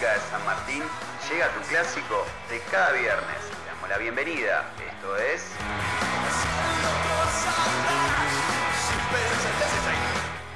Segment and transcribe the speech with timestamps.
[0.00, 0.84] De San Martín
[1.28, 3.36] llega tu clásico de cada viernes.
[3.64, 4.64] Le damos la bienvenida.
[4.78, 5.44] Esto es.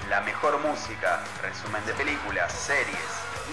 [0.09, 3.01] La mejor música, resumen de películas, series,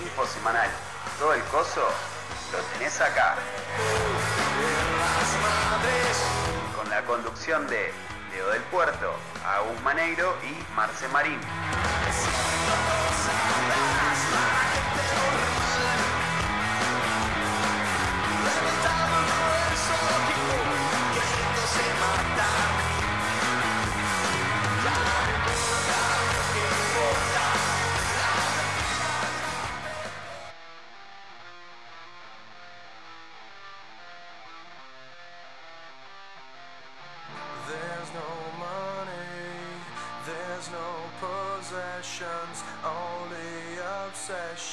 [0.04, 0.70] info semanal,
[1.18, 1.82] todo el coso
[2.52, 3.34] lo tenés acá.
[6.76, 7.92] Con la conducción de
[8.32, 11.40] Leo del Puerto, Agus Maneiro y Marce Marín.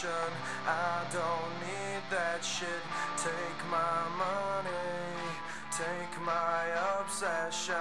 [0.06, 0.32] Obsession.
[0.66, 2.68] I don't need that shit.
[3.16, 4.70] Take my money,
[5.70, 6.64] take my
[7.00, 7.76] obsession.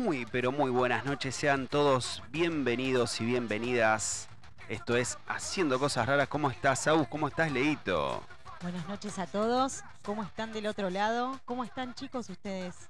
[0.00, 1.36] Muy, pero muy buenas noches.
[1.36, 4.30] Sean todos bienvenidos y bienvenidas.
[4.70, 6.26] Esto es Haciendo Cosas Raras.
[6.26, 7.06] ¿Cómo estás, Agus?
[7.08, 8.22] ¿Cómo estás, Leito?
[8.62, 9.84] Buenas noches a todos.
[10.02, 11.38] ¿Cómo están del otro lado?
[11.44, 12.88] ¿Cómo están chicos ustedes?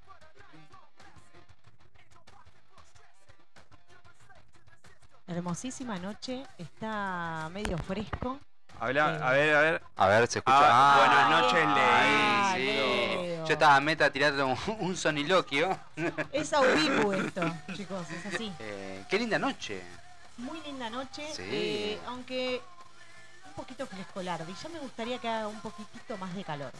[5.26, 8.38] Hermosísima noche, está medio fresco.
[8.80, 9.82] Habla, a ver, a ver.
[9.96, 10.56] A ver, se escucha.
[10.58, 12.54] Ah, Ah, buenas noches, Ah.
[12.56, 13.46] Leo.
[13.46, 15.78] Yo estaba meta tirando un, un soniloquio.
[16.32, 17.42] Es audibu esto,
[17.74, 18.52] chicos, es así.
[18.58, 19.82] Eh, qué linda noche.
[20.38, 21.42] Muy linda noche, Sí.
[21.44, 22.62] eh, aunque
[23.46, 24.50] un poquito frescolardo.
[24.50, 26.72] Y ya me gustaría que haga un poquitito más de calor.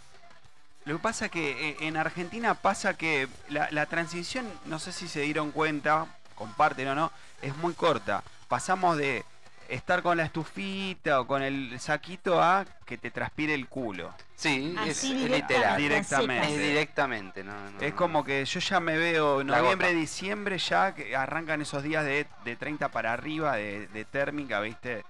[0.87, 5.07] Lo que pasa que eh, en Argentina pasa que la, la transición, no sé si
[5.09, 8.23] se dieron cuenta, comparten o no, es muy corta.
[8.49, 9.25] Pasamos de
[9.71, 14.13] estar con la estufita o con el saquito a que te transpire el culo.
[14.35, 15.77] Sí, Así es literal.
[15.77, 16.49] Directamente.
[16.53, 21.15] Es directamente, no, no, Es como que yo ya me veo noviembre, diciembre ya, que
[21.15, 25.05] arrancan esos días de, de 30 para arriba de, de térmica, ¿viste?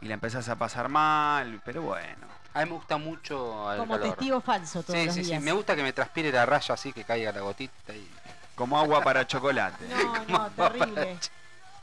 [0.00, 2.26] Y la empezás a pasar mal, pero bueno.
[2.54, 4.08] A mí me gusta mucho el Como calor.
[4.10, 5.30] testigo falso todos Sí, los sí, sí.
[5.30, 5.42] días.
[5.42, 7.94] Me gusta que me transpire la raya así, que caiga la gotita.
[7.94, 8.08] Y...
[8.54, 9.84] Como agua para chocolate.
[9.88, 11.18] No, no, terrible.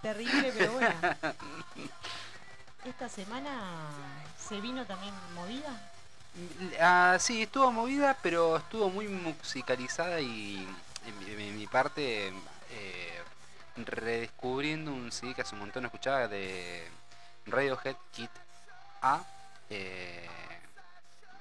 [0.03, 0.89] Terrible, pero bueno.
[2.85, 3.51] Esta semana
[4.37, 5.81] se vino también movida.
[6.81, 10.67] Ah, sí, estuvo movida, pero estuvo muy musicalizada y
[11.07, 13.21] en mi, en mi parte eh,
[13.77, 16.87] redescubriendo un CD que hace un montón no escuchaba de
[17.45, 18.31] Radiohead Kit
[19.01, 19.23] A.
[19.69, 20.27] eh,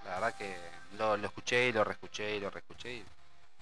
[0.04, 0.56] la verdad que
[0.98, 2.94] lo, lo escuché y lo reescuché y lo reescuché.
[2.94, 2.98] y-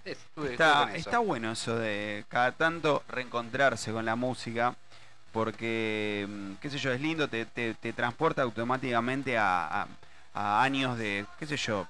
[0.05, 0.99] eh, estuve- estuve Está, con eso.
[0.99, 4.75] está bueno eso de cada tanto reencontrarse con la música,
[5.33, 9.89] porque, mm, qué sé yo, es lindo, te, te- te transporta automáticamente a, a-
[10.35, 11.87] a años de, qué sé yo,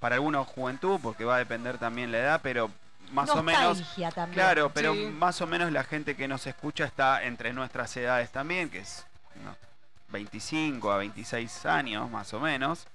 [0.00, 2.70] para algunos juventud, porque va a depender también la edad, pero
[3.12, 3.78] más o menos...
[4.14, 4.32] También.
[4.32, 5.06] Claro, pero Sí.
[5.06, 9.04] más o menos la gente que nos escucha está entre nuestras edades también, que es
[9.44, 9.54] no,
[10.08, 12.86] 25 a 26 años más o menos.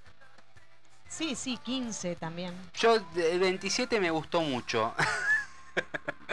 [1.07, 2.53] Sí, sí, 15 también.
[2.75, 4.94] Yo, el 27 me gustó mucho.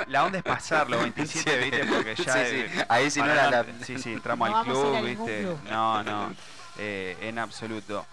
[0.09, 1.85] La onda es pasarlo, 27, ¿viste?
[1.87, 2.33] Porque ya...
[2.33, 5.41] Sí, eh, sí, ahí sí no era la- Sí, sí, entramos No al club, ¿viste?
[5.43, 5.59] club.
[5.71, 6.35] No, no,
[6.79, 8.05] eh, en absoluto.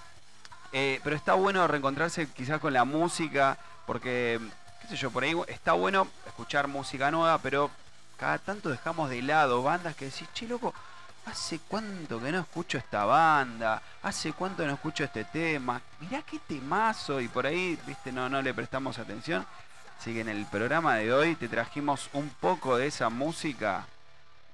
[0.71, 4.39] Eh, pero está bueno reencontrarse quizás con la música, porque,
[4.81, 7.69] qué sé yo, por ahí está bueno escuchar música nueva, pero
[8.17, 10.73] cada tanto dejamos de lado bandas que decís, che, loco,
[11.25, 13.81] ¿hace cuánto que no escucho esta banda?
[14.01, 15.79] ¿Hace cuánto no escucho este tema?
[16.00, 19.45] Mirá qué temazo, y por ahí, viste, no, no le prestamos atención.
[20.03, 23.88] Así que en el programa de hoy te trajimos un poco de esa música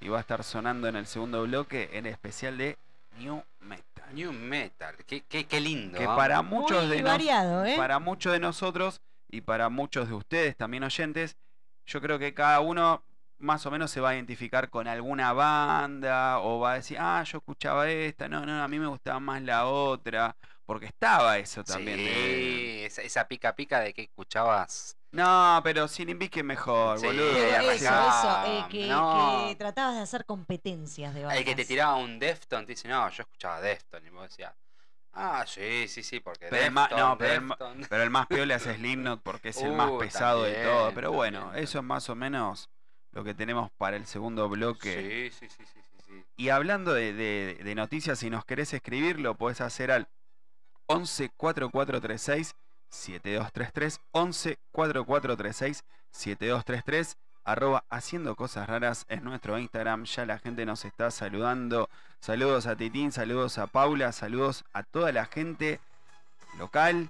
[0.00, 2.78] y va a estar sonando en el segundo bloque en especial de
[3.18, 4.04] New Metal.
[4.14, 5.98] New Metal, qué, qué, qué lindo.
[5.98, 7.74] Que para muchos Muy de nos- variado, ¿eh?
[7.76, 11.36] para muchos de nosotros y para muchos de ustedes también oyentes,
[11.84, 13.02] yo creo que cada uno
[13.38, 17.24] más o menos se va a identificar con alguna banda o va a decir, ah,
[17.24, 21.64] yo escuchaba esta, no, no, a mí me gustaba más la otra, porque estaba eso
[21.64, 21.96] también.
[21.96, 24.96] de- Sí, esa, esa pica pica de que escuchabas.
[25.12, 27.36] No, pero sin Invisque mejor, Sí, boludo.
[27.36, 29.46] Eso, eso, eh, que, No.
[29.48, 31.38] que tratabas de hacer competencias de bandas.
[31.38, 34.06] El que te tiraba un Defton te dice, no, yo escuchaba Defton.
[34.06, 34.54] Y vos decías,
[35.14, 37.86] ah, sí, sí, sí, porque Pero el Defton, ma- no, pero el.
[37.88, 40.92] Pero el más piola es Slipknot porque es el más Uh, pesado de todo.
[40.94, 42.70] Pero bueno, también, eso es más o menos
[43.10, 45.32] lo que tenemos para el segundo bloque.
[45.32, 46.24] Sí, sí, sí, sí, sí, sí.
[46.36, 50.06] Y hablando de, de- de noticias, si nos querés escribir, lo podés hacer al
[50.86, 52.54] 11 4436
[52.90, 54.00] 7233.
[54.12, 57.16] 11 4436 7233.
[57.44, 60.04] Arroba haciendo cosas raras es nuestro Instagram.
[60.04, 61.88] Ya la gente nos está saludando.
[62.20, 65.80] Saludos a Titín, saludos a Paula, saludos a toda la gente
[66.58, 67.08] local.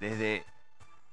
[0.00, 0.44] Desde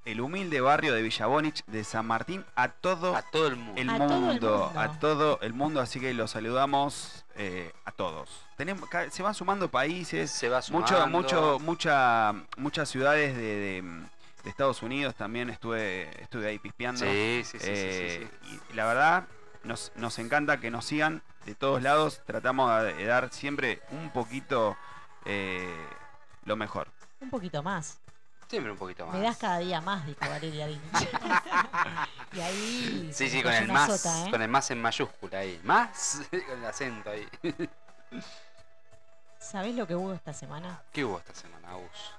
[0.06, 3.82] el humilde barrio de Villabonich, de San Martín, a todo A todo el mundo.
[3.82, 4.72] el A mundo, todo el mundo.
[4.80, 8.30] a todo el mundo, así que los saludamos eh, a todos.
[8.56, 11.08] Tenemos, ca- se van sumando países, Se va mucho, sumando.
[11.18, 13.82] mucho, mucha, muchas ciudades de, de-
[14.44, 17.02] de Estados Unidos también estuve, estuve ahí pispeando.
[17.04, 18.60] Sí, sí, sí, sí, Eh, sí, sí.
[18.72, 19.28] Y la verdad,
[19.64, 22.22] nos, nos encanta que nos sigan de todos lados.
[22.28, 24.78] Tratamos de dar siempre un poquito
[25.26, 25.68] eh,
[26.46, 26.88] lo mejor.
[27.20, 28.00] Un poquito más.
[28.48, 29.16] Siempre un poquito más.
[29.16, 30.82] Me das cada día más, dijo Valeria Lynch.
[32.34, 33.10] y ahí.
[33.14, 34.32] Sí, sí, con el más, sota, ¿eh?
[34.32, 35.60] con el más en mayúscula ahí.
[35.64, 37.28] Más con el acento ahí.
[39.40, 40.82] ¿Sabés lo que hubo esta semana?
[40.92, 42.14] ¿Qué hubo esta semana, Agus?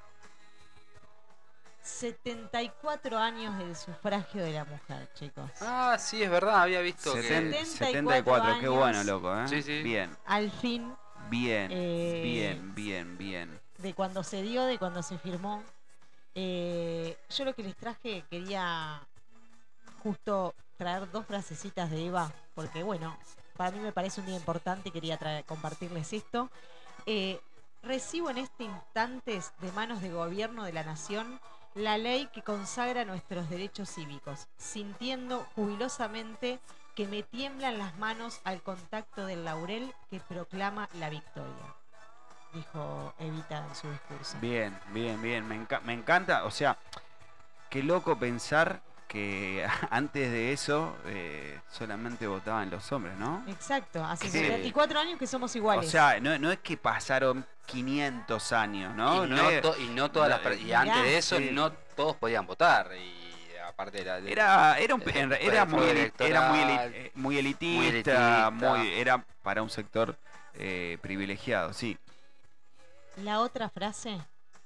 [1.83, 5.51] 74 años del sufragio de la mujer, chicos.
[5.61, 7.65] Ah, sí, es verdad, había visto Seten- que...
[7.65, 9.47] 74, qué bueno, loco, ¿eh?
[9.49, 9.83] Sí, sí.
[9.83, 10.93] Bien, Al fin,
[11.31, 13.61] bien, Eh, bien, bien, bien.
[13.79, 15.63] de cuando se dio, de cuando se firmó.
[16.39, 19.01] Eh, yo lo que les traje quería
[20.03, 23.17] justo traer dos frasecitas de Eva, porque bueno,
[23.57, 26.51] para mí me parece un día importante y quería traer- compartirles esto.
[27.07, 27.41] Eh,
[27.83, 31.41] recibo en este instante de manos de gobierno de la nación
[31.75, 36.61] la ley que consagra nuestros derechos cívicos, sintiendo jubilosamente
[36.95, 41.75] que me tiemblan las manos al contacto del laurel que proclama la victoria,
[42.57, 44.37] dijo Evita en su discurso.
[44.41, 45.47] Bien, bien, bien.
[45.47, 46.77] Me, enca- me encanta, o sea,
[47.71, 53.45] qué loco pensar que antes de eso eh, solamente votaban los hombres, ¿no?
[53.47, 54.39] Exacto, hace Sí.
[54.41, 55.91] 74 años que somos O iguales.
[55.91, 59.25] sea, no, no es que pasaron 500 años, ¿no?
[59.25, 60.39] y, No no es- to- y no todas las...
[60.39, 61.51] no, per- Y antes de eso, Sí.
[61.53, 62.91] no todos podían votar.
[62.97, 64.21] Y aparte era...
[64.21, 66.93] de- Era, era, un- Eh, era muy, era muy, eli- electoral.
[66.95, 68.51] eh, muy elitista, Muy elitista.
[68.51, 70.17] muy- era para un sector
[70.59, 71.99] eh, privilegiado, sí.
[73.17, 74.19] La otra frase,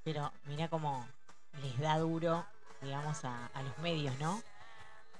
[0.02, 1.06] pero mira cómo
[1.62, 2.44] les da duro,
[2.82, 4.42] digamos, a, a los medios, ¿no?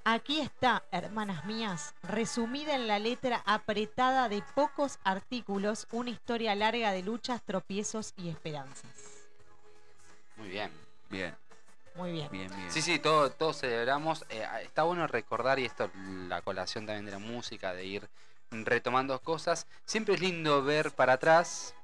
[0.04, 6.90] Aquí está, hermanas mías, resumida en la letra apretada de pocos artículos, una historia larga
[6.90, 8.90] de luchas, tropiezos y esperanzas.
[10.36, 10.72] Muy bien.
[11.10, 11.36] Bien,
[11.96, 12.28] Muy bien.
[12.30, 12.70] bien, bien.
[12.70, 14.24] Sí, sí, todo- todos celebramos.
[14.30, 15.90] Eh, está bueno recordar, y esto,
[16.28, 18.08] la colación también de la música, de ir
[18.50, 19.66] retomando cosas.
[19.84, 21.74] Siempre es lindo ver para atrás,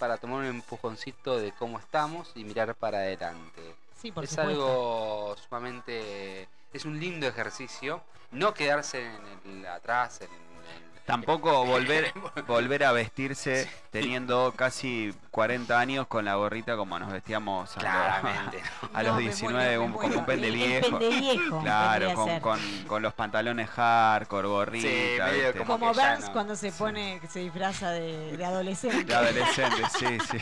[0.00, 3.76] para tomar un empujoncito de cómo estamos y mirar para adelante.
[4.00, 4.50] Sí, por es supuesto.
[4.50, 6.48] algo sumamente...
[6.72, 8.02] Es un lindo ejercicio.
[8.32, 9.04] No quedarse
[9.44, 10.89] en el atrás, en el...
[11.10, 12.12] Tampoco volver,
[12.46, 13.70] volver a vestirse Sí.
[13.90, 18.62] teniendo casi 40 años con la gorrita como nos vestíamos a, los- Claramente.
[18.94, 20.20] a No, los me 19, muero, me un- como muero.
[20.20, 20.98] un pende viejo.
[21.62, 25.58] Claro, con, con- con los pantalones hardcore, gorrita, medio ¿viste?
[25.58, 26.32] como- Como Burns no.
[26.32, 29.04] cuando se pone, que se disfraza de, de adolescente.
[29.04, 30.38] de adolescente, sí, sí.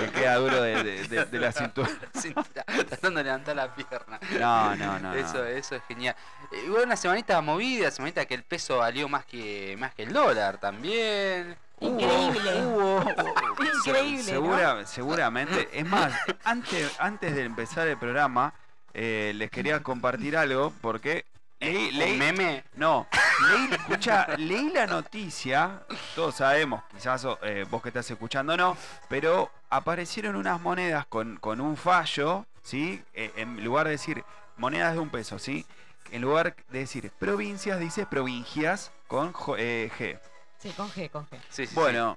[0.00, 1.88] Que queda duro de, de- de- de la cintura.
[2.14, 4.18] Cintura, tratando de levantar la pierna.
[4.38, 5.14] No, no, no.
[5.14, 5.44] Eso, no.
[5.44, 6.14] eso es genial.
[6.52, 10.12] Eh, hubo una semanita movida, semanita que el peso valió más que más que el
[10.12, 11.56] dólar también.
[11.80, 12.64] Increíble.
[12.66, 14.40] Hubo- hubo- Increíble, se- ¿no?
[14.40, 15.68] segura- Seguramente.
[15.72, 16.12] Es más,
[16.44, 18.52] antes, antes de empezar el programa,
[18.92, 21.24] eh, les quería compartir algo porque
[21.64, 22.64] leí, ¿Un leí- meme?
[22.74, 23.06] No,
[23.50, 25.82] leí, escucha, leí la noticia,
[26.14, 28.76] todos sabemos, quizás eh, vos que estás escuchando no,
[29.08, 33.02] pero aparecieron unas monedas con, con un fallo, ¿sí?
[33.14, 34.24] Eh, en lugar de decir
[34.56, 35.66] monedas de un peso, ¿sí?
[36.10, 40.18] En lugar de decir provincias, dice provincias con jo- eh, G.
[40.58, 41.36] Sí, con G, con G.
[41.50, 41.74] Sí, sí, sí.
[41.74, 42.16] Bueno,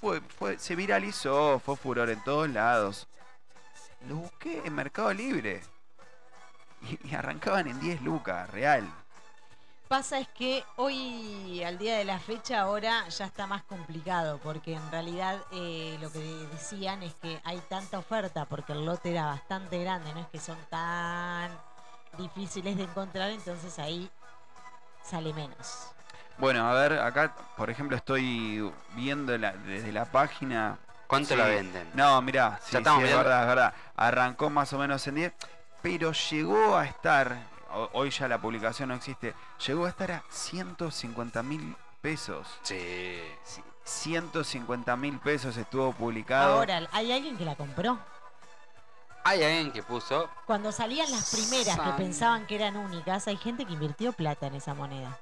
[0.00, 3.06] fue, fue, se viralizó, fue furor en todos lados.
[4.08, 5.62] Lo busqué en Mercado Libre.
[6.82, 8.88] Y, y arrancaban en 10 lucas, real.
[9.88, 14.72] Pasa es que hoy, al día de la fecha, ahora ya está más complicado, porque
[14.74, 16.18] en realidad eh, lo que
[16.50, 20.40] decían es que hay tanta oferta, porque el lote era bastante grande, no es que
[20.40, 21.50] son tan
[22.16, 24.10] difíciles de encontrar, entonces ahí
[25.04, 25.88] sale menos.
[26.38, 30.78] Bueno, a ver, acá, por ejemplo, estoy viendo la- desde la página.
[31.06, 31.36] ¿Cuánto Sí.
[31.36, 31.90] la venden?
[31.92, 33.74] No, mirá, sí, Ya estamos sí, es verdad, es verdad.
[33.96, 35.32] Arrancó más o menos en 10,
[35.82, 37.36] pero llegó a estar,
[37.72, 39.34] ho- hoy ya la publicación no existe,
[39.66, 42.46] llegó a estar a 150 mil pesos.
[42.62, 43.20] Sí.
[43.44, 46.54] Sí, 150 mil pesos estuvo publicado.
[46.58, 47.98] Ahora, ¿hay alguien que la compró?
[49.24, 50.28] Hay alguien que puso.
[50.46, 54.54] Cuando salían las primeras que pensaban que eran únicas, hay gente que invirtió plata en
[54.56, 55.16] esa moneda.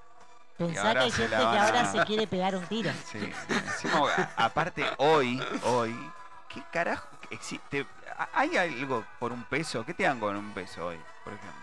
[0.57, 2.91] Pensá que hay gente que ahora a- se quiere pegar un tiro.
[3.11, 3.19] Sí.
[3.49, 5.95] Encima, aparte, hoy, hoy,
[6.49, 7.87] ¿qué carajo existe?
[8.33, 9.85] ¿Hay algo por un peso?
[9.85, 11.59] ¿Qué te dan con un peso hoy, por ejemplo?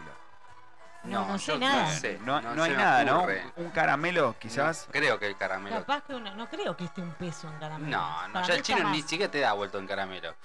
[1.03, 1.83] No, no sé yo nada.
[1.83, 3.25] No, sé, No, no no hay nada, ¿no?
[3.57, 4.87] Un caramelo, quizás.
[4.87, 5.77] No, creo que el caramelo.
[5.77, 7.95] Capaz que una, no creo que esté un peso en caramelo.
[7.97, 9.09] No, no, Para ya el chino ni más.
[9.09, 10.35] siquiera te da vuelto en caramelo.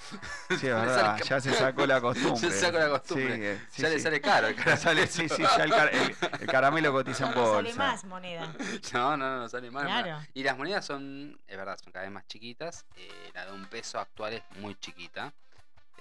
[0.50, 2.38] Sí, es verdad, sale ya se sacó la costumbre.
[2.50, 3.35] Se sacó la costumbre.
[3.37, 5.07] Sí, eh, sí, ya le sale caro el caramelo.
[5.09, 7.57] sí, sí, ya el, car- el- el caramelo cotiza en No bolsa.
[7.57, 8.52] sale más moneda.
[8.92, 9.87] No, no, no, sale mal.
[9.87, 10.21] Claro.
[10.35, 12.85] Y las monedas son, es verdad, son cada vez más chiquitas.
[12.97, 15.33] Eh, la de un peso actual es muy chiquita.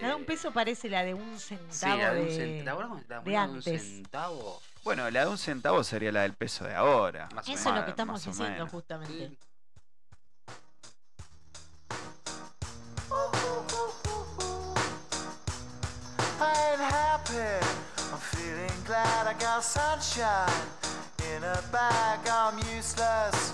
[0.01, 2.35] La de un peso parece la de un Sí, centavo la de un de...
[2.35, 2.63] centavo.
[2.63, 3.81] ¿Te acuerdas cómo la de de un antes.
[3.83, 4.61] centavo?
[4.83, 7.29] Bueno, la de un centavo sería la del peso de ahora.
[7.35, 9.29] Más o Eso es lo que estamos diciendo justamente.
[9.29, 9.37] Sí.
[16.39, 17.65] I ain't happy.
[18.11, 20.49] I'm feeling glad I got sunshine
[21.35, 22.19] in a bag.
[22.27, 23.53] I'm useless,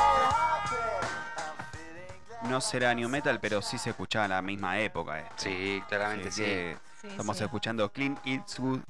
[2.51, 5.19] No será new metal, pero sí se escuchaba en la misma época.
[5.19, 5.35] esto.
[5.37, 6.75] Sí, claramente sí.
[7.07, 7.45] Estamos sí.
[7.45, 8.81] escuchando Clint Eastwood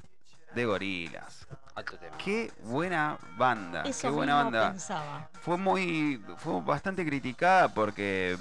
[0.52, 1.46] de Gorilas.
[1.76, 2.16] Alto tema.
[2.18, 4.70] Qué buena banda, Eso qué buena mismo banda.
[4.72, 5.28] pensaba.
[5.40, 8.36] Fue muy, fue bastante criticada porque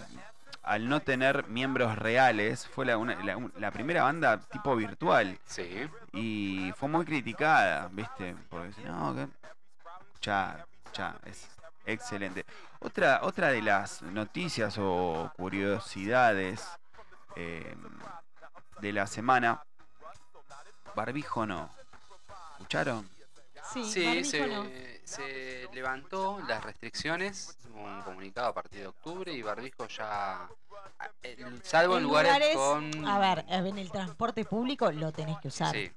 [0.63, 3.15] al no tener miembros reales, fue la, una-
[3.59, 5.87] la- primera banda tipo virtual Sí.
[6.13, 8.35] y fue muy criticada, ¿viste?
[8.49, 9.27] Porque no, que...
[10.21, 11.47] ya, ya, es
[11.85, 12.45] excelente.
[12.79, 16.67] Otra, otra de las noticias o curiosidades
[17.35, 17.75] eh,
[18.81, 19.61] de la semana,
[20.95, 21.69] barbijo no.
[22.53, 23.09] ¿Escucharon?
[23.73, 24.65] Sí, Sí, se, no.
[25.05, 30.49] se levantó las restricciones, un comunicado a partir de octubre y barbijo ya,
[31.21, 33.07] el- salvo en En lugares, con...
[33.07, 35.73] A ver, en el transporte público lo tenés que usar.
[35.73, 35.91] Sí,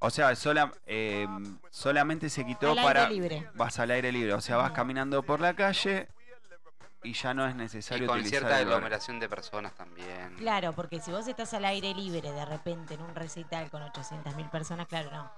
[0.00, 1.26] O sea, sola- eh,
[1.70, 3.10] solamente se quitó Al aire para...
[3.10, 3.48] libre.
[3.54, 6.08] Vas al aire libre, o sea, vas caminando por la calle
[7.02, 10.34] y ya no es necesario y con utilizar cierta aglomeración de personas también.
[10.36, 14.50] Claro, porque si vos estás al aire libre de repente en un recital con 800.000
[14.50, 15.30] personas, claro, no.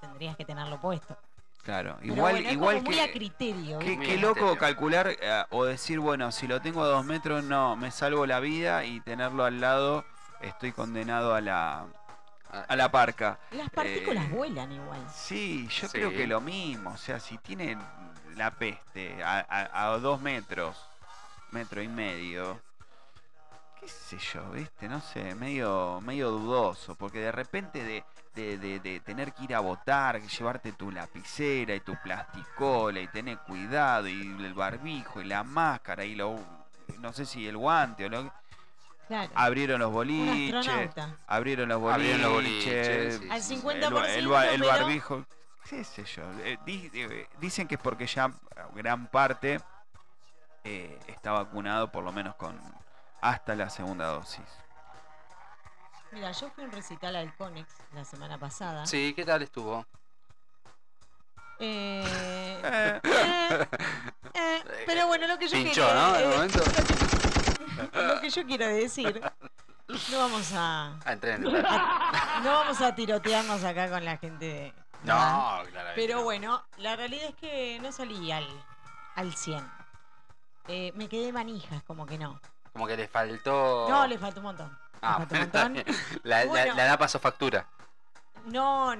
[0.00, 1.16] Tendrías que tenerlo puesto.
[1.62, 3.78] Claro, Pero igual, bueno, es igual muy a criterio.
[3.80, 4.58] Qué, loco criterio.
[4.58, 8.38] calcular eh, o decir, bueno, si lo tengo a dos metros, no, me salvo la
[8.38, 10.04] vida y tenerlo al lado,
[10.40, 11.86] estoy condenado a la,
[12.50, 13.38] a la parca.
[13.50, 15.00] Las partículas Eh, vuelan igual.
[15.12, 15.92] Sí, yo Sí.
[15.98, 16.90] creo que lo mismo.
[16.90, 17.76] O sea, si tiene
[18.36, 20.76] la peste a, a- a dos metros,
[21.50, 22.60] metro y medio,
[23.80, 24.88] qué sé yo, ¿viste?
[24.88, 26.94] No sé, medio, medio dudoso.
[26.94, 31.74] Porque de repente de, de- de- de tener que ir a votar, llevarte tu lapicera
[31.74, 36.38] y tu plasticola y tener cuidado y el barbijo y la máscara y lo...
[37.00, 38.30] No sé si el guante o lo que...
[39.08, 39.30] Claro.
[39.34, 40.66] Abrieron los boliches.
[41.26, 41.94] Abrieron los boliches.
[41.94, 43.62] Abrieron los boliches, sí, Al sí, sí.
[43.62, 45.24] 50%, El, el barbijo.
[45.68, 46.22] ¿Qué sé yo?
[46.44, 48.30] eh, di- eh, dicen que es porque ya
[48.74, 49.60] gran parte
[50.64, 52.58] eh, está vacunado, por lo menos con
[53.20, 54.44] hasta la segunda dosis.
[56.12, 58.86] Mira, yo fui a un recital al Conex la semana pasada.
[58.86, 59.84] Sí, ¿qué tal estuvo?
[61.58, 62.04] Eh,
[62.62, 63.66] Eh, eh,
[64.34, 66.48] eh, pero bueno, lo que yo Pinchó, eh.
[67.92, 69.20] lo que yo quiero decir,
[70.10, 74.44] no vamos a, Ah, entré en a- no vamos a tirotearnos acá con la gente
[74.46, 74.74] de.
[75.04, 75.90] No, claro.
[75.94, 78.46] Pero bueno, la realidad es que no salí al,
[79.14, 79.70] al 100.
[80.68, 82.40] Eh, me quedé manijas, como que no.
[82.72, 83.86] Como que le faltó.
[83.88, 84.68] No, le faltó un montón.
[84.70, 85.84] Le Ah, faltó un montón.
[86.24, 86.74] La, la- Bueno.
[86.74, 87.66] la edad pasó factura.
[88.46, 88.94] No,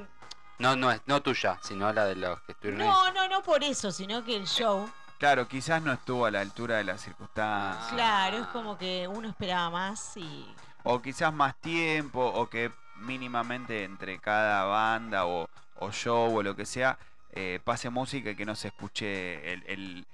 [0.59, 2.89] No, no es no tuya, sino la de los que estuvieron ahí.
[2.89, 6.41] no, no, no por eso, sino que el show, Claro, quizás no estuvo a la
[6.41, 7.91] altura de las circunstancias.
[7.91, 10.45] claro, es como que uno esperaba más y
[10.85, 12.71] O quizás más tiempo, o que
[13.01, 15.49] mínimamente entre cada banda o,
[15.81, 16.99] o show o lo que sea,
[17.33, 20.07] eh, pase música y que no se escuche el, el-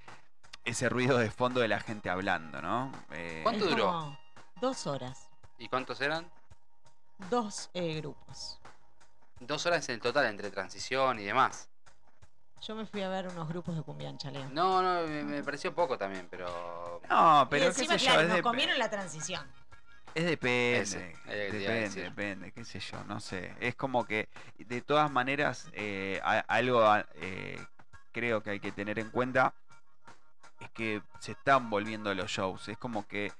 [0.64, 2.92] ese ruido de fondo de la gente hablando, ¿no?
[3.12, 3.86] Eh, ¿Cuánto duró?
[3.86, 4.18] como
[4.60, 5.28] dos horas,
[5.58, 6.30] ¿Y cuántos eran?
[7.30, 8.58] dos eh, grupos.
[9.40, 11.68] Dos horas en total entre transición y demás.
[12.66, 14.48] Yo me fui a ver unos grupos de cumbia en chaleo.
[14.50, 17.00] No, no, me, me pareció poco también, pero.
[17.10, 19.44] No, y pero qué encima, sé claro, yo, es, nos de- comieron la transición.
[20.14, 21.16] es depende, Ese,
[21.50, 23.52] depende, depende, qué sé yo, no sé.
[23.60, 24.28] Es como que,
[24.58, 26.84] de todas maneras, eh, algo
[27.16, 27.58] eh,
[28.12, 29.52] creo que hay que tener en cuenta
[30.60, 32.68] es que se están volviendo los shows.
[32.68, 33.32] Es como que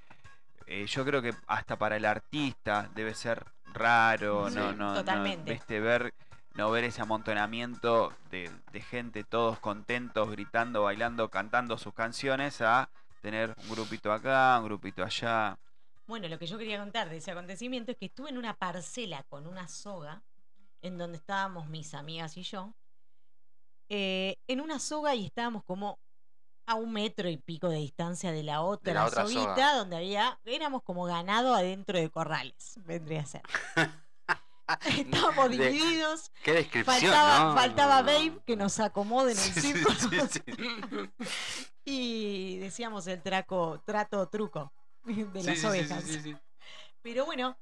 [0.67, 4.95] eh, yo creo que hasta para el artista debe ser raro, Sí, no, no, no,
[4.95, 5.53] totalmente.
[5.53, 6.13] viste, ver,
[6.55, 12.91] no ver ese amontonamiento de, de gente todos contentos, gritando, bailando, cantando sus canciones, a
[13.21, 15.59] tener un grupito acá, un grupito allá.
[16.07, 19.23] Bueno, lo que yo quería contar de ese acontecimiento es que estuve en una parcela
[19.25, 20.23] con una soga,
[20.83, 22.75] en donde estábamos mis amigas y yo,
[23.89, 25.99] eh, en una soga y estábamos como
[26.67, 29.77] a un metro y pico de distancia de la otra, la otra soguita, soga.
[29.77, 33.43] donde había, éramos como ganado adentro de corrales, vendría a ser.
[34.87, 37.55] Estábamos De- divididos, Qué descripción, faltaba, ¿no?
[37.55, 38.07] faltaba No.
[38.07, 39.95] Babe que nos acomoden en Sí, sí, círculo.
[39.99, 40.43] sí, sí.
[41.85, 44.73] y decíamos el traco, trato truco
[45.05, 46.05] de las ovejas.
[47.03, 47.57] Pero bueno,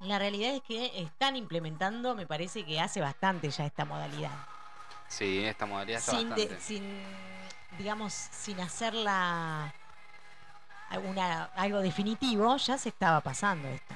[0.00, 4.32] la realidad es que están implementando, me parece que hace bastante ya esta modalidad.
[5.08, 7.02] Sí, esta modalidad está Sin, de- sin,
[7.78, 9.74] digamos, sin hacerla
[10.90, 13.94] alguna, algo definitivo, ya se estaba pasando esto.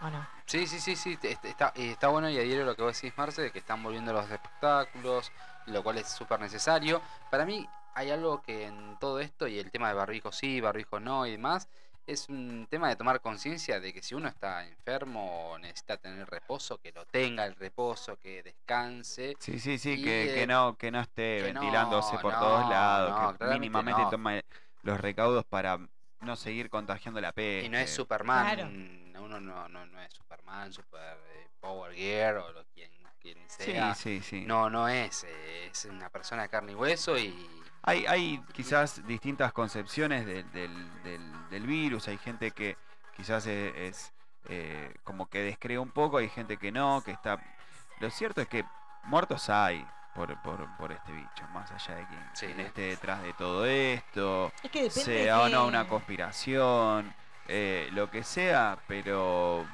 [0.00, 0.26] ¿O no?
[0.46, 3.16] Sí, sí, sí, sí, está, y está bueno y adhiero a lo que vos decís,
[3.16, 5.30] Marce, de que están volviendo los espectáculos,
[5.66, 7.02] lo cual es súper necesario.
[7.30, 11.00] Para mí hay algo que en todo esto, y el tema de barbijo sí, barbijo
[11.00, 11.68] no y demás,
[12.06, 16.28] es un tema de tomar conciencia de que si uno está enfermo o necesita tener
[16.28, 19.36] reposo, que lo tenga el reposo, que descanse.
[19.38, 22.40] Sí, sí, sí, que, que eh, no, que no esté que no, ventilándose por no,
[22.40, 24.10] todos lados, no, que mínimamente no.
[24.10, 24.44] tome
[24.82, 25.78] los recaudos para
[26.20, 27.66] no seguir contagiando la peste.
[27.66, 28.70] Y no es Superman, Claro.
[29.20, 33.94] Uno no, no, no es Superman, Super eh, Power Gear o lo quien, quien sea.
[33.94, 34.44] sí, sí.
[34.46, 37.34] No, no es, eh, es una persona de carne y hueso y
[37.82, 42.08] Hay, hay quizás distintas concepciones del, del- del- del virus.
[42.08, 42.76] Hay gente que
[43.16, 44.12] quizás es, es,
[44.48, 47.38] eh, como que descree un poco, hay gente que no, que está...
[48.00, 48.64] Lo cierto es que
[49.04, 52.46] muertos hay por, por, por este bicho, más allá de quien, Sí.
[52.60, 57.14] esté detrás de todo esto, Es que sea de o no una conspiración,
[57.48, 59.66] eh, lo que sea, pero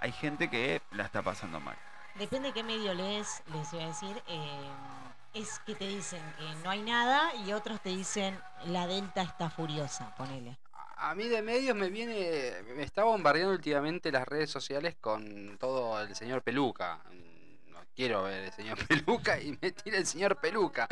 [0.00, 1.76] hay gente que la está pasando mal.
[2.14, 4.22] Depende de qué medio lees, les iba a decir.
[4.28, 4.70] eh,
[5.34, 9.50] es que te dicen que no hay nada y otros te dicen la delta está
[9.50, 10.56] furiosa, ponele.
[10.96, 16.00] a mí de medios me viene, me está bombardeando últimamente las redes sociales con todo
[16.00, 17.00] el señor Peluca.
[17.66, 20.86] No quiero ver el señor Peluca y me tira el señor Peluca.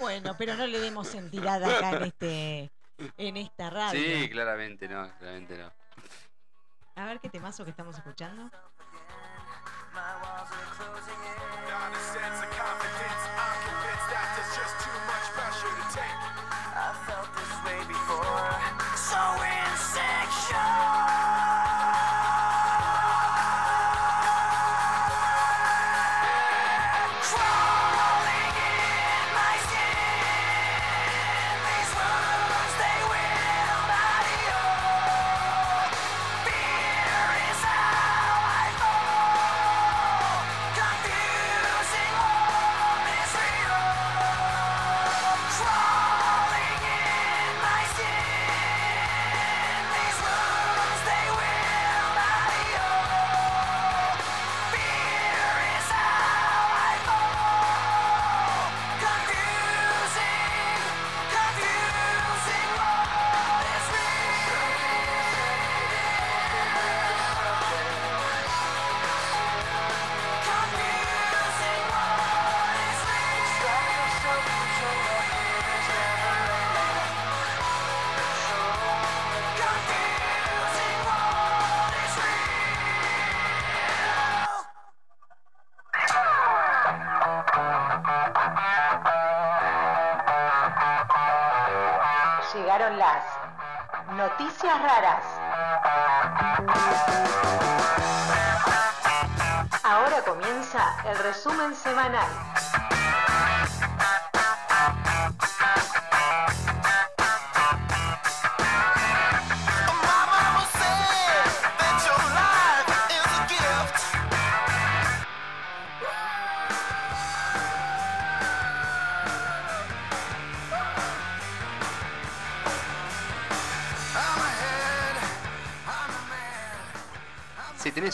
[0.00, 2.70] Bueno, pero no le demos entidad acá en este
[3.16, 4.00] en esta radio.
[4.00, 5.72] Sí, claramente no, claramente no.
[6.96, 8.50] A ver qué temazo que estamos escuchando.
[9.94, 11.38] My walls are closing in.
[11.70, 13.22] Not a sense of confidence.
[13.34, 14.93] I'm convinced that there's just too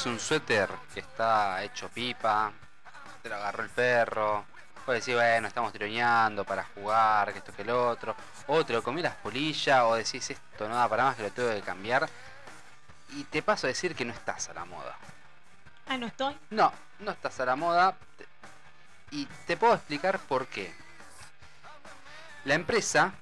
[0.00, 2.50] tenés un suéter que está hecho pipa,
[3.22, 4.44] te lo agarró el perro,
[4.84, 8.14] puedes decir, bueno, estamos tironeando para jugar, que esto que el otro,
[8.46, 11.30] o te lo comí las polillas, o decís esto no da para más que lo
[11.30, 12.08] tengo que cambiar,
[13.10, 14.96] y te paso a decir que no estás a la moda.
[15.86, 16.38] Ah, no estoy.
[16.50, 17.94] No, no estás a la moda,
[19.10, 20.72] y te puedo explicar por qué.
[22.44, 23.12] La empresa,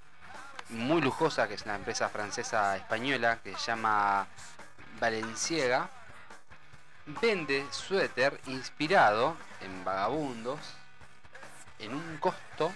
[0.69, 4.27] muy lujosa, que es una empresa francesa española, que se llama
[5.01, 5.89] Valenciega,
[7.21, 10.59] vende suéter inspirado en vagabundos
[11.79, 12.73] en un costo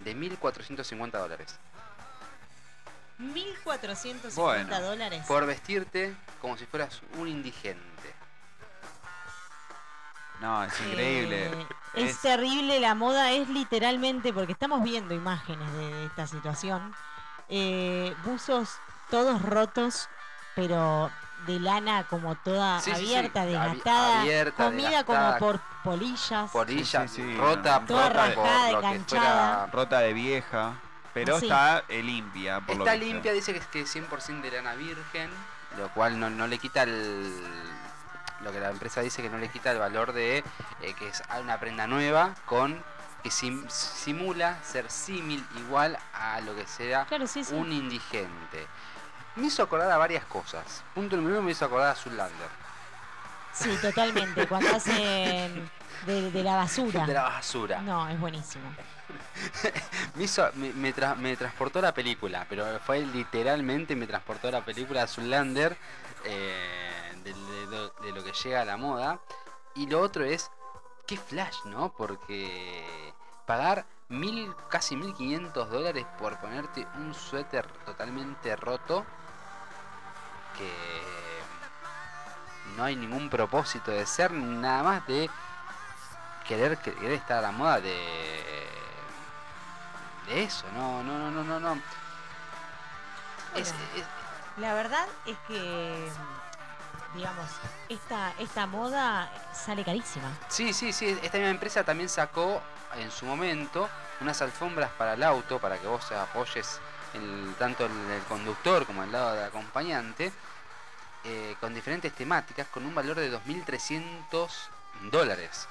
[0.00, 1.58] de 1.450 dólares.
[3.18, 5.24] 1.450 Bueno, dólares.
[5.26, 8.14] Por vestirte como si fueras un indigente.
[10.40, 11.46] No, es increíble.
[11.46, 16.26] Eh, es, Es- terrible, la moda es literalmente, porque estamos viendo imágenes de, de esta
[16.26, 16.92] situación,
[17.48, 18.70] eh, buzos
[19.08, 20.08] todos rotos,
[20.56, 21.10] pero
[21.46, 25.38] de lana como toda Sí, sí, sí, abierta, desgastada, abierta, comida desgastada.
[25.38, 26.50] como por polillas.
[26.50, 27.86] Polilla Sí, sí, sí, rota, no.
[27.86, 30.74] Toda rota por rajada, lo que fuera Rota de vieja.
[31.14, 31.46] Pero Sí.
[31.46, 32.60] está eh, limpia.
[32.60, 35.30] Por Está limpia, dice que es que es 100% de lana virgen,
[35.76, 37.30] lo cual no, no le quita el...
[38.40, 40.38] Lo que la empresa dice que no le quita el valor de
[40.80, 42.82] eh, que es una prenda nueva con
[43.22, 47.54] que sim- simula ser símil igual a lo que sea Claro, sí, sí.
[47.54, 48.66] un indigente.
[49.36, 50.84] Me hizo acordar a varias cosas.
[50.94, 52.48] Punto número uno me hizo acordar a Zulander.
[53.52, 54.46] Sí, totalmente.
[54.48, 55.70] Cuando hacen
[56.06, 57.06] de, de la basura.
[57.06, 57.80] De la basura.
[57.82, 58.64] No, es buenísimo.
[60.14, 64.48] Me, hizo, me, me tra- me transportó a la película, pero fue literalmente me transportó
[64.48, 65.76] a la película Zulander
[66.24, 69.18] eh, de, de- de- de lo que llega a la moda.
[69.74, 70.50] Y lo otro es,
[71.06, 71.92] qué flash, ¿no?
[71.92, 73.12] Porque
[73.46, 79.04] pagar mil, casi 1500 dólares por ponerte un suéter totalmente roto
[80.56, 80.72] que
[82.76, 85.28] no hay ningún propósito de ser, nada más de
[86.46, 88.68] querer, querer estar a la moda de,
[90.26, 91.82] de eso, no, no, no, no, no, no.
[93.54, 93.74] Es-
[94.56, 96.10] La verdad es que,
[97.14, 97.46] digamos,
[97.88, 100.28] esta, esta moda sale carísima.
[100.48, 102.62] sí, sí, sí, esta misma empresa también sacó
[102.96, 103.88] en su momento
[104.20, 106.80] unas alfombras para el auto, para que vos apoyes
[107.14, 110.32] el- tanto el, el conductor como el lado del acompañante,
[111.24, 114.48] eh, con diferentes temáticas, con un valor de 2.300
[115.10, 115.68] dólares.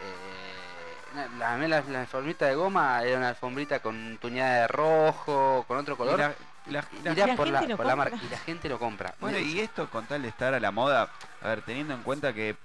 [0.00, 5.78] Eh, la, la, la alfombrita de goma era una alfombrita con tuñada de rojo, con
[5.78, 6.18] otro Y color.
[6.18, 6.34] la-
[6.66, 9.14] la- y la- por, por marca y la gente lo compra.
[9.20, 11.08] Bueno, y esto con tal de estar a la moda,
[11.42, 12.56] a ver, teniendo en cuenta que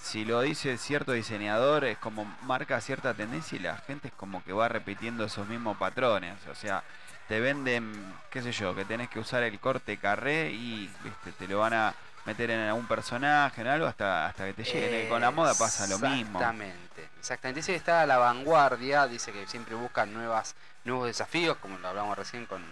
[0.00, 4.42] si lo dice cierto diseñador, es como marca cierta tendencia y la gente es como
[4.44, 6.34] que va repitiendo esos mismos patrones.
[6.50, 6.82] O sea,
[7.28, 11.48] te venden, qué sé yo, que tenés que usar el corte carré y viste, te
[11.48, 15.08] lo van a meter en algún personaje, en algo, hasta, hasta que te lleguen.
[15.08, 16.38] Con la moda pasa lo mismo.
[16.38, 17.60] Exactamente, exactamente.
[17.60, 21.88] Dice que está a la vanguardia, dice que siempre buscan nuevas, nuevos desafíos, como lo
[21.88, 22.62] hablamos recién con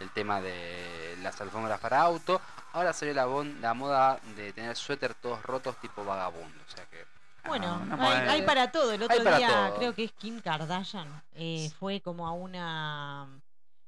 [0.00, 2.40] el tema de las alfombras para auto.
[2.72, 6.58] Ahora salió la moda de tener suéter todos rotos tipo vagabundo.
[6.66, 7.11] O sea que
[7.46, 8.92] Bueno, una hay, hay para todo.
[8.92, 9.74] El otro día, todo.
[9.76, 13.28] creo que es Kim Kardashian, eh, fue como a una,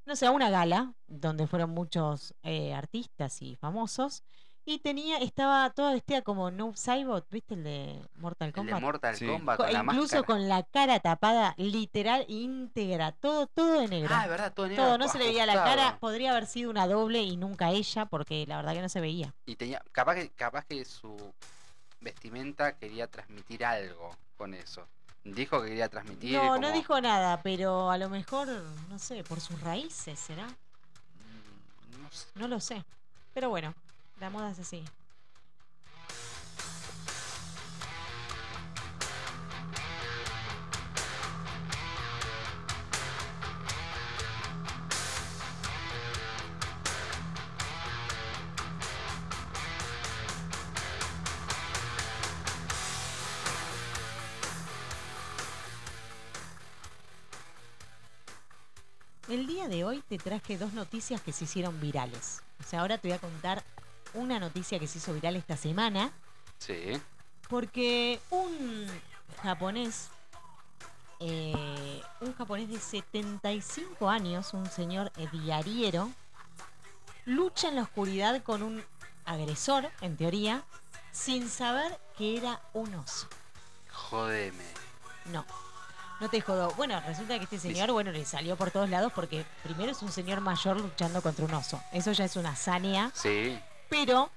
[0.06, 4.22] no sé, a una gala donde fueron muchos eh, artistas y famosos.
[4.66, 8.80] Y tenía, estaba toda vestida como Noob Saibot, ¿viste el de Mortal el de Kombat?
[8.80, 9.26] Mortal Sí.
[9.26, 10.22] Kombat Co- con la incluso máscara.
[10.22, 14.14] con la cara tapada, literal, íntegra, todo, todo de negro.
[14.16, 14.82] Ah, es verdad, todo negro.
[14.84, 18.06] todo, no se le veía la cara, podría haber sido una doble y nunca ella,
[18.06, 19.34] porque la verdad que no se veía.
[19.44, 21.14] Y tenía, capaz que, capaz que su
[22.04, 24.86] vestimenta quería transmitir algo con eso.
[25.24, 26.36] Dijo que quería transmitir.
[26.36, 28.46] No, no dijo nada, pero a lo mejor,
[28.90, 30.46] no sé, por sus raíces, ¿será?
[30.46, 32.26] Mm, No sé.
[32.34, 32.84] No lo sé.
[33.32, 33.74] Pero bueno,
[34.20, 34.84] la moda es así.
[59.68, 62.42] Día de hoy te traje dos noticias que se hicieron virales.
[62.61, 63.62] O sea, ahora te voy a contar
[64.14, 66.12] una noticia que se hizo viral esta semana,
[66.59, 67.00] Sí.
[67.48, 68.87] porque un
[69.42, 70.09] japonés,
[71.20, 76.11] eh, un japonés de 75 años, un señor diariero,
[77.24, 78.85] lucha en la oscuridad con un
[79.24, 80.62] agresor, en teoría,
[81.12, 83.29] sin saber que era un oso.
[83.90, 84.64] Jodeme.
[85.27, 85.44] No.
[86.20, 86.72] No te jodo.
[86.77, 90.11] Bueno, resulta que este señor, bueno, le salió por todos lados porque primero es un
[90.12, 91.81] señor mayor luchando contra un oso.
[91.92, 93.11] Eso ya es una hazaña.
[93.14, 93.59] Sí.
[93.90, 94.31] Pero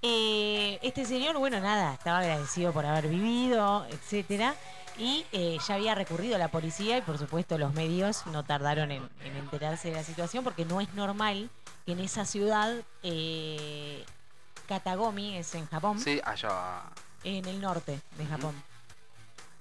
[0.00, 4.54] eh, este señor, bueno, nada, estaba agradecido por haber vivido, etcétera.
[4.96, 8.92] Y eh, ya había recurrido a la policía y por supuesto los medios no tardaron
[8.92, 11.50] en, en enterarse de la situación porque no es normal
[11.84, 14.04] que en esa ciudad, eh,
[14.68, 16.82] Katagomi, es en Japón, Sí, allá.
[17.24, 18.26] en el norte de.
[18.26, 18.54] Japón.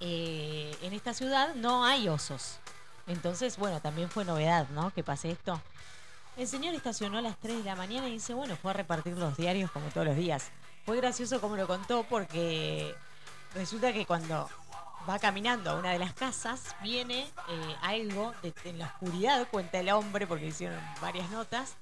[0.05, 2.59] Eh, en esta ciudad no hay osos.
[3.07, 4.91] Entonces, bueno, también fue novedad, ¿no?
[4.91, 5.61] Que pase esto.
[6.35, 9.17] El señor estacionó a las 3 de la mañana y dice, bueno, fue a repartir
[9.17, 10.49] los diarios como todos los días.
[10.85, 12.93] Fue gracioso como lo contó porque
[13.55, 14.49] resulta que cuando
[15.09, 18.33] va caminando a una de las casas, viene eh, algo
[18.65, 21.75] en la oscuridad, cuenta el hombre, porque hicieron varias notas,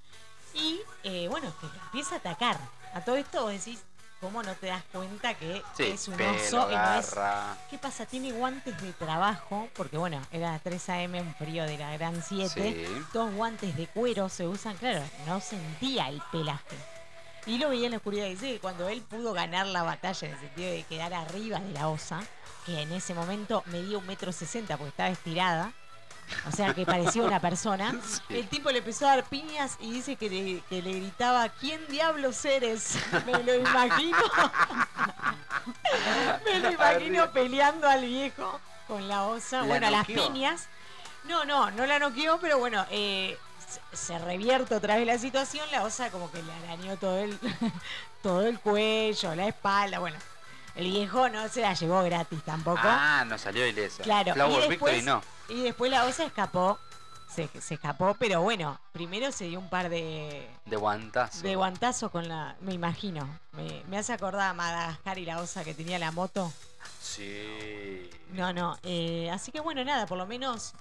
[0.54, 2.60] y eh, bueno, que empieza a atacar.
[2.94, 3.84] A todo esto vos decís,
[4.22, 7.58] ¿cómo no te das cuenta que Sí, es un oso y no es garra.
[7.70, 8.06] ¿Qué pasa?
[8.06, 12.50] Tiene guantes de trabajo, porque bueno, era 3 AM, un frío de la gran 7.
[12.50, 13.06] Sí.
[13.12, 16.78] Dos guantes de cuero se usan, claro, no sentía el pelaje.
[17.48, 18.28] Y lo veía en la oscuridad.
[18.28, 21.72] Dice que cuando él pudo ganar la batalla, en el sentido de quedar arriba de
[21.74, 22.22] la osa,
[22.68, 25.74] que en ese momento medía un metro sesenta porque estaba estirada,
[26.48, 27.96] o sea que parecía una persona,
[28.28, 28.40] Sí.
[28.40, 31.86] el tipo le empezó a dar piñas y dice que le, que le gritaba, ¿quién
[31.88, 32.98] diablos eres?
[33.26, 34.18] Me lo imagino.
[36.46, 39.62] Me lo imagino peleando al viejo con la osa.
[39.62, 40.68] ¿La bueno, las piñas.
[41.26, 43.38] No, no, no la noqueó, pero bueno, eh,
[43.94, 45.66] se, revierte otra vez la situación.
[45.72, 47.38] La osa como que le arañó todo el,
[48.24, 50.00] todo el cuello, la espalda.
[50.00, 50.18] Bueno,
[50.76, 52.82] el viejo no se la llevó gratis tampoco.
[52.84, 54.04] Ah, no salió ilesa.
[54.04, 55.24] Claro, Flower y Victory después, no.
[55.52, 56.80] Y después la osa escapó.
[57.34, 61.42] Se, se escapó, pero bueno, primero se dio un par de, De guantazo.
[61.44, 62.58] de guantazo con la.
[62.60, 63.26] Me imagino.
[63.54, 66.52] Me, me hace acordar a Madagascar y la osa que tenía la moto.
[67.02, 68.10] Sí.
[68.34, 68.78] No, no.
[68.84, 70.74] eh, así que bueno, nada, por lo menos.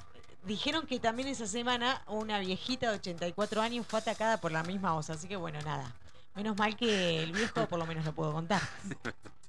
[0.42, 4.94] Dijeron que también esa semana una viejita de 84 años fue atacada por la misma
[4.96, 5.12] osa.
[5.12, 5.94] Así que bueno, nada.
[6.34, 8.60] Menos mal que el viejo por lo menos lo puedo contar.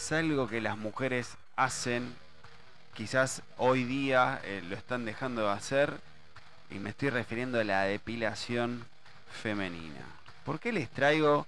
[0.00, 2.14] es algo que las mujeres hacen,
[2.94, 6.00] quizás hoy día eh, lo están dejando de hacer,
[6.70, 8.86] y me estoy refiriendo a la depilación
[9.42, 10.00] femenina.
[10.46, 11.46] ¿Por qué les traigo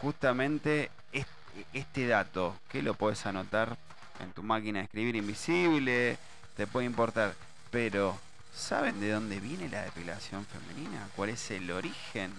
[0.00, 1.30] justamente este,
[1.74, 2.56] este dato?
[2.70, 3.76] Que lo puedes anotar
[4.20, 6.16] en tu máquina de escribir invisible,
[6.56, 7.34] te puede importar,
[7.70, 8.18] pero
[8.54, 11.06] ¿saben de dónde viene la depilación femenina?
[11.14, 12.32] ¿Cuál es el origen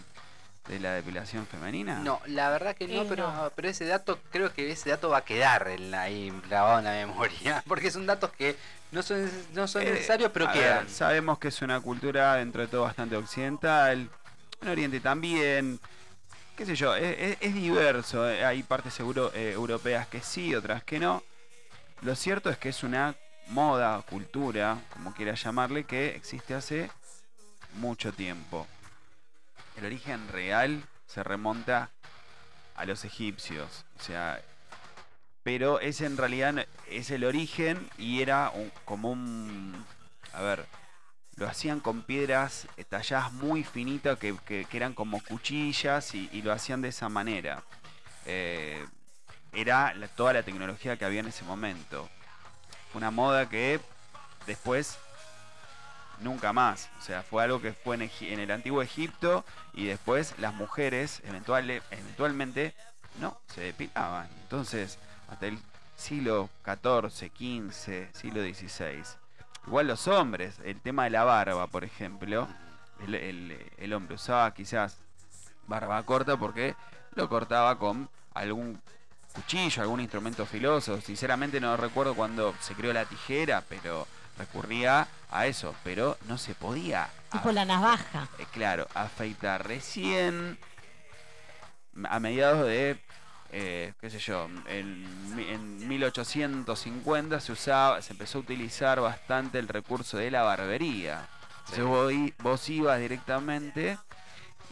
[0.67, 1.99] de la depilación femenina?
[1.99, 3.51] No, la verdad que no, Eh, pero, no.
[3.55, 6.85] pero ese dato, creo que ese dato va a quedar en la- ahí grabado en
[6.85, 7.63] la memoria.
[7.67, 8.55] Porque son datos que
[8.91, 10.85] no son, no son Eh, necesarios, pero a quedan.
[10.85, 14.09] ver, sabemos que es una cultura dentro de todo bastante occidental,
[14.61, 15.79] en Oriente también,
[16.55, 20.53] qué sé yo, es, es- es diverso, eh, hay partes seguro eh, europeas que sí,
[20.55, 21.23] otras que no.
[22.01, 23.15] Lo cierto es que es una
[23.47, 26.89] moda, cultura, como quieras llamarle, que existe hace
[27.75, 28.67] mucho tiempo.
[29.77, 31.91] El origen real se remonta
[32.75, 33.85] a los egipcios.
[33.99, 34.41] O sea,
[35.43, 39.85] pero ese en realidad es el origen y era un- como un...
[40.33, 40.65] A ver,
[41.35, 44.35] lo hacían con piedras talladas muy finitas que,
[44.73, 47.63] eran como cuchillas y, lo hacían de esa manera.
[48.25, 48.85] Eh,
[49.53, 52.09] era toda la tecnología que había en ese momento.
[52.93, 53.79] Una moda que
[54.47, 54.97] después
[56.21, 56.89] nunca más.
[56.99, 61.81] O sea, fue algo que fue en, el antiguo Egipto y después las mujeres eventuale-
[61.91, 62.73] eventualmente
[63.19, 64.27] no se depilaban.
[64.43, 64.97] Entonces,
[65.29, 65.59] hasta el
[65.95, 69.03] siglo XIV, XV, siglo XVI.
[69.67, 72.47] Igual los hombres, el tema de la barba, por ejemplo,
[73.05, 74.97] el, el- el hombre usaba quizás
[75.67, 76.75] barba corta porque
[77.15, 78.79] lo cortaba con algún
[79.33, 80.99] cuchillo, algún instrumento filoso.
[81.01, 85.75] Sinceramente no recuerdo cuando se creó la tijera, pero recurría a eso.
[85.83, 87.09] Pero no se podía.
[87.31, 88.27] Tipo la navaja.
[88.39, 90.57] Eh, claro, afeitar recién
[92.09, 92.99] a mediados de,
[93.51, 99.57] eh, qué sé yo, en, mi- en 1850 se usaba, se empezó a utilizar bastante
[99.59, 101.27] el recurso de la barbería.
[101.69, 103.97] Entonces vos, ibas directamente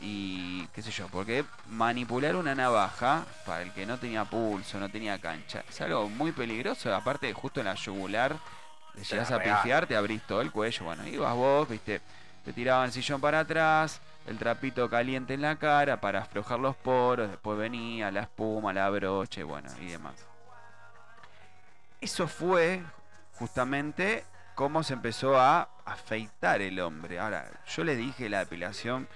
[0.01, 4.87] y qué sé yo, porque manipular una navaja para el que no tenía pulso, no
[4.89, 8.37] tenía cancha, es algo muy peligroso, aparte justo en la yugular,
[8.95, 12.01] Te llegas a pifiar, te abrís todo el cuello, bueno, ibas vos, viste,
[12.43, 16.75] te tiraban el sillón para atrás, el trapito caliente en la cara para aflojar los
[16.75, 20.13] poros, después venía la espuma, la broche, bueno, y demás.
[22.01, 22.83] Eso fue
[23.33, 27.19] justamente cómo se empezó a afeitar el hombre.
[27.19, 29.07] Ahora, yo les dije la depilación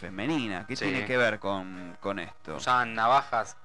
[0.00, 0.66] femenina.
[0.66, 0.86] ¿Qué Sí.
[0.86, 2.56] tiene que ver con, con esto?
[2.56, 3.56] Usaban navajas.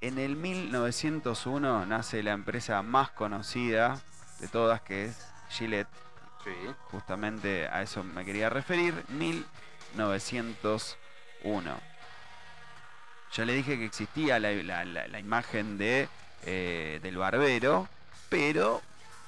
[0.00, 3.98] En el 1901 nace la empresa más conocida
[4.44, 5.88] de todas, que es Gillette.
[6.44, 6.50] Sí.
[6.90, 9.04] Justamente a eso me quería referir.
[9.08, 11.80] 1901.
[13.36, 16.08] Ya le dije que existía la, la- la- la imagen de,
[16.44, 17.88] eh, del barbero,
[18.28, 18.80] pero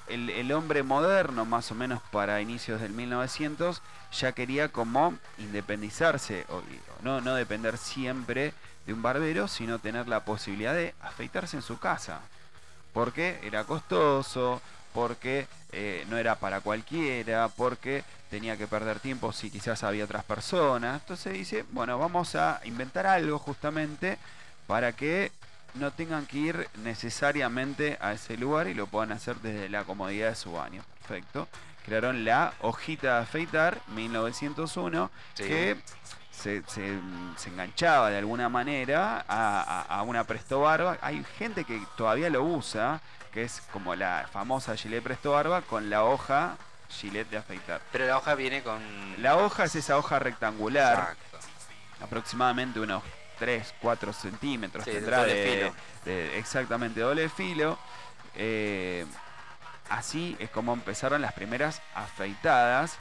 [0.07, 3.81] el, el hombre moderno, más o menos para inicios del 1900,
[4.13, 6.61] ya quería como independizarse, o
[7.01, 8.53] no, no depender siempre
[8.85, 12.21] de un barbero, sino tener la posibilidad de afeitarse en su casa.
[12.93, 14.61] Porque era costoso,
[14.97, 20.23] porque eh, no era para cualquiera, porque tenía que perder tiempo si quizás había otras
[20.23, 21.01] personas.
[21.01, 24.17] Entonces dice, bueno, vamos a inventar algo justamente
[24.65, 25.31] para que
[25.75, 30.29] no tengan que ir necesariamente a ese lugar y lo puedan hacer desde la comodidad
[30.29, 30.81] de su baño.
[30.97, 31.47] Perfecto.
[31.85, 35.43] Crearon la hojita de afeitar 1901 Sí.
[35.43, 35.77] que
[36.31, 36.99] se, se-
[37.37, 40.97] se enganchaba de alguna manera a, a- a una Presto Barba.
[41.01, 42.99] Hay gente que todavía lo usa,
[43.31, 46.57] que es como la famosa Gillette Presto Barba con la hoja
[46.89, 47.81] Gillette de afeitar.
[47.91, 48.81] Pero la hoja viene con.
[49.21, 51.39] La hoja es esa hoja rectangular, Exacto.
[52.01, 53.03] aproximadamente unos
[53.39, 55.73] 3, 4 centímetros Sí, de tendrá doble de, filo.
[56.05, 57.77] de- exactamente doble filo.
[58.35, 59.05] Eh,
[59.89, 62.97] así es como empezaron las primeras afeitadas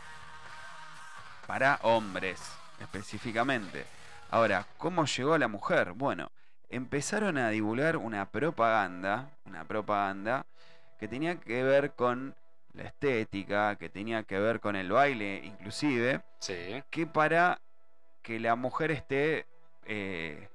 [1.46, 2.40] para hombres
[2.80, 3.86] específicamente.
[4.30, 5.92] Ahora, ¿cómo llegó a la mujer?
[5.92, 6.30] Bueno,
[6.68, 10.46] empezaron a divulgar una propaganda, una propaganda
[10.98, 12.34] que tenía que ver con
[12.74, 16.82] la estética, que tenía que ver con el baile inclusive, Sí.
[16.90, 17.60] que para
[18.22, 19.46] que la mujer esté...
[19.84, 20.48] eh,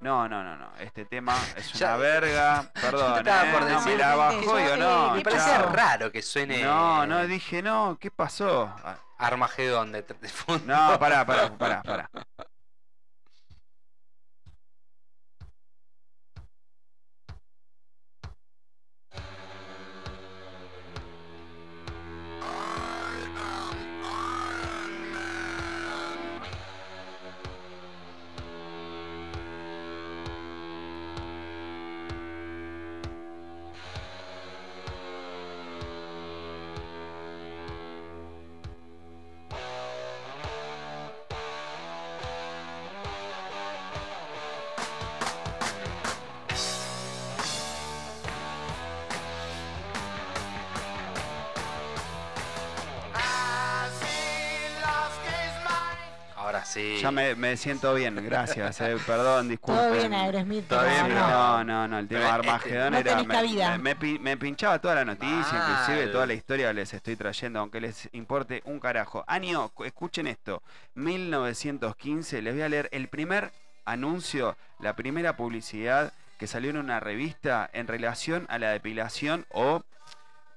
[0.00, 0.72] no, no, no, no.
[0.80, 2.70] Este tema es Ya- una verga.
[2.80, 5.10] Perdón, estaba eh, por no me decir la que bajo yo, yo no.
[5.12, 5.72] Me ¿Qué parecía pasó?
[5.72, 6.62] raro que suene.
[6.64, 7.96] No, no, dije no.
[8.00, 8.74] ¿Qué pasó?
[9.18, 10.64] Armagedón de, de fondo.
[10.74, 12.10] No, pará, pará, pará, pará.
[57.02, 58.80] Ya me, me siento bien, gracias.
[58.80, 59.84] eh, perdón, disculpen.
[59.84, 60.68] Todo bien, Aerosmith.
[60.68, 61.28] Todo bien, no.
[61.28, 63.22] No, no, no, el tema de este, Armagedón no era.
[63.22, 63.70] Me, cabida.
[63.72, 65.70] me- me pi- me pinchaba toda la noticia, Mal.
[65.70, 69.24] inclusive toda la historia les estoy trayendo, aunque les importe un carajo.
[69.26, 70.62] Año, cu- escuchen esto:
[70.94, 73.52] 1915, les voy a leer el primer
[73.84, 79.82] anuncio, la primera publicidad que salió en una revista en relación a la depilación o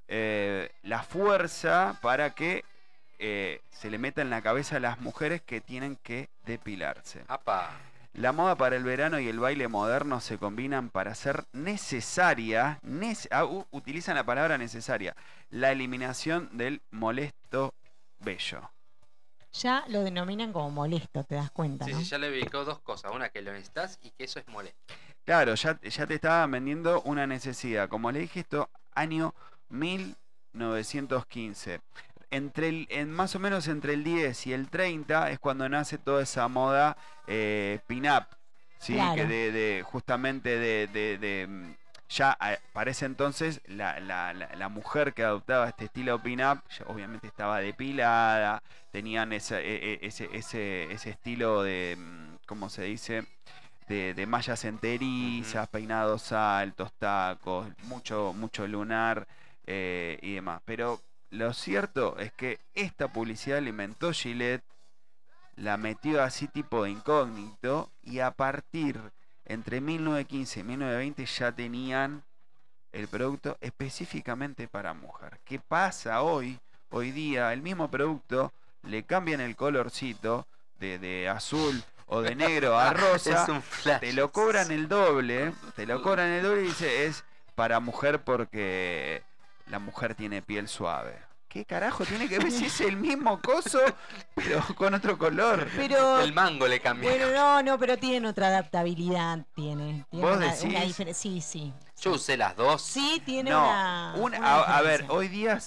[0.08, 2.64] eh, la fuerza para que
[3.28, 7.23] eh, se le meta en la cabeza a las mujeres que tienen que depilarse.
[7.28, 7.71] Apa.
[8.13, 13.28] La moda para el verano y el baile moderno se combinan para ser necesaria, nece-
[13.32, 15.15] ah, utilizan la palabra necesaria,
[15.49, 17.73] la eliminación del molesto
[18.19, 18.69] bello.
[19.53, 21.99] Ya lo denominan como molesto, te das cuenta, Sí, ¿no?
[21.99, 23.11] sí, ya le ubicó dos cosas.
[23.13, 24.93] Una que lo necesitas y que eso es molesto.
[25.26, 27.89] Claro, ya, ya te estaban vendiendo una necesidad.
[27.89, 29.34] Como le dije, esto año
[30.53, 31.82] 1915.
[32.32, 35.97] Entre el, en más o menos entre el 10 y el 30 es cuando nace
[35.97, 36.97] toda esa moda
[37.28, 38.26] eh, pin-up.
[38.80, 38.93] ¿sí?
[38.93, 39.15] Claro.
[39.15, 41.73] Que de, de- justamente de, de- de, mm,
[42.09, 46.61] ya a- para ese entonces la, la- la- la mujer que adoptaba este estilo pin-up
[46.78, 48.61] ya obviamente estaba depilada,
[48.91, 53.26] tenían ese, e- e- ese, ese, ese estilo de, mm, ¿cómo se dice?
[53.88, 59.28] De, de mallas enterizas, peinados altos, tacos, mucho, mucho lunar
[59.67, 60.61] eh, y demás.
[60.65, 60.99] Pero
[61.36, 64.64] lo cierto es que esta publicidad alimentó Gillette,
[65.56, 69.00] la metió así tipo de incógnito y a partir
[69.46, 72.24] entre 1915 y 1920 ya tenían
[72.92, 75.40] el producto específicamente para mujer.
[75.46, 76.60] ¿Qué pasa hoy?
[76.90, 80.48] Hoy día el mismo producto le cambian el colorcito
[80.80, 84.00] de, de azul o de negro a rosa es un flash.
[84.00, 87.24] te lo cobran el doble, te lo cobran el doble y dice es
[87.56, 89.24] para mujer porque
[89.68, 91.24] la mujer tiene piel suave.
[91.56, 93.80] ¿Qué carajo tiene que ver si es el mismo coso,
[94.36, 95.66] pero con otro color?
[95.78, 97.10] Pero, El mango le cambió.
[97.10, 100.06] bueno, no, no, pero tienen otra adaptabilidad, tiene.
[100.12, 100.64] tiene ¿Vos una, decís?
[100.66, 101.74] una diferen- Sí, sí.
[102.01, 102.82] Yo usé las dos.
[102.82, 105.58] Sí, tiene No, una, un- una a, a ver, hoy día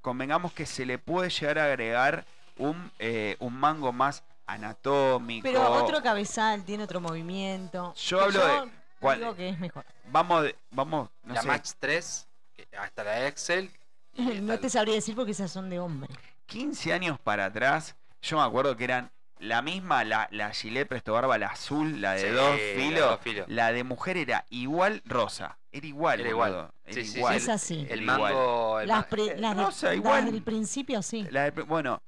[0.00, 2.24] convengamos que se le puede llegar a agregar
[2.56, 5.42] un, eh, un mango más anatómico.
[5.46, 7.92] Pero otro cabezal, tiene otro movimiento.
[7.94, 9.18] Yo hablo de- ¿cuál?
[9.18, 9.84] digo que es mejor.
[10.06, 12.26] Vamos, de- vamos, no la sé, Max 3,
[12.56, 13.70] que- hasta la Excel.
[14.16, 16.12] No hasta te sabría decir porque esas son de hombre.
[16.46, 21.12] 15 años para atrás, yo me acuerdo que eran la misma, la, la Gillette Presto
[21.12, 23.48] Barba, la azul, la de Sí, dos la de filos.
[23.48, 25.58] La de mujer era igual rosa.
[25.72, 26.52] Era igual, Era igual.
[26.52, 27.18] boludo, Era Sí, sí, sí.
[27.18, 27.34] igual.
[27.36, 27.86] Es así.
[27.90, 28.80] El mango.
[28.80, 30.24] el Las, ma- pre- eh, las de- rosa, las igual.
[30.32, 31.26] del principio sí.
[31.30, 32.00] La de- bueno,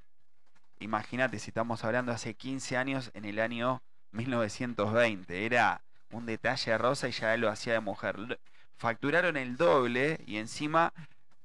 [0.79, 3.83] imagínate si estamos hablando hace 15 años en el año
[4.13, 5.45] 1920.
[5.47, 5.83] Era
[6.13, 8.39] un detalle rosa y ya lo hacía de mujer.
[8.77, 10.93] Facturaron el doble y encima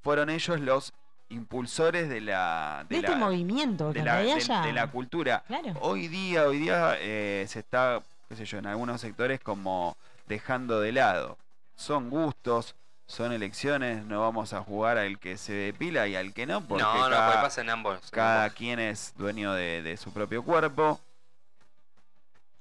[0.01, 0.93] fueron ellos los
[1.29, 5.43] impulsores de la, De, de este la, movimiento, porque de la, de- la cultura.
[5.47, 5.73] Claro.
[5.81, 9.95] Hoy día, hoy día eh, se está, qué sé yo, en algunos sectores como
[10.27, 11.37] dejando de lado.
[11.75, 12.75] Son gustos,
[13.07, 16.83] son elecciones, no vamos a jugar al que se depila y al que no, porque
[16.83, 17.99] No, no, cada, pasa en ambos.
[18.03, 18.57] en cada ambos.
[18.57, 20.99] quien es dueño de, de su propio cuerpo.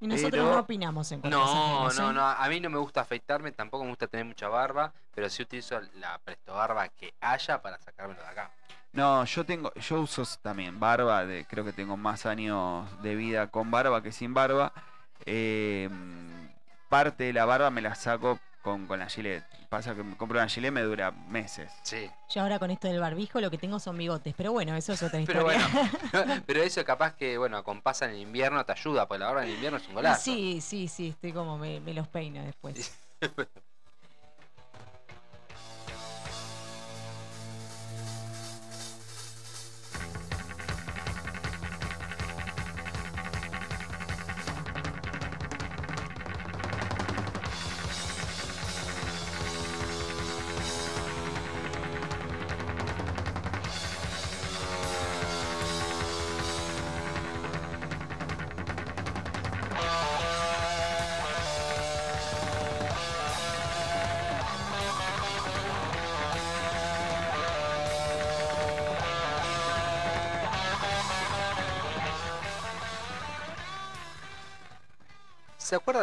[0.01, 1.43] Y nosotros pero- no opinamos en cosas No,
[1.87, 2.15] ajenas, no, ¿eh?
[2.15, 2.27] no.
[2.27, 5.79] A mí no me gusta afeitarme, tampoco me gusta tener mucha barba, pero sí utilizo
[5.97, 8.51] la presto barba que haya para sacármelo de acá.
[8.93, 13.47] No, yo tengo, yo uso también barba, de, creo que tengo más años de vida
[13.49, 14.73] con barba que sin barba.
[15.27, 15.89] Eh,
[16.89, 19.45] parte de la barba me la saco con, con la gilet.
[19.69, 21.71] Pasa que me compro una gilet me dura meses.
[21.83, 22.11] Sí.
[22.31, 25.03] Yo ahora con esto del barbijo lo que tengo son bigotes, pero bueno, eso es
[25.03, 25.69] otra Pero historia.
[26.13, 29.43] bueno, pero eso capaz que, bueno, acompasa en el invierno, te ayuda, porque la barba
[29.43, 30.23] en el invierno es un golazo.
[30.25, 32.97] sí, sí, sí, estoy como me, me los peino después.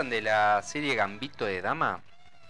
[0.07, 2.01] acuerdan de la serie Gambito de Dama?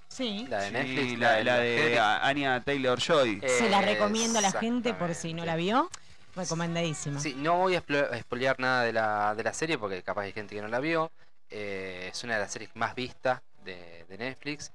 [0.08, 0.48] Sí.
[0.50, 3.42] La de Sí, Netflix, la, del la de Anya Taylor Joy.
[3.42, 5.90] Se la recomiendo a la gente por si no la vio.
[6.36, 7.20] Recomendadísima.
[7.20, 7.84] Sí, no voy a
[8.22, 11.12] spoilear nada de la, de la serie porque capaz hay gente que no la vio.
[11.50, 14.72] Eh, es una de las series más vistas de, de Netflix.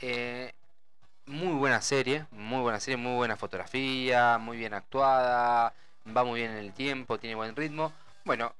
[0.00, 0.52] Eh,
[1.26, 5.72] muy buena serie, muy buena serie, muy buena fotografía, muy bien actuada,
[6.16, 7.92] va muy bien en el tiempo, tiene buen ritmo.
[8.24, 8.54] Bueno,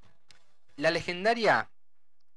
[0.77, 1.69] la legendaria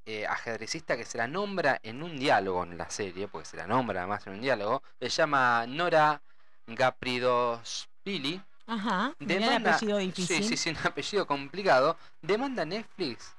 [0.06, 3.66] eh, ajedrecista que se la nombra en un diálogo en la serie, porque se la
[3.66, 6.22] nombra además en un diálogo, se llama Nora
[6.68, 8.42] Gapridospili.
[8.68, 9.14] Ajá.
[9.20, 10.44] Demanda, apellido difícil.
[10.44, 11.98] Sí, sí, sí, un apellido complicado.
[12.22, 13.36] Demanda a Netflix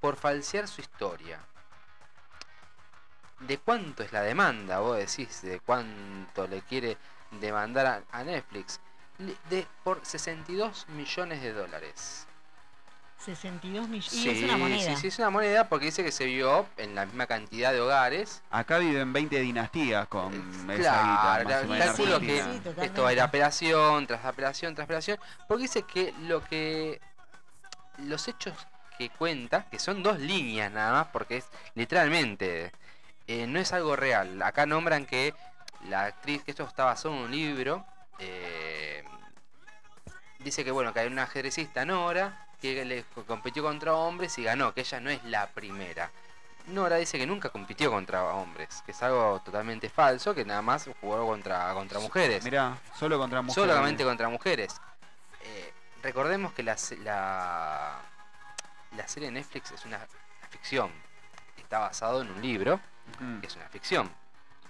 [0.00, 1.40] por falsear su historia.
[3.40, 4.80] ¿De cuánto es la demanda?
[4.80, 6.96] Vos decís, ¿de cuánto le quiere
[7.40, 8.80] demandar a, a Netflix?
[9.48, 12.26] De, por 62 millones de dólares.
[13.24, 14.12] 62 millones.
[14.12, 14.90] Y Sí, es una moneda.
[14.96, 17.80] sí, sí, es una moneda porque dice que se vio en la misma cantidad de
[17.80, 18.42] hogares.
[18.50, 20.32] Acá viven 20 dinastías con
[20.70, 22.52] esa Claro, guita, más o menos, calculo que Argentina.
[22.52, 22.86] Sí, totalmente.
[22.86, 25.18] esto era apelación tras apelación tras apelación,
[25.48, 27.00] porque dice que lo que
[27.98, 28.54] los hechos
[28.98, 32.72] que cuenta, que son dos líneas nada más, porque es literalmente
[33.28, 34.42] eh, no es algo real.
[34.42, 35.34] Acá nombran que
[35.88, 37.84] la actriz, que esto está basado en un libro,
[38.18, 39.04] eh,
[40.40, 44.44] dice que bueno que hay una ajedrecista Nora que le co- compitió contra hombres y
[44.44, 46.10] ganó, que ella no es la primera.
[46.68, 50.88] Nora dice que nunca compitió contra hombres, que es algo totalmente falso, que nada más
[51.00, 52.44] jugó contra, contra mujeres.
[52.44, 53.68] Mirá, solo contra mujeres.
[53.68, 54.80] Solamente contra mujeres.
[55.42, 55.72] Eh,
[56.04, 57.98] recordemos que la, se- la,
[58.96, 59.98] la serie de Netflix es una
[60.50, 60.92] ficción.
[61.58, 62.78] Está basado en un libro,
[63.40, 64.08] que es una ficción.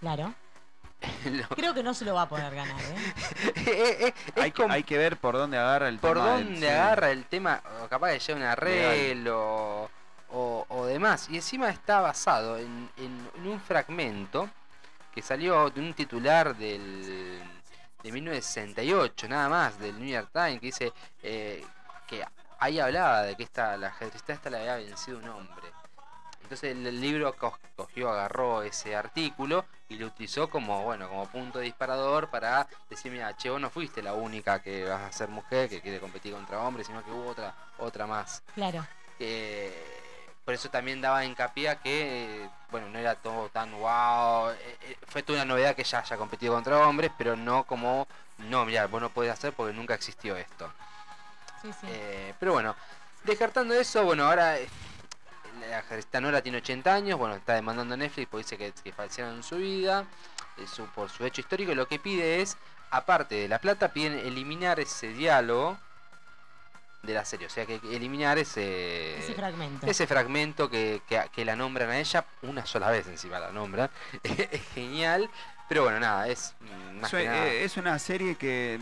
[0.01, 0.33] Claro.
[1.31, 2.95] Lo- Creo que no se lo va a poder ganar, ¿eh?
[3.67, 6.45] Eh, eh, Hay, que, como- hay que ver por dónde agarra el por tema del-
[6.53, 9.91] dónde agarra el tema, o capaz que lleva un arreglo
[10.31, 11.29] o, o demás.
[11.31, 14.49] Y encima está basado en, en- en un fragmento
[15.15, 17.43] que salió de un titular del,
[18.03, 20.93] de 1968, nada más, del New York Times, que dice
[21.23, 21.65] eh,
[22.07, 22.25] que
[22.59, 25.63] ahí hablaba de que esta, la ajedrecista esta le había vencido un hombre.
[26.43, 31.59] Entonces el, libro co- cogió, agarró ese artículo y lo utilizó como, bueno, como punto
[31.59, 35.69] disparador para decir, mira, che, vos no fuiste la única que vas a ser mujer,
[35.69, 38.43] que quiere competir contra hombres, sino que hubo otra, otra más.
[38.55, 38.87] Claro.
[39.19, 39.73] Eh,
[40.45, 44.51] por eso también daba hincapié a que, bueno, no era todo tan wow.
[44.51, 48.09] eh, eh, fue toda una novedad que ya haya competido contra hombres, pero no como,
[48.39, 50.73] no, mira, vos no podés hacer porque nunca existió esto.
[51.63, 51.87] Sí, sí.
[51.89, 52.75] Eh, pero bueno,
[53.23, 54.57] descartando eso, bueno, ahora
[55.71, 59.43] la Nora tiene 80 años, bueno, está demandando a Netflix porque dice que, que falsearon
[59.43, 60.05] su vida,
[60.59, 62.57] eh, su- por su hecho histórico, y lo que pide es,
[62.91, 65.79] aparte de la plata, piden eliminar ese diálogo
[67.03, 69.87] de la serie, o sea, que eliminar ese, Ese fragmento.
[69.87, 73.91] ese fragmento que, que- que la nombran a ella, una sola vez encima la nombran,
[74.23, 75.29] es genial,
[75.69, 76.55] pero bueno, nada, es
[77.01, 78.79] más que nada- eh, es una serie que,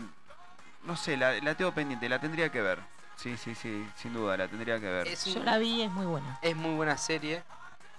[0.83, 2.79] no sé, la, la tengo pendiente, la tendría que ver.
[3.21, 5.07] Sí, sí, sí, sin duda, la tendría que ver.
[5.07, 6.39] es Yo un- la vi, es muy buena.
[6.41, 7.43] Es muy buena serie.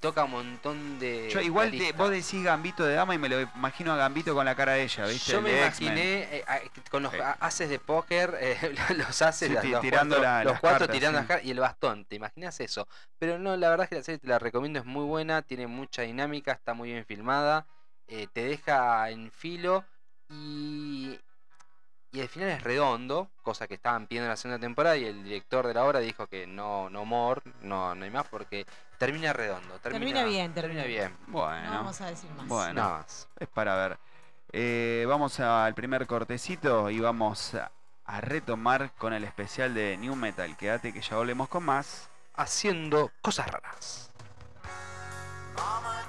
[0.01, 1.31] Toca un montón de.
[1.31, 1.97] Yo igual te- aristas.
[1.97, 4.83] vos decís Gambito de Dama y me lo imagino a Gambito con la cara de
[4.83, 5.31] ella, ¿viste?
[5.31, 5.93] Yo El me de X-Men.
[5.93, 6.61] imaginé eh, a-
[6.91, 7.21] con los Sí.
[7.21, 8.57] a- haces de póker, eh,
[8.97, 11.23] los haces, Sí, las- ti- los tirando cuatro, la- los las cuatro cartas, tirando sí.
[11.23, 12.05] las cartas y el bastón.
[12.07, 12.89] ¿Te imaginas eso?
[13.21, 15.69] Pero no, la verdad es que la serie te la recomiendo, es muy buena, tiene
[15.69, 17.65] mucha dinámica, está muy bien filmada,
[18.09, 19.85] eh, te deja en filo
[20.29, 21.17] y.
[22.15, 25.25] Y el final es redondo, cosa que estaban pidiendo en la segunda temporada y el
[25.25, 28.67] director de la obra dijo que no, no more, no, no hay más porque
[28.99, 29.79] termina redondo.
[29.79, 31.17] Termina, Termina bien, termina termina bien.
[31.29, 32.47] Bueno, No vamos a decir más.
[32.47, 32.75] Bueno.
[32.75, 33.29] Nada más.
[33.41, 33.99] es para ver.
[34.53, 37.73] Eh, vamos al primer cortecito y vamos a,
[38.05, 40.55] a retomar con el especial de New Metal.
[40.59, 42.11] Quédate que ya volvemos con más.
[42.35, 44.11] Haciendo cosas raras.
[45.57, 46.03] Mama,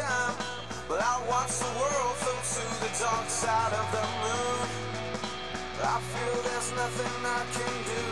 [0.00, 0.34] time.
[0.88, 4.68] But I watch the world float to the dark side of the moon.
[5.82, 8.02] I feel there's nothing I can do.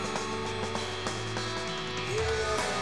[2.17, 2.79] Yeah.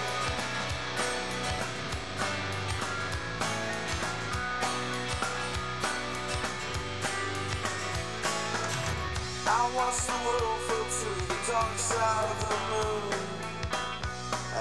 [9.48, 13.36] I watch the world float to the dark side of the moon.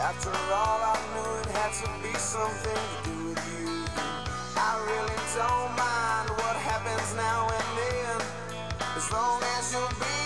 [0.10, 3.25] After all I knew it had to be something to do
[5.36, 8.22] don't mind what happens now and then,
[8.96, 10.25] as long as you'll be.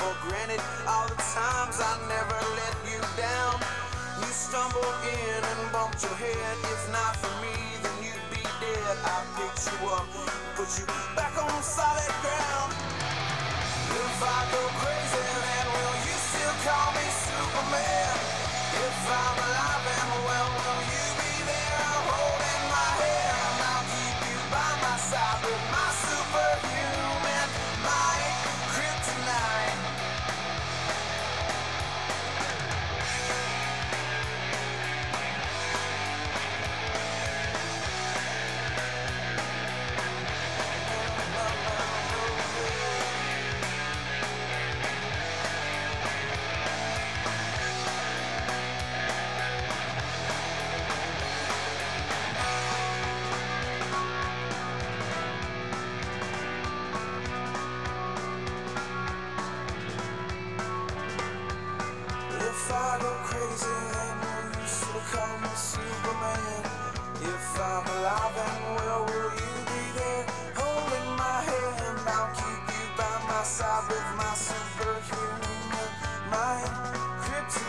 [0.00, 3.60] for granted all the times I never let you down.
[4.20, 6.56] You stumbled in and bumped your head.
[6.72, 7.52] If not for me,
[7.84, 8.96] then you'd be dead.
[9.04, 10.08] I picked you up,
[10.56, 12.72] put you back on solid ground.
[13.92, 18.16] If I go crazy, then will you still call me Superman?
[18.88, 21.09] If I'm alive and well, will you?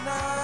[0.06, 0.41] night.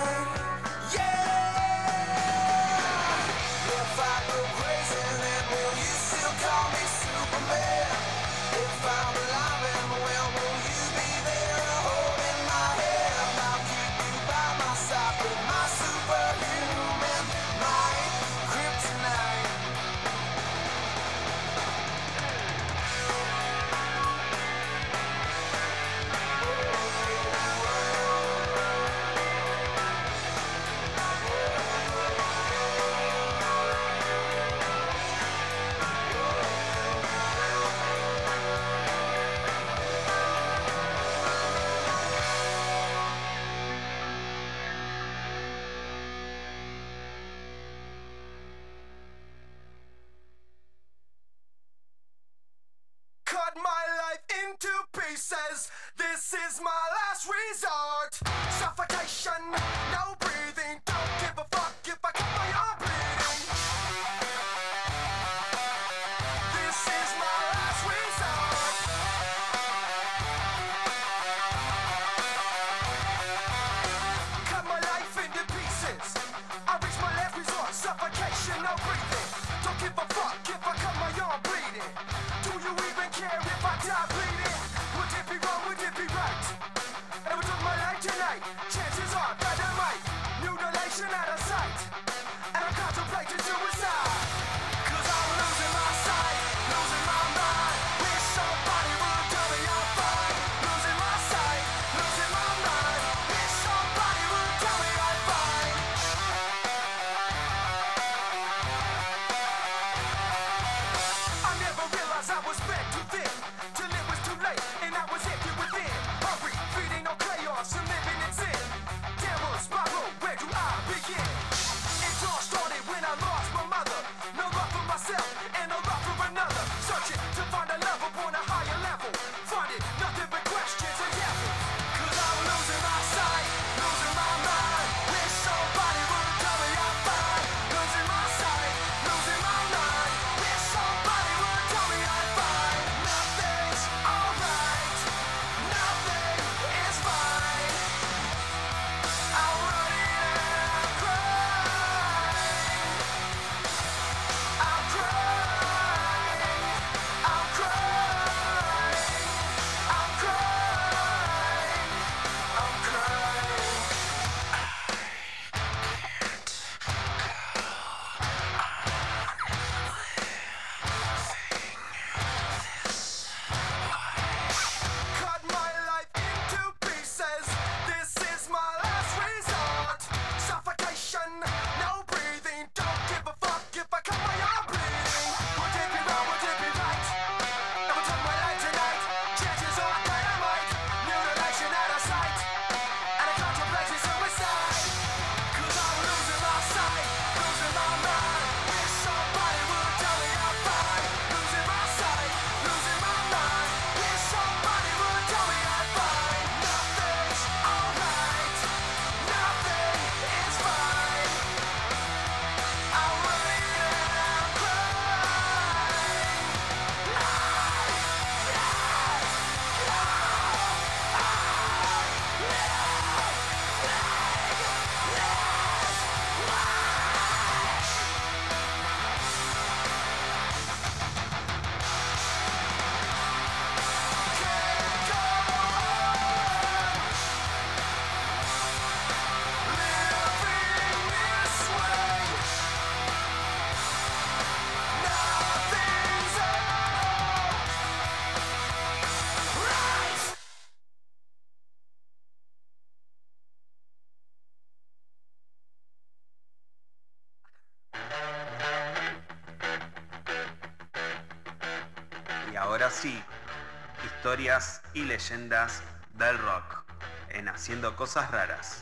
[265.17, 265.81] Leyendas
[266.13, 266.83] del rock
[267.29, 268.76] en Haciendo Cosas Raras.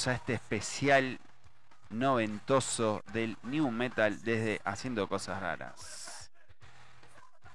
[0.00, 1.18] Bienvenidos a este especial
[1.90, 6.30] noventoso del New Metal desde Haciendo Cosas Raras.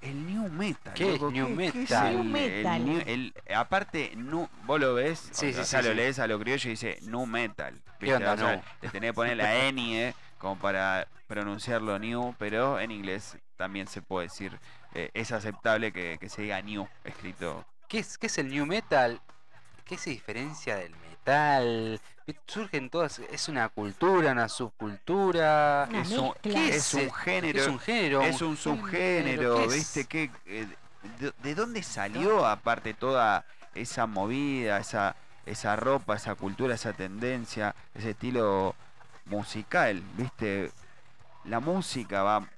[0.00, 0.94] El New Metal.
[0.94, 2.06] ¿Qué es New Metal?
[2.06, 2.76] el- New Metal.
[2.76, 6.20] el new- el- aparte, nu- vos lo ves, Sí, o sí, sea, sí, lo lees
[6.20, 7.82] a lo criollo y dice New Metal.
[7.98, 8.62] ¿Qué onda, O sea, nu?
[8.82, 14.02] le tenés que poner la N como para pronunciarlo New, pero en inglés también se
[14.02, 14.56] puede decir,
[14.94, 17.64] eh, es aceptable que, que se diga New escrito.
[17.88, 19.20] ¿Qué es, qué es el new metal?
[19.84, 21.15] ¿Qué se diferencia del metal?
[22.46, 25.86] Surgen todas, es una cultura, una subcultura.
[25.88, 26.64] Una es, un, mezcla.
[26.64, 26.94] es es?
[26.94, 27.60] un género.
[27.60, 28.22] Es un género.
[28.22, 29.74] Es un subgénero, ¿qué es?
[29.74, 30.04] ¿viste?
[30.06, 30.66] ¿Qué, eh,
[31.20, 35.14] de, de dónde salió aparte toda esa movida, esa,
[35.44, 38.74] esa ropa, esa cultura, esa tendencia, ese estilo
[39.26, 40.02] musical?
[40.16, 40.72] ¿Viste?
[41.44, 42.48] La música va,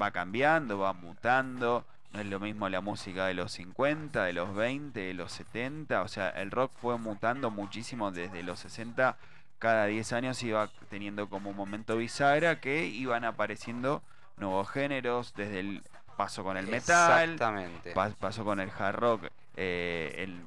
[0.00, 1.84] va cambiando, va mutando.
[2.14, 6.00] No es lo mismo la música de los 50, de los 20, de los 70.
[6.02, 9.16] O sea, el rock fue mutando muchísimo desde los 60.
[9.58, 14.00] Cada 10 años iba teniendo como un momento bisagra que iban apareciendo
[14.36, 15.34] nuevos géneros.
[15.34, 15.82] Desde el
[16.16, 17.90] paso con el metal, Exactamente.
[17.94, 19.24] pa- pasó con el hard rock,
[19.56, 20.40] eh, el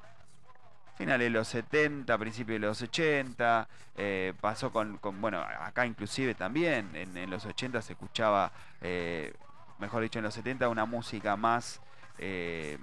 [0.98, 6.34] final de los 70, principio de los 80, eh, pasó con, con- bueno, acá inclusive
[6.34, 9.34] también, en, en los 80 se escuchaba, eh,
[9.80, 11.80] mejor dicho, en los 70 una música más
[12.18, 12.78] eh,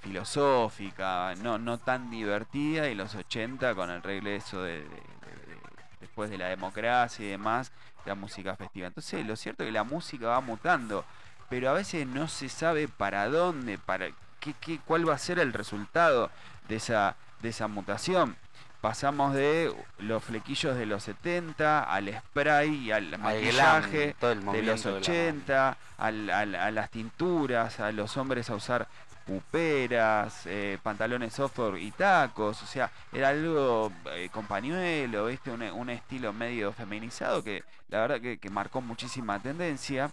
[0.00, 5.60] filosófica, no, no tan divertida, y los 80 con el regreso de, de- de- de-
[6.00, 7.72] después de la democracia y demás,
[8.06, 8.86] la música festiva.
[8.86, 11.04] Entonces, lo cierto es que la música va mutando,
[11.50, 14.08] pero a veces no se sabe para dónde, para
[14.40, 16.30] qué, qué- cuál va a ser el resultado
[16.68, 18.36] de esa, de esa mutación.
[18.80, 24.34] Pasamos de los flequillos de los 70 al spray y al Al maquillaje glam, de
[24.36, 24.96] los movimiento glam.
[25.02, 28.86] 80, al- al- a las tinturas, a los hombres a usar
[29.26, 35.50] puperas, eh, pantalones off y tacos, o sea, era algo eh, con pañuelo, ¿viste?
[35.50, 40.10] Un, un estilo medio feminizado que la verdad que, que marcó muchísima tendencia.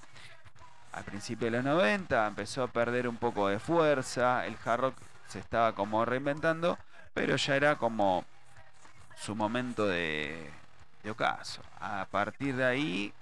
[0.91, 4.95] Al principio de los 90 empezó a perder un poco de fuerza, el hard rock
[5.27, 6.77] se estaba como reinventando,
[7.13, 8.23] pero ya era como
[9.17, 10.49] su momento de,
[11.03, 11.61] de ocaso.
[11.79, 13.13] A partir de ahí,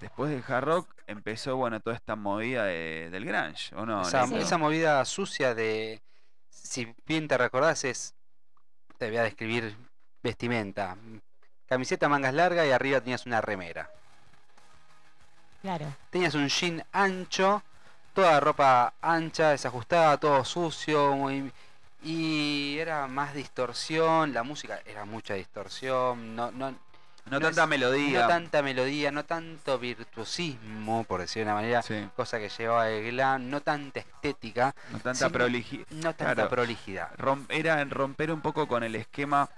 [0.00, 4.02] después del hard rock, empezó bueno toda esta movida de- del grunge, ¿o no?
[4.02, 6.00] esa, movida sucia de,
[6.48, 8.14] si bien te recordás, es,
[8.98, 9.76] te voy a describir
[10.22, 10.96] vestimenta.
[11.68, 13.90] Camiseta mangas largas y arriba tenías una remera.
[15.62, 15.86] Claro.
[16.10, 17.62] Tenías un jean ancho,
[18.12, 21.50] toda ropa ancha, desajustada, todo sucio, muy-
[22.04, 26.76] y era más distorsión, la música era mucha distorsión, no, no, no,
[27.30, 28.20] no tanta es- melodía.
[28.22, 32.88] no tanta melodía, no tanto virtuosismo, por decir de una manera, Sí, cosa que llevaba
[32.90, 35.28] el glam, no tanta estética, no tanta
[35.90, 36.48] no tanta Claro.
[36.50, 37.08] prolijidad.
[37.48, 39.48] era romper un poco con el esquema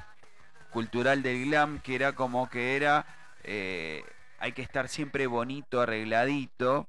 [0.71, 3.05] cultural del glam, que era como que era,
[3.45, 4.05] eh,
[4.39, 6.87] hay que estar siempre bonito, arregladito,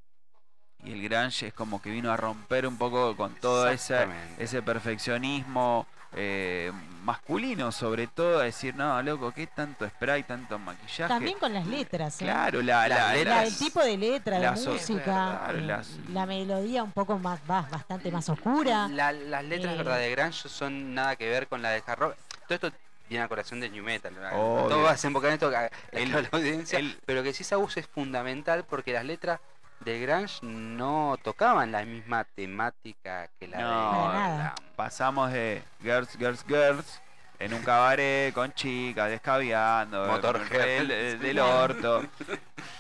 [0.84, 4.08] y el grunge es como que vino a romper un poco con todo ese,
[4.38, 6.72] ese perfeccionismo eh,
[7.04, 11.08] masculino, sobre todo, a decir, no, loco, ¿qué tanto spray, tanto maquillaje?
[11.14, 12.26] También con las letras, ¿eh?
[12.26, 13.16] Claro, la, la-.
[13.24, 17.18] La- el tipo de letra, de las- música, claro, eh, las- la melodía un poco
[17.20, 18.88] más, más bastante más oscura.
[18.88, 19.78] La- las letras Eh.
[19.78, 22.16] verdad de grunge son nada que ver con la de hard rock.
[22.48, 22.72] Todo esto
[23.10, 24.14] viene a corazón del new metal.
[24.14, 24.32] ¿verdad?
[24.36, 24.70] Obvio.
[24.70, 25.52] Todo va a desembocar en esto
[25.92, 26.80] El- la audiencia.
[26.80, 29.40] el- pero que sí esa voz es fundamental porque las letras
[29.80, 36.44] de grunge no tocaban la misma temática que la No, de pasamos de girls, girls,
[36.48, 37.02] girls
[37.40, 40.50] en un cabaret con chicas, descaviando, Motorhead.
[40.66, 42.04] del, del- del orto,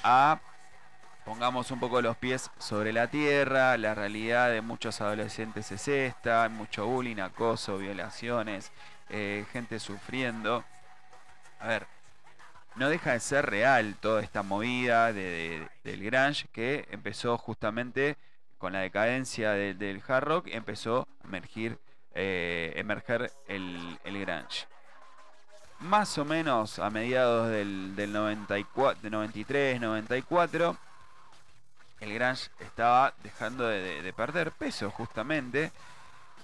[0.04, 0.40] a
[1.26, 6.44] pongamos un poco los pies sobre la tierra, la realidad de muchos adolescentes es esta,
[6.44, 8.72] hay mucho bullying, acoso, violaciones,
[9.10, 10.64] eh, gente sufriendo.
[11.60, 11.88] A ver,
[12.78, 18.18] no deja de ser real toda esta movida de, de- del grunge que empezó justamente
[18.58, 21.78] con la decadencia de- del hard rock, empezó a emergir,
[22.14, 24.68] eh, emerger el, el grunge.
[25.80, 30.76] Más o menos a mediados del, del 94, de 93, 94,
[32.00, 35.72] el grunge estaba dejando de, de- de perder peso justamente.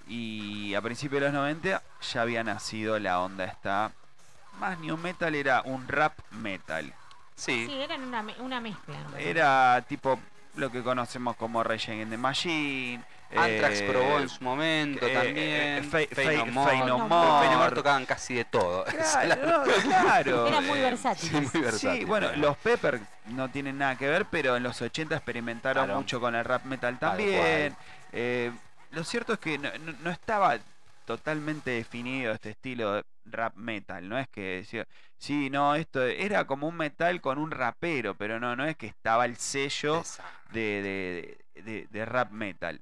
[0.07, 1.81] Y a principios de los 90
[2.11, 3.91] ya había nacido la onda esta.
[4.59, 6.93] Más new metal era un rap metal.
[7.35, 8.95] Sí, Sí, eran una, me- una mezcla.
[9.17, 10.19] Era tipo
[10.55, 13.03] lo que conocemos como Rage Against the Machine.
[13.35, 15.37] Anthrax eh, probó en su momento eh, también.
[15.39, 16.69] eh, Fey- Fey No Fey- More.
[16.71, 17.39] Fey No Pero More.
[17.47, 18.85] Fey No More tocaban casi de todo.
[18.93, 20.47] Claro, no, claro.
[20.47, 21.49] Eran muy versátil.
[21.71, 25.99] Sí, bueno, los Pepper no tienen nada que ver, pero en los 80 experimentaron Claro.
[25.99, 27.75] mucho con el rap metal Tal también.
[28.11, 28.51] Eh,
[28.91, 30.59] lo cierto es que no, no- no estaba
[31.05, 34.85] totalmente definido este estilo de rap metal, no es que decía,
[35.17, 38.87] sí, no, esto era como un metal con un rapero, pero no, no es que
[38.87, 40.03] estaba el sello
[40.51, 42.81] de, de- de- de rap metal.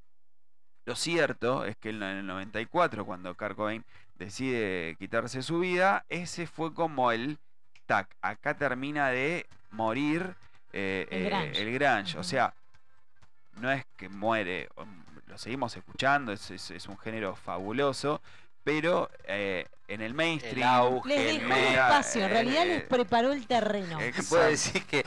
[0.85, 3.85] Lo cierto es que en el 94, cuando Kurt Cobain
[4.15, 7.37] decide quitarse su vida, ese fue como el
[7.85, 8.07] tac.
[8.21, 10.35] Acá termina de morir
[10.73, 11.61] eh, El eh, grunge.
[11.61, 12.17] el grunge.
[12.17, 12.53] O sea,
[13.59, 14.69] no es que muere,
[15.27, 18.21] lo seguimos escuchando, es, es- es un género fabuloso,
[18.63, 20.67] pero eh, en el mainstream.
[20.67, 23.99] auge, Les el dejó me- espacio, en realidad eh, les preparó el terreno.
[23.99, 24.29] Exacto.
[24.29, 25.03] Puedo decir que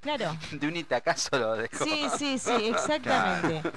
[0.00, 0.36] Claro.
[0.52, 1.84] de un itacazo lo dejó.
[1.84, 3.70] Sí, sí, sí, exactamente.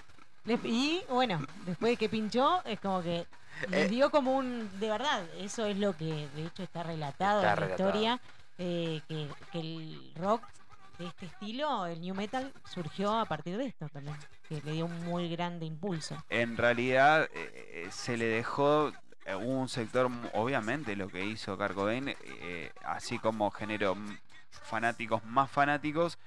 [0.46, 3.26] Les- y bueno, después de que pinchó, es como que
[3.70, 3.90] les Eh.
[3.90, 4.70] dio como un.
[4.80, 8.20] De verdad, eso es lo que de hecho está relatado Está en la historia.
[8.58, 10.44] eh, que, que el rock
[11.00, 14.18] de este estilo, el new metal, surgió a partir de esto también.
[14.50, 16.16] Que le dio un muy grande impulso.
[16.30, 18.92] en realidad eh, eh, se le dejó
[19.26, 23.96] eh, un sector, obviamente lo que hizo Kurt Cobain, eh, así como generó
[24.52, 26.18] fanáticos más fanáticos,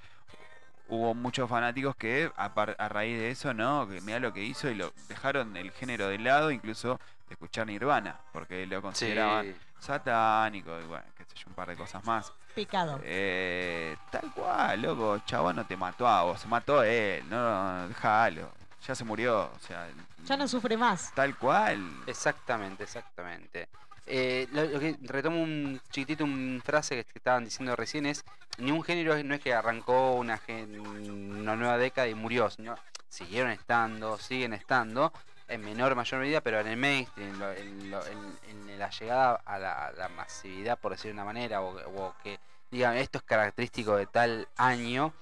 [0.89, 4.43] hubo muchos fanáticos que a, par- a raíz de eso, no, que mira lo que
[4.43, 6.99] hizo y lo dejaron el género de lado, incluso
[7.29, 8.83] de escuchar Nirvana, porque lo Sí.
[8.83, 12.33] consideraban satánico y bueno, qué sé yo, un par de cosas más.
[12.55, 13.01] Pecado.
[13.05, 17.89] Eh, tal cual, loco, chabón no te mató a vos, se mató a él, no,
[17.89, 18.51] déjalo,
[18.87, 19.89] ya se murió, o sea,
[20.25, 21.13] Ya no sufre más.
[21.15, 21.81] tal cual.
[22.07, 23.69] Exactamente, exactamente.
[24.07, 28.25] Eh, lo, lo que retomo un chiquitito, una frase que estaban diciendo recién es,
[28.59, 32.75] ni un género no es que arrancó una, gen- una nueva década y murió, sino
[33.09, 35.13] siguieron estando, siguen estando,
[35.49, 38.43] en menor mayor medida, pero en el mainstream, en, lo- en lo- en-
[38.79, 42.41] la llegada a la, masividad, por decir de una manera, o, o que
[42.71, 45.13] digan esto es característico de tal año,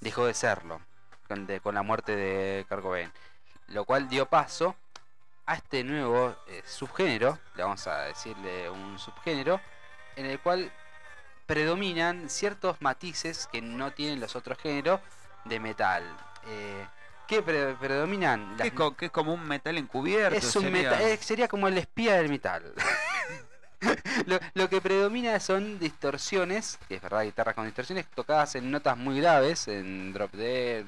[0.00, 0.80] dejó de serlo
[1.26, 3.12] con, la muerte de Kurt Cobain.
[3.68, 4.76] Lo cual dio paso
[5.46, 9.60] a este nuevo eh, subgénero, le vamos a decirle un subgénero,
[10.14, 10.70] en el cual
[11.46, 15.00] predominan ciertos matices que no tienen los otros géneros
[15.44, 16.04] de metal.
[16.46, 16.86] Eh,
[17.28, 18.56] ¿Qué pre- predominan?
[18.56, 20.36] Que Las- que es como un metal encubierto.
[20.38, 20.90] es un sería.
[20.90, 22.72] meta- eh, sería como el espía del metal.
[24.26, 28.96] lo, lo que predomina son distorsiones, que es verdad, guitarras con distorsiones tocadas en notas
[28.96, 30.84] muy graves, en drop D,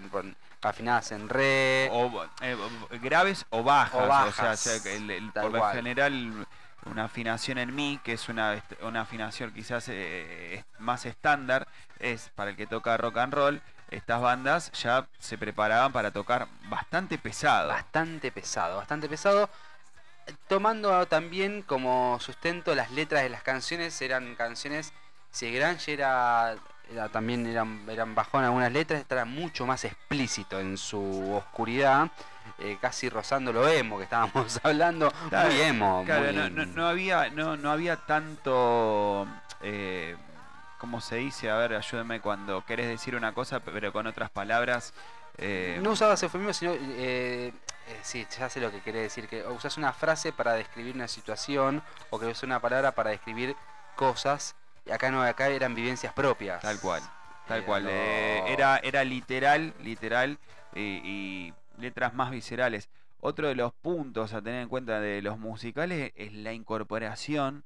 [0.62, 1.88] afinadas en re.
[1.92, 2.56] o, eh,
[3.02, 4.02] graves o bajas.
[4.02, 6.46] O bajas, sea, o sea, que el- el- por lo general
[6.86, 11.68] una afinación en mi, que es una, una afinación quizás eh, más estándar,
[11.98, 13.62] es para el que toca rock and roll.
[13.90, 17.68] Estas bandas ya se preparaban para tocar bastante pesado.
[17.68, 19.50] bastante pesado, bastante pesado.
[20.46, 24.92] Tomando también como sustento las letras de las canciones, eran canciones,
[25.30, 26.54] si el grunge era,
[26.92, 32.10] era también eran, eran bajón algunas letras, esta era mucho más explícito en su oscuridad,
[32.58, 36.02] eh, casi rozando lo emo que estábamos hablando, Claro, muy emo.
[36.04, 39.26] Claro, muy- no, no- no había, no, no había tanto,
[39.62, 40.16] eh,
[40.80, 41.50] ¿cómo se dice?
[41.50, 44.92] A ver, ayúdame cuando querés decir una cosa, pero con otras palabras.
[45.38, 46.72] eh, No usabas eufemismo, sino.
[46.72, 47.52] Eh,
[47.88, 49.28] eh, sí, ya sé lo que querés decir.
[49.28, 53.54] Que usas una frase para describir una situación o que usas una palabra para describir
[53.94, 54.56] cosas.
[54.86, 56.62] Y acá no, acá eran vivencias propias.
[56.62, 57.02] Tal cual,
[57.46, 57.86] tal Eh, cual.
[57.88, 60.38] eh, era, era literal, literal,
[60.74, 62.88] y, y letras más viscerales.
[63.20, 67.64] Otro de los puntos a tener en cuenta de los musicales es la incorporación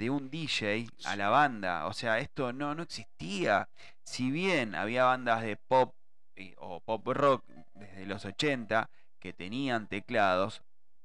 [0.00, 1.86] de un DJ a la banda.
[1.86, 3.68] O sea, esto no, no existía.
[4.02, 5.94] Si bien había bandas de pop
[6.36, 7.44] eh, o pop rock
[7.74, 8.88] desde los 80
[9.18, 10.62] que tenían teclados,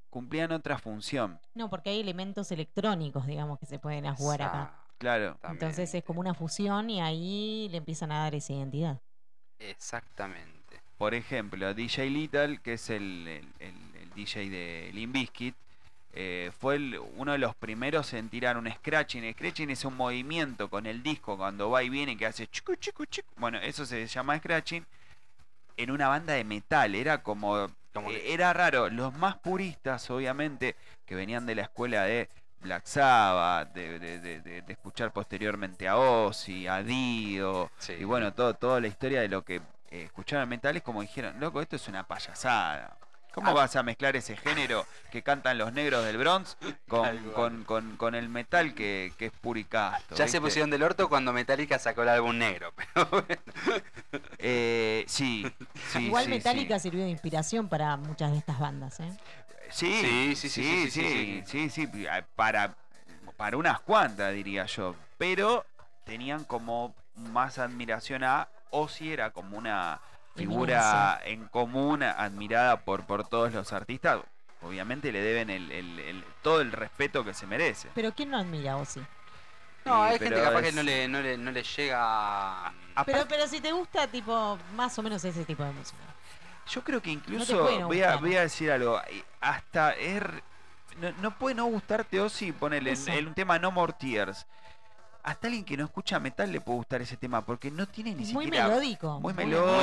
[0.10, 1.40] cumplían otra función.
[1.54, 4.74] No, porque hay elementos electrónicos, digamos, que se pueden jugar acá.
[4.98, 5.38] Claro.
[5.44, 9.02] Entonces es como una fusión y ahí le empiezan a dar esa identidad.
[9.60, 10.82] Exactamente.
[10.98, 15.56] Por ejemplo, DJ Little, que es el, el- el- el DJ de Limp Bizkit,
[16.16, 19.24] eh, fue el- uno de los primeros en tirar un scratching.
[19.26, 22.74] El scratching es un movimiento con el disco cuando va y viene que hace chico,
[22.76, 23.28] chico, chico.
[23.38, 24.86] Bueno, eso se llama scratching.
[25.78, 27.68] En una banda de metal, era como.
[27.94, 28.90] Como eh, que- era raro.
[28.90, 32.30] Los más puristas, obviamente, que venían de la escuela de
[32.62, 37.94] Black Sabbath, de, de- de- de- de escuchar posteriormente a Ozzy, a Dio, Sí.
[38.00, 39.62] y bueno, todo, toda la historia de lo que
[39.92, 42.98] eh, escucharon metal es como dijeron, loco, esto es una payasada.
[43.36, 46.56] ¿Cómo vas a mezclar ese género que cantan los negros del Bronx
[46.88, 50.16] con, con, con, el metal que, es puricasto?
[50.16, 53.42] Ya se pusieron del orto cuando Metallica sacó el álbum negro, pero bueno.
[54.38, 55.46] Eh, sí,
[56.00, 59.12] Igual Metallica sirvió de inspiración para muchas de estas bandas, ¿eh?
[59.70, 62.74] Sí, sí, sí, sí, sí, sí, sí, eh, para,
[63.36, 65.66] para unas cuantas diría yo, pero
[66.06, 70.00] tenían como más admiración a Ozzy, era como una
[70.36, 74.20] figura en común admirada por, por todos los artistas,
[74.62, 77.90] obviamente le deben el, el- el- todo el respeto que se merece.
[77.96, 79.02] Pero ¿quién no admira a Ozzy?
[79.86, 82.68] No, hay gente capaz que no le, no le, no le llega.
[82.68, 85.98] Aparte- Pero, pero si te gusta, tipo, más o menos ese tipo de música.
[86.68, 89.00] Yo creo que incluso no voy, a, voy a decir algo.
[89.40, 90.16] Hasta es.
[90.16, 90.44] r-
[91.00, 94.48] No, no puede no gustarte Ozzy, ponele en, en un tema No More Tears.
[95.26, 98.24] Hasta alguien que no escucha metal le puede gustar ese tema porque no tiene ni
[98.24, 98.68] Es muy siquiera.
[98.68, 99.20] melódico.
[99.20, 99.82] Muy muy melódico.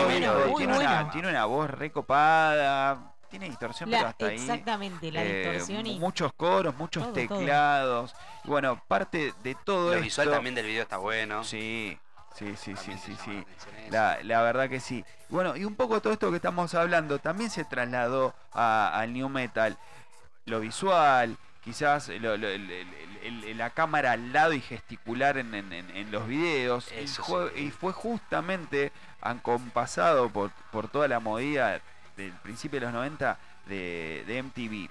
[0.49, 1.11] muy tiene, una, bueno.
[1.11, 3.13] tiene una voz recopada.
[3.29, 4.35] Tiene distorsión, pero hasta ahí.
[4.35, 7.39] exactamente, la eh, distorsión y muchos coros, muchos todo, todo.
[7.39, 8.15] teclados.
[8.45, 10.03] Y bueno, parte de todo Lo esto.
[10.05, 11.43] visual también del video está bueno.
[11.43, 11.99] Sí,
[12.37, 13.45] sí, sí, sí, También sí, sí.
[13.91, 15.05] la verdad que sí.
[15.31, 19.29] Bueno, y un poco todo esto que estamos hablando también se trasladó a- al New
[19.31, 19.77] Metal.
[20.45, 22.89] Lo visual, quizás lo- lo- el- el-
[23.23, 26.91] el- el- la cámara al lado y gesticular en, en- los videos.
[26.93, 27.65] Y fue, sí.
[27.67, 31.81] y fue justamente acompasado por, por toda la movida
[32.17, 34.91] del principio de los 90 de, de MTV.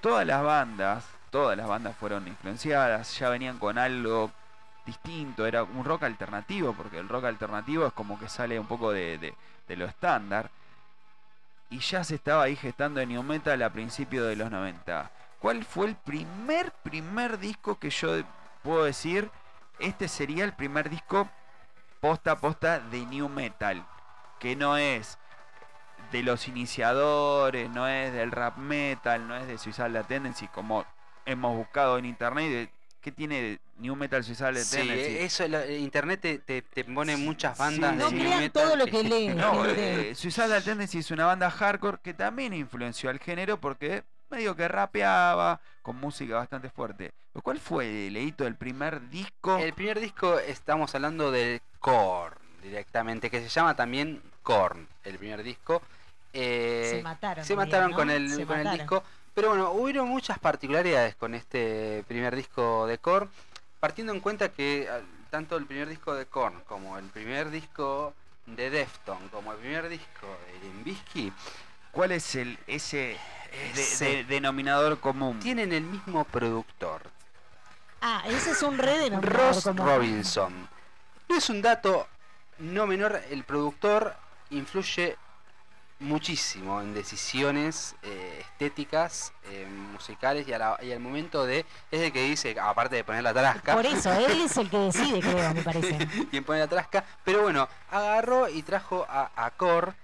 [0.00, 4.30] Todas las bandas, todas las bandas fueron influenciadas, ya venían con algo
[4.86, 8.90] distinto, era un rock alternativo, porque el rock alternativo es como que sale un poco
[8.92, 9.34] de, de-
[9.68, 10.50] de lo estándar.
[11.70, 15.10] Y ya se estaba ahí gestando en New Metal a principios de los 90.
[15.38, 18.16] ¿Cuál fue el primer, primer disco que yo
[18.62, 19.30] puedo decir?
[19.78, 21.28] Este sería el primer disco
[22.00, 23.86] posta a posta de New Metal.
[24.40, 25.18] Que no es
[26.12, 30.84] de los iniciadores, no es del rap metal, no es de Suicidal Tendency, como
[31.26, 32.70] hemos buscado en internet.
[33.00, 35.18] ¿Qué tiene New Metal Suicidal Sí, Tendency?
[35.18, 37.96] eso, la- internet te, te, te pone muchas bandas sí.
[37.96, 39.36] de no new crean metal todo lo que leen.
[39.36, 44.54] No, eh, Suicidal Tendency es una banda hardcore que también influenció al género porque medio
[44.54, 47.12] que rapeaba con música bastante fuerte.
[47.42, 49.58] ¿Cuál fue el hito del primer disco?
[49.58, 55.42] El primer disco estamos hablando de Korn directamente, que se llama también Korn, el primer
[55.42, 55.82] disco.
[56.32, 57.44] Eh, se mataron.
[57.44, 57.96] se diría, mataron ¿no?
[57.96, 59.02] con, el, Se con el disco.
[59.34, 63.30] Pero bueno, hubieron muchas particularidades con este primer disco de Korn,
[63.78, 65.00] partiendo en cuenta que ah,
[65.30, 68.14] tanto el primer disco de Korn como el primer disco
[68.46, 71.32] de Defton, como el primer disco de Limbisky,
[71.98, 73.16] ¿Cuál es el ese,
[73.74, 74.04] de- Ese.
[74.04, 75.40] de- denominador común?
[75.40, 77.02] tienen el mismo productor.
[78.00, 80.68] Ah, ese es un re de Ross Robinson.
[81.28, 82.06] No es un dato
[82.60, 84.14] no menor, el productor
[84.50, 85.16] influye
[85.98, 92.00] muchísimo en decisiones eh, estéticas, eh, musicales y, a la- y al momento de, es
[92.00, 95.18] el que dice, aparte de poner la tarasca, Por eso, él es el que decide,
[95.18, 95.98] creo, me parece.
[96.30, 99.94] y en poner la tarasca, pero bueno, agarró y trajo a, a Core,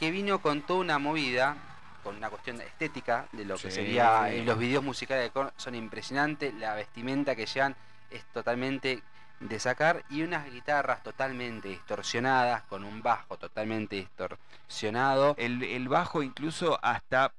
[0.00, 1.58] que vino con toda una movida,
[2.02, 5.74] con una cuestión estética de lo que sería eh, los videos musicales de Core, son
[5.74, 7.76] impresionantes, la vestimenta que llevan
[8.10, 9.02] es totalmente
[9.40, 15.34] de sacar y unas guitarras totalmente distorsionadas, con un bajo totalmente distorsionado.
[15.36, 17.34] El, el bajo incluso hasta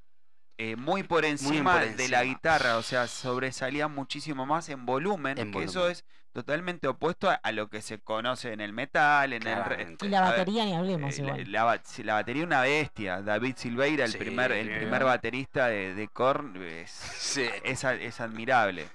[0.59, 5.39] eh, muy por encima por de la guitarra, o sea, sobresalía muchísimo más en volumen,
[5.39, 5.91] En que eso volumen.
[5.93, 9.97] es totalmente opuesto a, a lo que se conoce en el metal, en el...
[10.01, 11.51] Y la ver, batería ni hablemos Eh, la, igual.
[11.51, 13.21] la batería una bestia.
[13.21, 17.45] David Silveira, el Sí, primer, el primer baterista de, de Korn, es, Sí.
[17.63, 17.83] es,
[18.21, 18.87] admirable.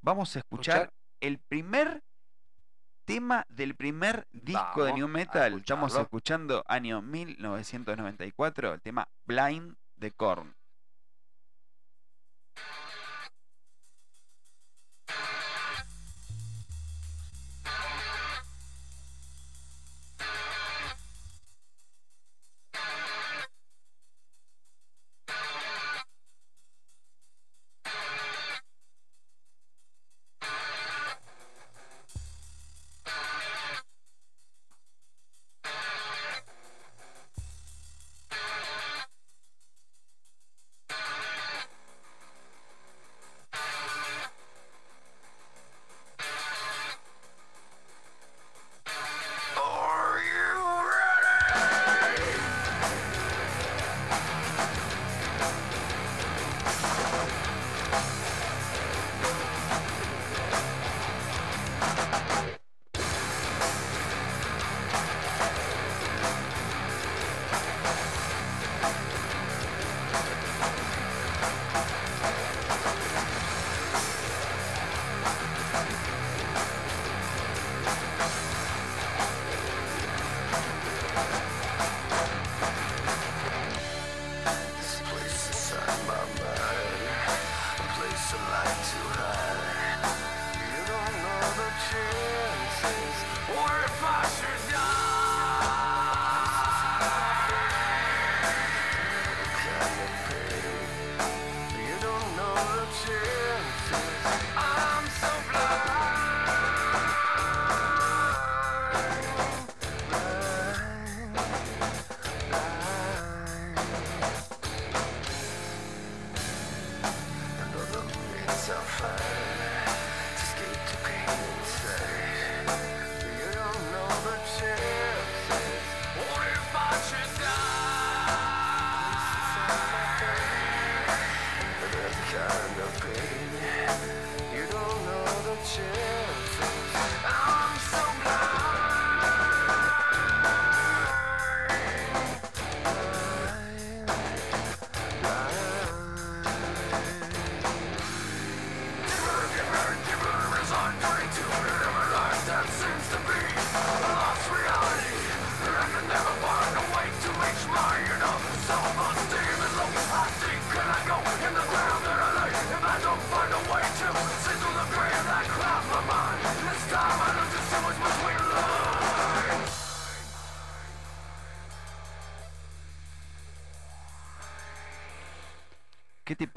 [0.00, 0.92] Vamos a escuchar, Escuchar.
[1.20, 2.02] el primer
[3.04, 5.54] tema del primer disco de New a Metal.
[5.58, 10.55] Estamos escuchando año 1994, el tema Blind de Korn.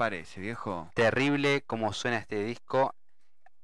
[0.00, 0.90] Parece, viejo?
[0.94, 2.94] Terrible como suena este disco.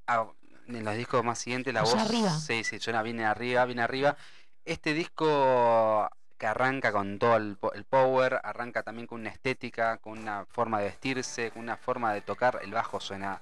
[0.06, 0.26] Ah,
[0.66, 2.30] en los discos más siguientes la voz arriba.
[2.30, 4.18] sí, sí, suena bien arriba, bien arriba.
[4.66, 9.96] Este disco que arranca con todo el, po- el power, arranca también con una estética,
[9.96, 12.60] con una forma de vestirse, con una forma de tocar.
[12.62, 13.40] El bajo suena.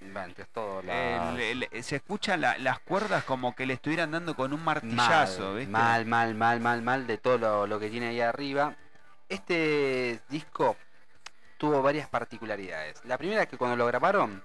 [0.00, 4.12] Bueno, entre todo la- El- el- se escuchan la- las cuerdas como que le estuvieran
[4.12, 5.70] dando con un martillazo, mal, ¿viste?
[5.72, 8.74] mal, mal, mal, mal, mal de todo lo, lo que tiene ahí arriba.
[9.28, 10.76] Este disco
[11.58, 13.04] tuvo varias particularidades.
[13.04, 14.42] La primera es que cuando lo grabaron,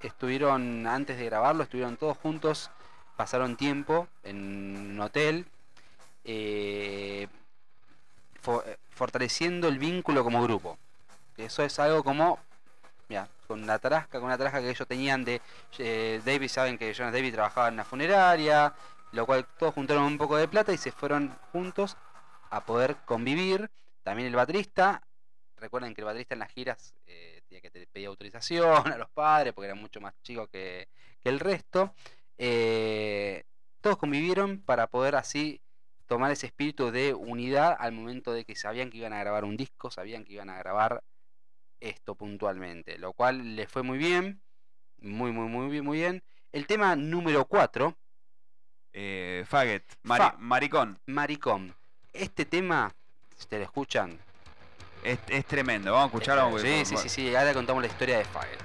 [0.00, 2.70] estuvieron, antes de grabarlo, estuvieron todos juntos,
[3.16, 5.46] pasaron tiempo en un hotel,
[6.24, 7.28] eh,
[8.46, 10.78] eh, fortaleciendo el vínculo como grupo.
[11.36, 12.38] Eso es algo como,
[13.08, 15.40] mira, con la tarasca, con una tarasca que ellos tenían de
[15.78, 18.72] eh, David, saben que Jonas David trabajaba en una funeraria,
[19.12, 21.96] lo cual todos juntaron un poco de plata y se fueron juntos
[22.50, 23.70] a poder convivir.
[24.02, 25.02] También el baterista,
[25.56, 29.10] recuerden que el baterista en las giras eh, tenía que te- pedir autorización a los
[29.10, 30.88] padres porque era mucho más chico que,
[31.22, 31.94] que el resto.
[32.38, 33.44] Eh,
[33.80, 35.60] todos convivieron para poder así
[36.06, 39.56] tomar ese espíritu de unidad al momento de que sabían que iban a grabar un
[39.56, 41.02] disco, sabían que iban a grabar
[41.80, 44.40] esto puntualmente, lo cual les fue muy bien,
[44.98, 46.22] muy, muy, muy bien, muy bien.
[46.52, 47.94] El tema número 4,
[48.92, 50.98] Eh, Faggot, mari- Fa- maricón.
[51.06, 51.74] Maricón.
[52.12, 52.94] Este tema,
[53.36, 54.16] si te lo escuchan,
[55.04, 55.92] Es, es tremendo.
[55.92, 56.58] Vamos a escucharlo.
[56.58, 58.58] Sí, sí, sí, sí, ahora contamos la historia de Faggot.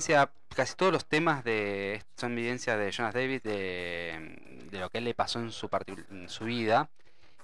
[0.00, 5.04] Evidencia, casi todos los temas de son evidencias de Jonas Davis de, lo que él
[5.04, 5.68] le pasó en su,
[6.10, 6.88] en su vida.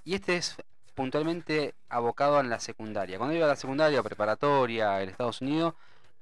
[0.05, 0.57] Y este es
[0.95, 3.19] puntualmente abocado en la secundaria.
[3.19, 5.75] Cuando iba a la secundaria preparatoria en Estados Unidos,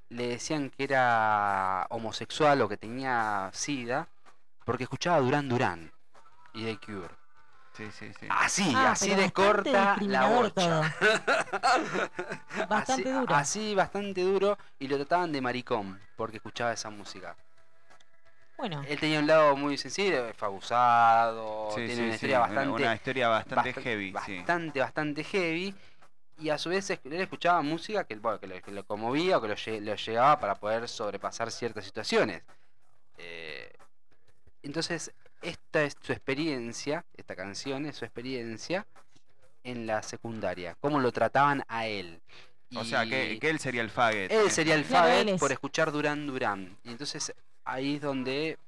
[0.09, 4.09] le decían que era homosexual o que tenía SIDA
[4.65, 5.93] porque escuchaba Duran Duran
[6.53, 7.24] y The Cure.
[7.77, 8.27] Sí, sí, sí.
[8.31, 10.95] Así, Ah, así de corta la bocha.
[12.69, 13.35] Bastante así, duro.
[13.35, 14.59] Así, bastante duro.
[14.79, 17.37] Y lo trataban de maricón porque escuchaba esa música.
[18.57, 22.47] Bueno, Él tenía un lado muy sensible, fue abusado, Sí, tiene sí, una historia una-
[22.47, 24.37] bastante, Una historia bastante bastan- heavy, sí.
[24.39, 25.75] bastante, bastante heavy.
[26.39, 29.41] Y a su vez él escuchaba música que, bueno, que, lo, que lo conmovía o
[29.43, 32.43] que lo, lo llegaba para poder sobrepasar ciertas situaciones.
[33.19, 33.73] Eh,
[34.63, 35.13] entonces,
[35.45, 38.87] esta es su experiencia, esta canción es su experiencia
[39.63, 42.21] en la secundaria, cómo lo trataban a él.
[42.77, 44.31] O sea, que, él sería el Faggot.
[44.33, 44.85] él sería el
[45.29, 45.41] es.
[45.41, 46.77] por escuchar Duran Duran.
[46.83, 47.33] Y entonces
[47.65, 48.59] ahí es donde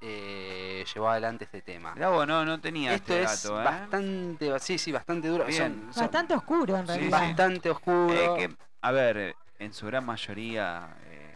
[0.00, 1.94] eh, llevó adelante este tema.
[1.94, 3.64] Vos, no, no tenía Esto este es dato, ¿eh?
[3.64, 5.44] bastante, sí, sí, bastante duro.
[5.44, 5.58] Bien.
[5.58, 7.06] Son- son bastante oscuro en realidad.
[7.06, 7.26] sí.
[7.26, 8.36] bastante oscuro.
[8.36, 11.34] Eh, que, a ver, en su gran mayoría, eh,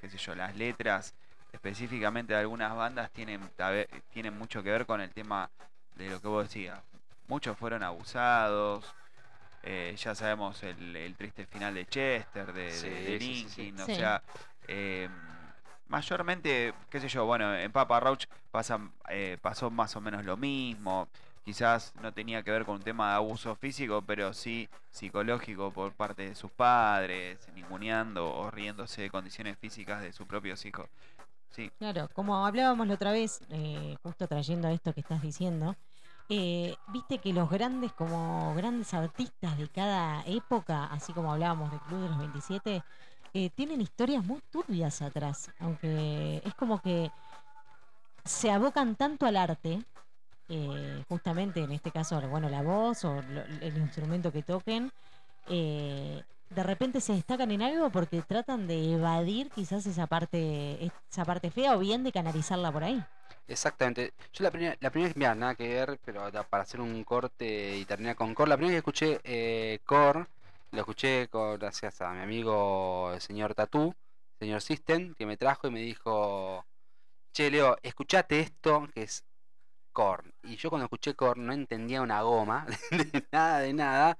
[0.00, 1.14] qué sé yo, las letras
[1.52, 3.40] específicamente de algunas bandas tienen,
[4.12, 5.50] tienen mucho que ver con el tema
[5.96, 6.78] de lo que vos decías.
[7.28, 8.84] Muchos fueron abusados.
[9.62, 13.48] eh, ya sabemos el, el triste final de Chester, de, de- Sí, de sí, sí,
[13.50, 13.62] sí.
[13.62, 13.94] Linkin, o Sí.
[13.94, 14.22] sea,
[14.68, 15.08] eh,
[15.88, 20.36] mayormente, qué sé yo, bueno, en Papa Roach pasa, eh, pasó más o menos lo
[20.36, 21.08] mismo.
[21.44, 25.92] Quizás no tenía que ver con un tema de abuso físico, pero sí psicológico por
[25.92, 30.88] parte de sus padres, ninguneando o riéndose de condiciones físicas de sus propios hijos.
[31.50, 35.76] Sí, Claro, como hablábamos la otra vez, eh, justo trayendo esto que estás diciendo,
[36.28, 41.80] eh, viste que los grandes, como grandes artistas de cada época, así como hablábamos del
[41.80, 42.84] Club de los 27,
[43.32, 47.10] eh, tienen historias muy turbias atrás, aunque es como que
[48.24, 49.84] se abocan tanto al arte,
[51.08, 54.90] justamente en este caso, bueno, la voz o lo- el instrumento que toquen,
[55.46, 61.24] eh, de repente se destacan en algo porque tratan de evadir quizás esa parte, esa
[61.24, 63.02] parte fea o bien de canalizarla por ahí.
[63.46, 64.12] Exactamente.
[64.32, 67.84] Yo la primera, la primera mira, nada que ver, pero para hacer un corte y
[67.84, 70.26] terminar con Core, la primera que escuché eh, Core,
[70.72, 73.94] lo escuché con- gracias a mi amigo el señor Tatú,
[74.38, 76.64] señor System, que me trajo y me dijo,
[77.32, 79.24] che Leo, escuchate esto que es
[79.92, 80.32] Korn.
[80.42, 84.18] Y yo cuando escuché Korn no entendía una goma, de nada, de nada.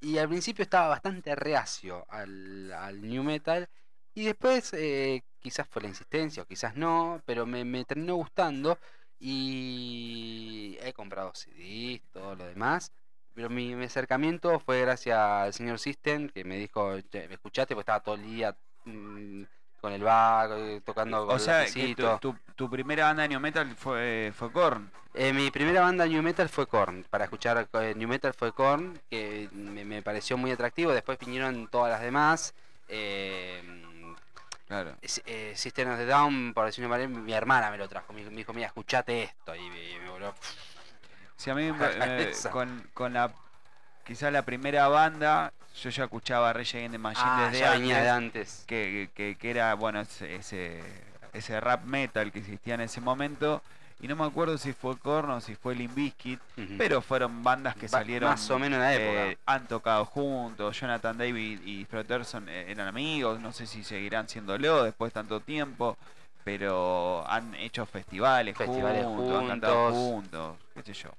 [0.00, 3.68] Y al principio estaba bastante reacio al, new metal.
[4.14, 8.78] Y después, eh, quizás fue la insistencia o quizás no, pero me, terminó gustando
[9.18, 12.92] y he comprado CDs, todo lo demás.
[13.34, 17.74] Pero mi, mi acercamiento fue gracias al señor System que me dijo, "Che, ¿me escuchaste?
[17.74, 19.44] Porque estaba todo el día mm,
[19.82, 23.24] con el bajo, eh, tocando con O el sea, que tu, tu- tu primera banda
[23.24, 24.90] de New Metal fue, fue Korn.
[25.12, 27.04] Eh, mi primera banda New Metal fue Korn.
[27.10, 30.92] Para escuchar eh, New Metal fue Korn, que me, me pareció muy atractivo.
[30.92, 32.54] Después vinieron todas las demás.
[32.88, 33.60] Eh,
[34.68, 34.96] Claro.
[35.26, 38.14] Eh, System of the Down, por decirlo de mi hermana me lo trajo.
[38.14, 39.54] Me, me dijo, mira, escuchate esto.
[39.54, 40.32] Y me, me volvió.
[41.36, 43.30] Si a mí eh, con, con la
[44.04, 48.08] quizás la primera banda, yo ya escuchaba Against the Machine Ah, desde ya antes, de
[48.66, 50.82] que, que, que era bueno ese, ese
[51.32, 53.62] ese rap metal que existía en ese momento
[54.00, 56.74] y no me acuerdo si fue Korn o si fue Ujú.
[56.76, 59.26] pero fueron bandas que salieron Más o menos en la época.
[59.28, 64.28] eh, han tocado juntos, Jonathan David y Durst eh, eran amigos, no sé si seguirán
[64.28, 65.96] siéndolo después de tanto tiempo,
[66.44, 69.96] pero han hecho festivales, Festivales juntos, han cantado juntos.
[69.96, 71.10] juntos, qué sé yo.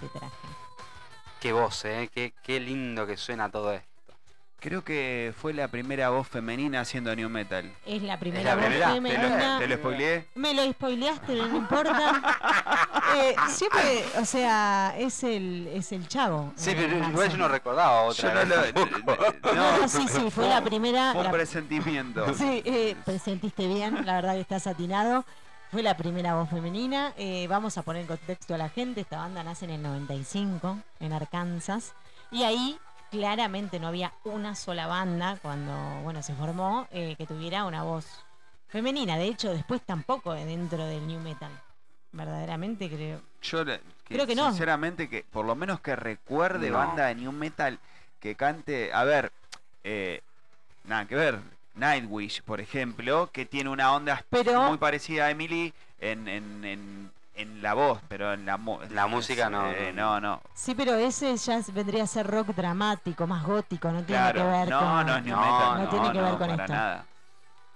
[0.00, 0.34] Te traje.
[1.40, 2.10] Qué voz, eh.
[2.12, 3.88] Qué, qué lindo que suena todo esto.
[4.58, 7.72] Creo que fue la primera voz femenina haciendo new metal.
[7.86, 8.88] Es la primera la voz primera?
[8.90, 9.58] ¿Te lo, femenina.
[9.58, 10.26] te lo spoileé?
[10.34, 12.36] Me lo spoileaste, no importa.
[13.12, 16.52] Eh, siempre, o sea, es el, es el chavo.
[16.54, 18.44] Sí, pero igual yo no recordaba otra.
[18.44, 21.10] Yo no lo- sí, sí, fue la primera.
[21.10, 22.32] Fue un la- presentimiento.
[22.34, 25.24] Sí, eh, presentiste bien, la verdad que estás atinado.
[25.70, 27.12] Fue la primera voz femenina.
[27.16, 29.02] Eh, vamos a poner en contexto a la gente.
[29.02, 31.94] Esta banda nace en el 95, en Arkansas.
[32.32, 32.76] Y ahí
[33.10, 35.72] claramente no había una sola banda cuando
[36.02, 38.06] bueno se formó eh, que tuviera una voz
[38.68, 39.16] femenina.
[39.16, 41.52] De hecho, después tampoco dentro del new metal.
[42.12, 43.20] Verdaderamente creo.
[43.42, 44.48] Yo le- Creo que no.
[44.48, 46.78] Sinceramente, que por lo menos que recuerde No.
[46.78, 47.78] banda de new metal
[48.18, 48.92] que cante.
[48.92, 49.30] A ver,
[49.84, 50.20] eh,
[50.82, 51.38] nada que ver.
[51.80, 57.10] Nightwish, por ejemplo, que tiene una onda Pero- muy parecida a Emily en, en, en,
[57.34, 58.58] en la voz, pero en la,
[58.90, 60.20] La música no, eh, no.
[60.20, 60.42] no, no.
[60.54, 64.46] Sí, pero ese ya vendría a ser rock dramático, más gótico, no tiene Claro, que
[64.46, 65.06] ver no, con.
[65.06, 65.74] no es new No, metal.
[65.78, 66.72] no No, tiene que ver con esto.
[66.72, 67.04] nada.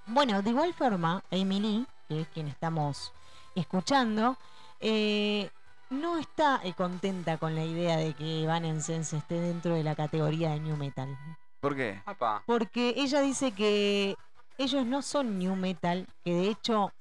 [0.06, 3.12] Bueno, de igual forma, Lee, que es quien estamos
[3.54, 4.36] escuchando,
[4.80, 5.50] eh,
[5.90, 10.60] no está contenta con la idea de que Evanescence esté dentro de la categoría de
[10.60, 11.16] New Metal.
[11.64, 12.02] ¿Por qué?
[12.04, 12.42] Apa.
[12.46, 14.16] Porque ella dice que
[14.58, 16.92] ellos no son New Metal, que de hecho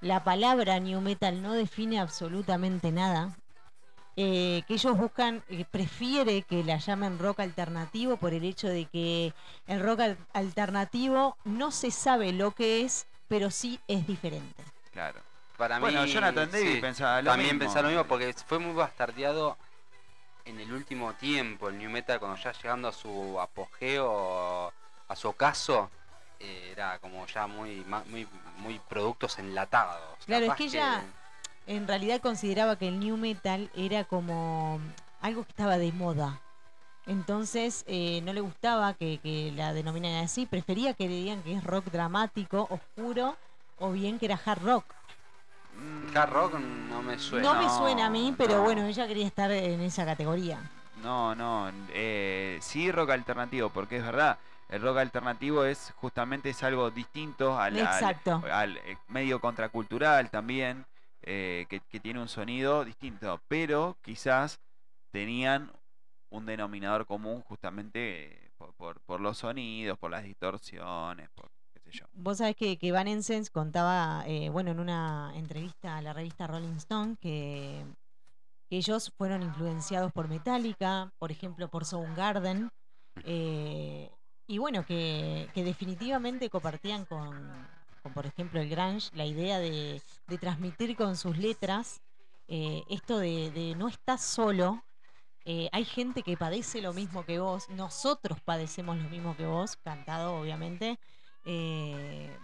[0.00, 3.36] la palabra New Metal no define absolutamente nada.
[4.16, 8.86] eh, que ellos buscan, eh, prefiere que la llamen rock alternativo por el hecho de
[8.86, 9.34] que
[9.66, 14.62] el rock al- alternativo no se sabe lo que es, pero sí es diferente.
[14.92, 15.20] Claro.
[15.56, 17.60] Para Bueno, mí, Jonathan Davis sí, pensaba lo También mismo.
[17.60, 19.56] pensaba lo mismo porque fue muy bastardeado
[20.46, 24.72] en el último tiempo el New Metal cuando ya llegando a su apogeo,
[25.08, 25.90] a su ocaso,
[26.40, 28.26] eh, era como ya muy, muy,
[28.58, 30.00] muy productos enlatados.
[30.24, 31.04] Claro, es que ella-
[31.66, 34.78] En realidad consideraba que el New Metal era como
[35.20, 36.40] algo que estaba de moda.
[37.06, 41.54] Entonces eh, no le gustaba que, que la denominaran así, prefería que le digan que
[41.54, 43.36] es rock dramático, oscuro,
[43.78, 44.84] o bien que era hard rock.
[45.76, 47.52] Mm, Hard rock no me suena.
[47.52, 48.62] no me suena a mí, pero no.
[48.64, 50.58] bueno, ella quería estar en esa categoría.
[51.02, 54.38] No, no, eh, sí rock alternativo, porque es verdad,
[54.68, 58.42] el rock alternativo es justamente es algo distinto al, Exacto.
[58.50, 60.84] al, eh, medio contracultural también,
[61.22, 64.58] eh, que, que tiene un sonido distinto, pero quizás
[65.12, 65.70] tenían
[66.30, 71.50] un denominador común justamente eh, por, por, por los sonidos, por las distorsiones, por
[72.12, 76.46] Vos sabés que, que Van Essence contaba, eh, bueno, en una entrevista a la revista
[76.46, 77.84] Rolling Stone, que,
[78.68, 82.70] que ellos fueron influenciados por Metallica, por ejemplo, por Soundgarden,
[83.24, 84.10] eh,
[84.46, 87.68] y bueno, que, que definitivamente compartían con,
[88.14, 92.00] por ejemplo, el grunge, la idea de, de transmitir con sus letras
[92.48, 94.84] eh, esto de, de no estás solo,
[95.44, 99.76] eh, hay gente que padece lo mismo que vos, nosotros padecemos lo mismo que vos,
[99.76, 100.98] cantado obviamente.
[101.46, 102.36] Eh,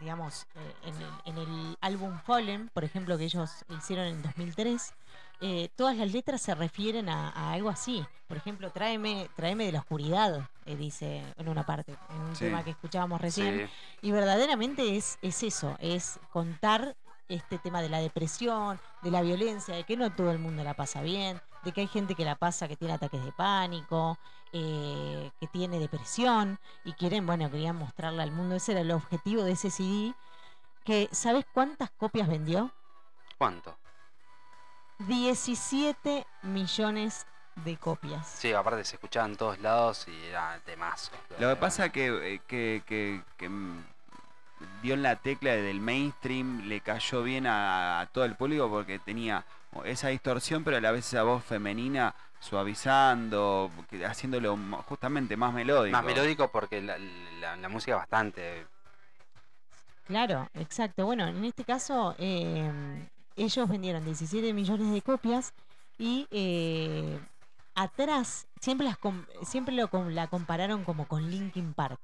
[0.00, 4.92] digamos, eh, en, el, en el álbum Fallen, por ejemplo, que ellos hicieron en 2003,
[5.40, 8.04] eh, todas las letras se refieren a, a algo así.
[8.28, 12.44] Por ejemplo, tráeme, tráeme de la oscuridad, eh, dice en una parte, en un Sí.
[12.46, 13.68] tema que escuchábamos recién.
[13.68, 14.08] Sí.
[14.08, 16.96] Y verdaderamente es, es eso, es contar
[17.28, 20.74] este tema de la depresión, de la violencia, de que no todo el mundo la
[20.74, 24.18] pasa bien, de que hay gente que la pasa que tiene ataques de pánico,
[24.52, 28.54] eh, que tiene depresión y quieren, bueno, querían mostrarla al mundo.
[28.54, 30.14] Ese era el objetivo de ese CD.
[30.84, 32.70] Que, ¿sabes cuántas copias vendió?
[33.38, 33.76] ¿Cuánto?
[34.98, 37.26] 17 millones
[37.56, 38.28] de copias.
[38.28, 41.12] Sí, aparte se escuchaba en todos lados y era temazo.
[41.38, 43.84] Lo que pasa que, eh, que, que, que, mm,
[44.82, 48.98] dio en la tecla del mainstream, le cayó bien a, a todo el público porque
[48.98, 49.44] tenía
[49.84, 53.70] esa distorsión, pero a la vez esa voz femenina suavizando,
[54.06, 54.56] haciéndolo
[54.86, 55.96] justamente más melódico.
[55.96, 58.66] Más melódico porque la, la- la música es bastante.
[60.06, 61.06] Claro, exacto.
[61.06, 62.70] Bueno, en este caso eh,
[63.36, 65.54] ellos vendieron 17 millones de copias
[65.98, 67.18] y eh,
[67.74, 72.00] atrás siempre, las com- siempre lo, com- la compararon como con Linkin Park.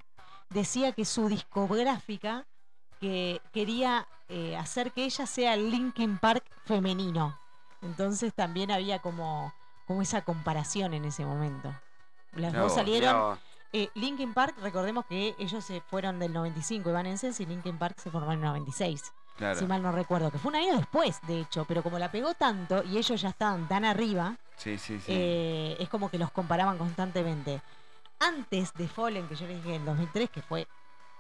[0.48, 2.46] Decía que su discográfica
[3.00, 7.38] que quería eh, hacer que ella sea el Linkin Park femenino.
[7.82, 9.52] Entonces también había como,
[9.86, 11.74] como esa comparación en ese momento.
[12.34, 13.38] Las dos salieron
[13.72, 18.10] eh, Linkin Park, recordemos que ellos se fueron del 95, Evanescence, y Linkin Park se
[18.10, 19.58] formó en el 96, Claro.
[19.58, 22.34] si mal no recuerdo, que fue un año después, de hecho, pero como la pegó
[22.34, 25.04] tanto y ellos ya estaban tan arriba, Sí, sí, sí.
[25.08, 27.62] eh, es como que los comparaban constantemente.
[28.18, 30.68] Antes de Fallen, que yo les dije en 2003, que fue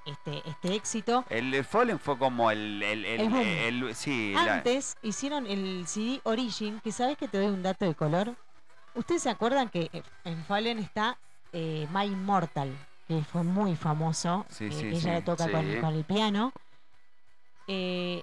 [0.06, 2.82] este, este éxito, El de Fallen fue como el...
[2.82, 7.38] el, el, El el- sí, la- antes hicieron el CD Origin, que sabes que te
[7.38, 8.34] doy un dato de color.
[8.94, 11.18] ¿Ustedes se acuerdan que eh, en Fallen está
[11.52, 15.24] eh, My Immortal, que fue muy famoso, Sí, que, sí, ella sí.
[15.24, 16.52] toca con el piano?
[17.66, 18.22] Eh,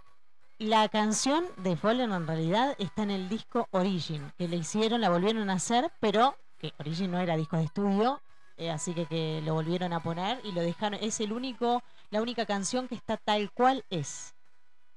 [0.60, 5.10] la canción de Fallen en realidad está en el disco Origin, que le hicieron, la
[5.10, 8.20] volvieron a hacer, pero que Origin no era disco de estudio,
[8.58, 12.22] eh, así que, que lo volvieron a poner y lo dejaron, es el único, la
[12.22, 14.34] única canción que está tal cual es.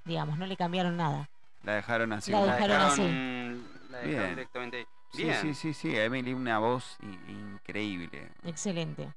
[0.04, 1.28] Digamos, no le cambiaron nada.
[1.62, 2.32] la dejaron así.
[2.32, 3.02] La dejaron así.
[3.02, 4.28] la dejaron Bien.
[4.30, 4.86] directamente ahí.
[5.12, 5.40] Sí, Bien.
[5.42, 5.96] sí, sí, sí.
[5.96, 6.96] Emily, una voz
[7.28, 8.30] increíble.
[8.44, 9.12] Excelente.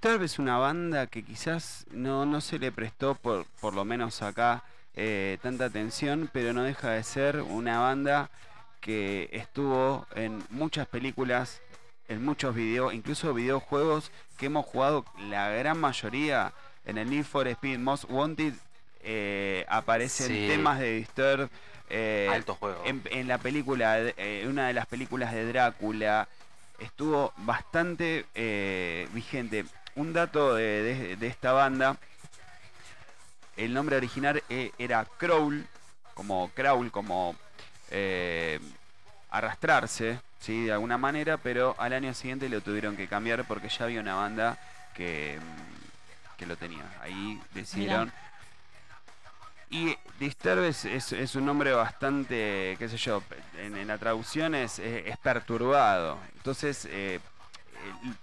[0.00, 4.22] Disturbed es una banda que quizás no, no se le prestó, por, por lo menos
[4.22, 4.62] acá,
[4.94, 8.30] eh, tanta atención, pero no deja de ser una banda
[8.80, 11.60] que estuvo en muchas películas,
[12.06, 16.52] en muchos videos, incluso videojuegos que hemos jugado la gran mayoría
[16.84, 18.54] en el Need for Speed Most Wanted.
[19.02, 20.46] eh, aparecen Sí.
[20.48, 21.48] temas de Disturbed.
[21.90, 22.82] eh, Alto juego.
[22.84, 26.28] en, en la película, eh, una de las películas de Drácula,
[26.78, 29.64] estuvo bastante eh, vigente.
[29.98, 31.96] Un dato de, de- de esta banda,
[33.56, 35.66] el nombre original eh, era Crawl,
[36.14, 37.34] como Crawl, como
[37.90, 38.60] eh,
[39.30, 40.66] arrastrarse, ¿sí?
[40.66, 44.14] de alguna manera, pero al año siguiente lo tuvieron que cambiar porque ya había una
[44.14, 44.56] banda
[44.94, 46.84] que, mm, que lo tenía.
[47.02, 48.12] Ahí decidieron...
[49.70, 53.22] Y Disturb es, un nombre bastante, qué sé yo,
[53.58, 56.18] en, en la traducción es, es- es perturbado.
[56.36, 57.20] Entonces, eh,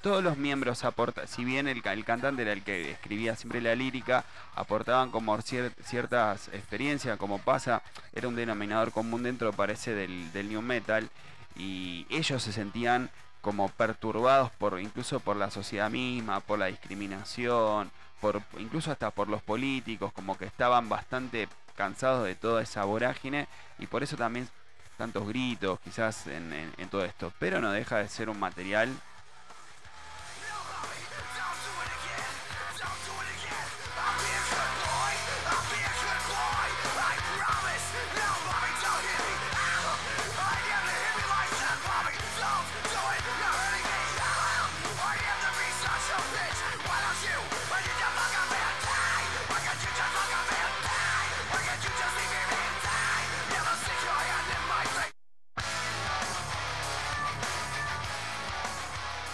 [0.02, 3.76] todos los miembros aportan, si bien el, el cantante era el que escribía siempre la
[3.76, 4.24] lírica,
[4.56, 7.82] aportaban como cier- ciertas experiencias, como pasa,
[8.14, 11.10] era un denominador común dentro, parece, del, del new metal,
[11.56, 13.10] y ellos se sentían
[13.42, 19.28] como perturbados por incluso por la sociedad misma, por la discriminación, por incluso hasta por
[19.30, 23.48] los políticos, como que estaban bastante cansados de toda esa vorágine
[23.78, 24.48] y por eso también
[24.98, 27.32] tantos gritos quizás en, en- en todo esto.
[27.38, 28.90] Pero no deja de ser un material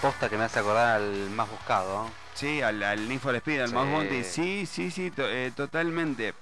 [0.01, 2.09] Posta que me hace acordar al más buscado.
[2.33, 3.75] Sí, al, al Need for Speed, al Sí.
[3.75, 4.23] Wanted.
[4.25, 6.33] Sí, sí, sí, to- eh, totalmente.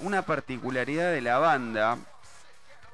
[0.00, 1.96] Una particularidad de la banda,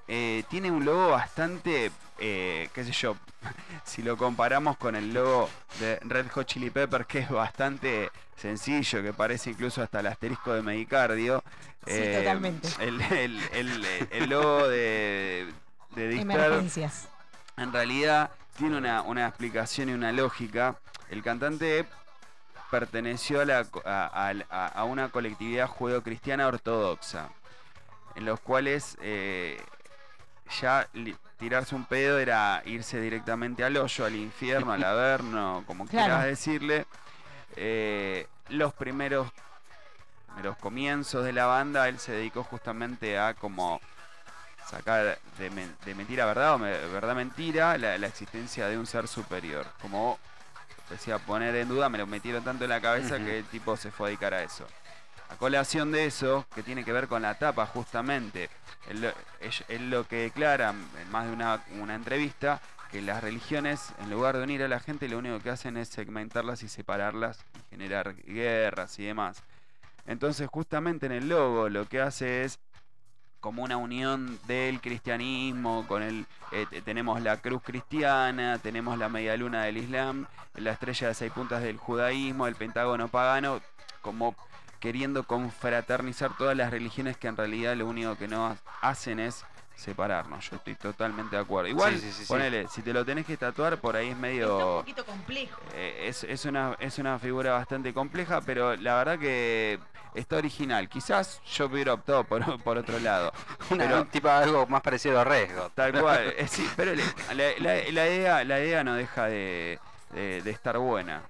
[0.07, 3.17] eh, tiene un logo bastante, eh, qué sé yo,
[3.85, 5.49] si lo comparamos con el logo
[5.81, 10.53] de Red Hot Chili Peppers, que es bastante sencillo, que parece incluso hasta el asterisco
[10.53, 11.43] de Medicardio.
[11.87, 12.69] Sí, totalmente.
[12.81, 15.49] El, el- el- el logo de,
[15.95, 17.09] de Emergencias.
[17.57, 20.77] en realidad tiene una, una explicación y una lógica.
[21.11, 21.87] El cantante
[22.71, 27.31] perteneció a, la a, a- a una colectividad judeocristiana ortodoxa,
[28.17, 29.63] en los cuales eh,
[30.61, 30.87] ya
[31.39, 36.07] tirarse un pedo era irse directamente al hoyo, al infierno, al averno, como Claro.
[36.07, 36.87] quieras decirle.
[37.57, 39.31] Eh, los primeros,
[40.43, 43.81] los comienzos de la banda, él se dedicó justamente a como
[44.69, 48.87] sacar de, men- de mentira verdad o me- verdad mentira la, la existencia de un
[48.87, 49.67] ser superior.
[49.81, 50.19] Como
[50.91, 53.91] decía, poner en duda, me lo metieron tanto en la cabeza que el tipo se
[53.91, 54.67] fue a dedicar a eso.
[55.31, 58.49] A colación de eso, que tiene que ver con la tapa justamente,
[58.89, 59.09] él, lo-
[59.41, 64.09] él- él lo que declara en más de una, una entrevista, que las religiones, en
[64.11, 67.71] lugar de unir a la gente, lo único que hacen es segmentarlas y separarlas y
[67.71, 69.43] generar guerras y demás.
[70.07, 72.59] Entonces justamente en el logo lo que hace es
[73.41, 79.09] como una unión del cristianismo con el eh, te- tenemos la cruz cristiana, tenemos la
[79.09, 83.61] media luna del Islam, la estrella de seis puntas del judaísmo, el pentágono pagano,
[84.03, 84.35] como
[84.81, 89.45] queriendo confraternizar todas las religiones que en realidad lo único que no ha- hacen es
[89.77, 90.51] separarnos.
[90.51, 91.69] Yo estoy totalmente de acuerdo.
[91.69, 92.29] Igual, Sí, sí, sí, sí.
[92.33, 94.79] ponele, si te lo tenés que tatuar, por ahí es Está un medio...
[94.81, 95.61] poquito complejo.
[95.75, 99.79] Eh, es, es una, es una figura bastante compleja, pero la verdad que
[100.15, 100.89] está original.
[100.89, 103.33] Quizás yo hubiera optado por, por otro lado.
[103.71, 105.71] Una- Pero- un tipo algo más parecido a Resgo.
[105.75, 106.35] Tal cual.
[106.37, 107.05] eh, sí, pero la,
[107.35, 109.79] la- la idea, la idea no deja de,
[110.13, 111.23] de- de estar buena.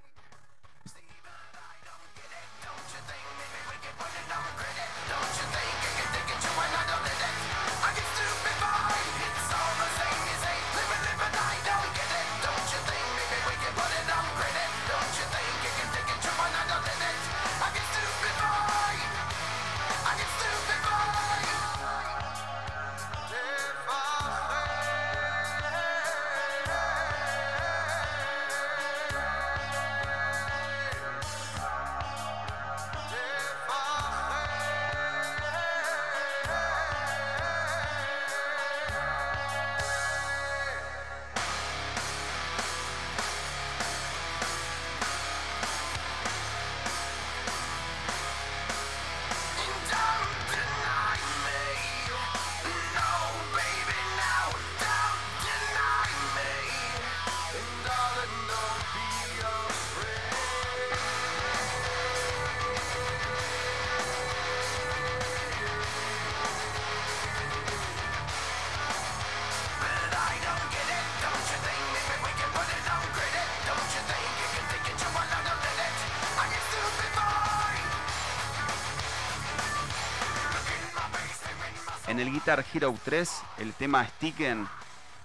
[82.38, 84.68] Guitar Hero 3, el tema Sticken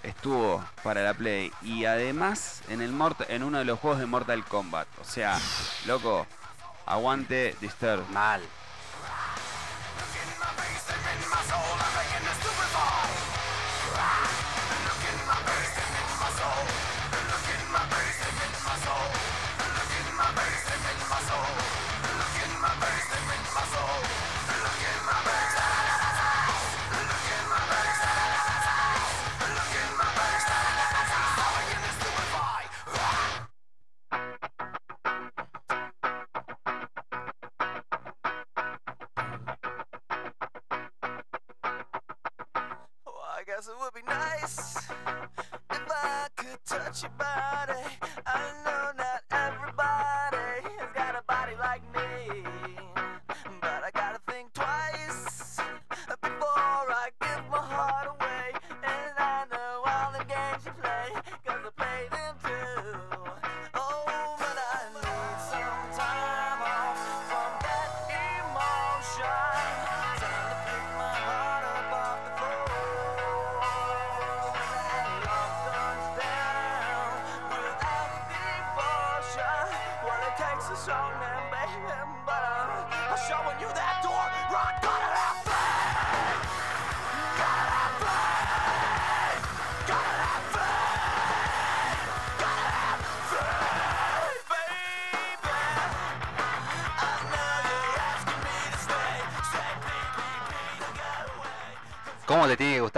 [0.01, 1.51] estuvo para la Play.
[1.61, 4.87] Y además en, el Mort- en uno de los juegos de Mortal Kombat.
[4.99, 5.39] O sea,
[5.85, 6.25] loco,
[6.87, 8.03] aguante Disturb.
[8.09, 8.41] Mal.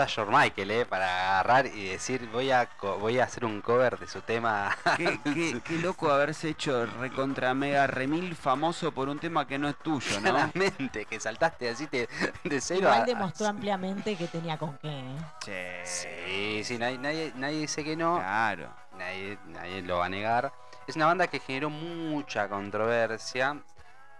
[0.06, 0.86] Te George Michael, eh?
[0.86, 4.76] Para agarrar y decir, voy a, co- voy a hacer un cover de su tema.
[4.98, 9.68] Qué, qué- qué loco haberse hecho recontra mega remil famoso por un tema que no
[9.69, 10.30] es tuyo, ¿no?
[10.32, 12.07] Claramente, que saltaste así de,
[12.44, 14.90] de cero Igual a- demostró ampliamente que tenía con qué.
[14.90, 15.84] ¿eh?
[15.86, 18.18] Sí, sí, nadie, nadie, nadie dice que no.
[18.18, 18.69] Claro.
[18.98, 20.53] nadie, nadie lo va a negar.
[20.88, 23.57] Es una banda que generó mucha controversia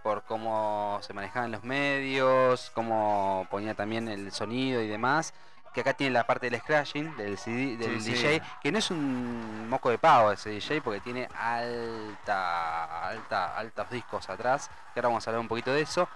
[0.02, 5.32] por cómo se manejaban los medios, cómo ponía también el sonido y demás.
[5.76, 8.42] Que acá tiene la parte del scratching del, CD, del Sí, DJ, sí.
[8.62, 14.30] que no es un moco de pavo ese DJ porque tiene alta, alta, altos discos
[14.30, 14.70] atrás.
[14.94, 16.08] Que ahora vamos a hablar un poquito de eso.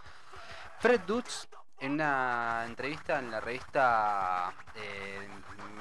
[0.78, 1.46] Fred Dutz,
[1.78, 5.28] en una entrevista en la revista eh,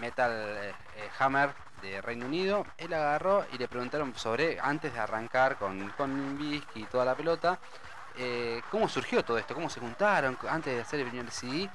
[0.02, 0.74] Metal eh,
[1.18, 6.38] Hammer de Reino Unido, él agarró y le preguntaron sobre, antes de arrancar con, con
[6.38, 7.58] Bisky y toda la pelota,
[8.18, 11.70] eh, cómo surgió todo esto, cómo se juntaron antes de hacer el primer CD.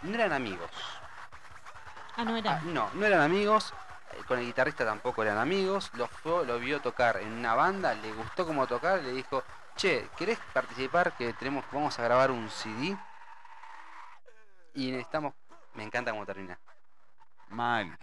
[0.00, 0.70] No eran amigos.
[2.16, 2.58] Ah, no era.
[2.58, 3.72] Ah, no, no eran amigos.
[4.12, 5.90] eh, Con el guitarrista tampoco eran amigos.
[5.94, 9.42] Lo, fue- lo vio tocar en una banda, le gustó cómo tocar, le dijo,
[9.76, 11.16] che, ¿querés participar?
[11.16, 12.96] Que tenemos, vamos a grabar un CD.
[14.74, 15.34] Y necesitamos.
[15.74, 16.58] Me encanta cómo termina.
[17.48, 17.96] Mal.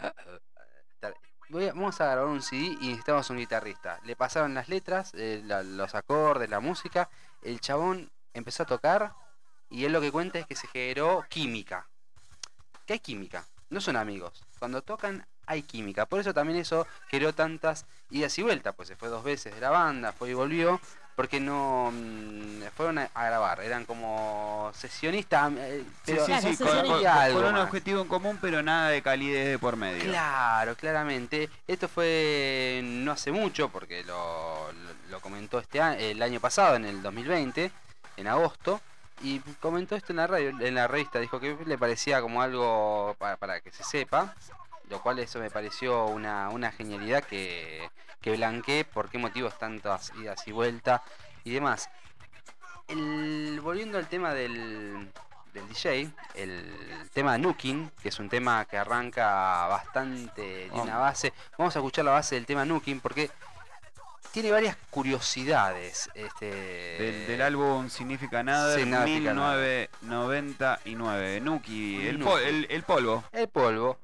[0.99, 1.15] Tar-
[1.49, 3.99] voy a- vamos a grabar un CD y necesitamos un guitarrista.
[4.03, 7.09] Le pasaron las letras, eh, la- los acordes, la música.
[7.41, 9.13] El chabón empezó a tocar
[9.69, 11.87] y él lo que cuenta es que se generó química.
[12.85, 13.45] ¿Qué hay química?
[13.69, 14.43] No son amigos.
[14.59, 16.05] Cuando tocan hay química.
[16.05, 18.73] Por eso también eso generó tantas idas y vueltas.
[18.75, 20.79] Pues se fue dos veces de la banda, fue y volvió.
[21.15, 23.59] Porque no mm, fueron a, a grabar.
[23.61, 25.51] Eran como sesionistas.
[25.57, 26.31] eh, pero sí,
[27.33, 30.03] con, un objetivo en común, pero nada de calidez de por medio.
[30.05, 31.49] Claro, claramente.
[31.67, 36.75] Esto fue no hace mucho, porque lo, lo- lo comentó este año, el año pasado,
[36.77, 37.69] en el 2020,
[38.15, 38.79] en agosto,
[39.21, 43.15] y comentó esto en la radio, en la revista, dijo que le parecía como algo
[43.17, 44.33] para, para que se sepa,
[44.89, 47.89] lo cual eso me pareció una, una genialidad que,
[48.21, 51.01] que blanqueé por qué motivos tantas idas y vueltas
[51.43, 51.89] y demás.
[52.87, 55.11] El- volviendo al tema del,
[55.53, 61.33] del DJ, el tema Nuking, que es un tema que arranca bastante de una base.
[61.57, 63.29] Vamos a escuchar la base del tema Nuking porque
[64.31, 66.09] tiene varias curiosidades.
[66.13, 69.55] Este, Del, del álbum Significa Nada, Significa Nada.
[70.01, 71.39] 1999.
[71.41, 73.23] Nuki, el- el polvo.
[73.31, 73.97] El polvo.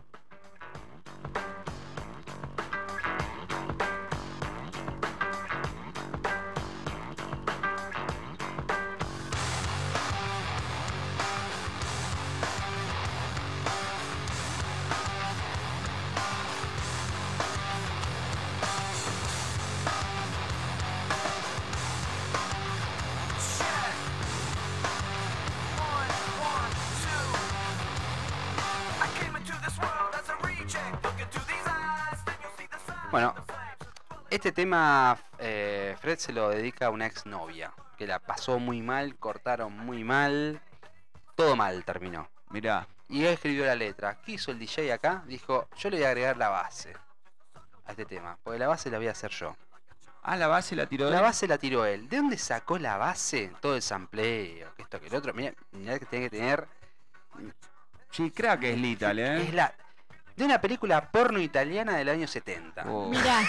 [34.45, 39.15] Este tema eh, Fred se lo dedica a una exnovia que la pasó muy mal,
[39.15, 40.61] cortaron muy mal,
[41.33, 42.29] todo mal terminó.
[42.51, 44.19] Mirá, Y él escribió la letra.
[44.23, 45.23] ¿Qué hizo el DJ acá?
[45.25, 46.93] Dijo, yo le voy a agregar la base
[47.87, 48.37] a este tema.
[48.43, 49.55] Porque la base la voy a hacer yo.
[50.21, 51.23] Ah, la base la tiró La él.
[51.23, 52.07] base la tiró él.
[52.07, 53.51] ¿De dónde sacó la base?
[53.61, 55.33] Todo el sampleo, que esto, que el otro.
[55.33, 56.67] Mira, mirá que tiene que tener.
[58.11, 59.41] Sí, crack es Little, ¿eh?
[59.41, 59.73] Es la.
[60.35, 62.83] De una película porno italiana del año 70.
[62.89, 63.41] Oh, Mirá,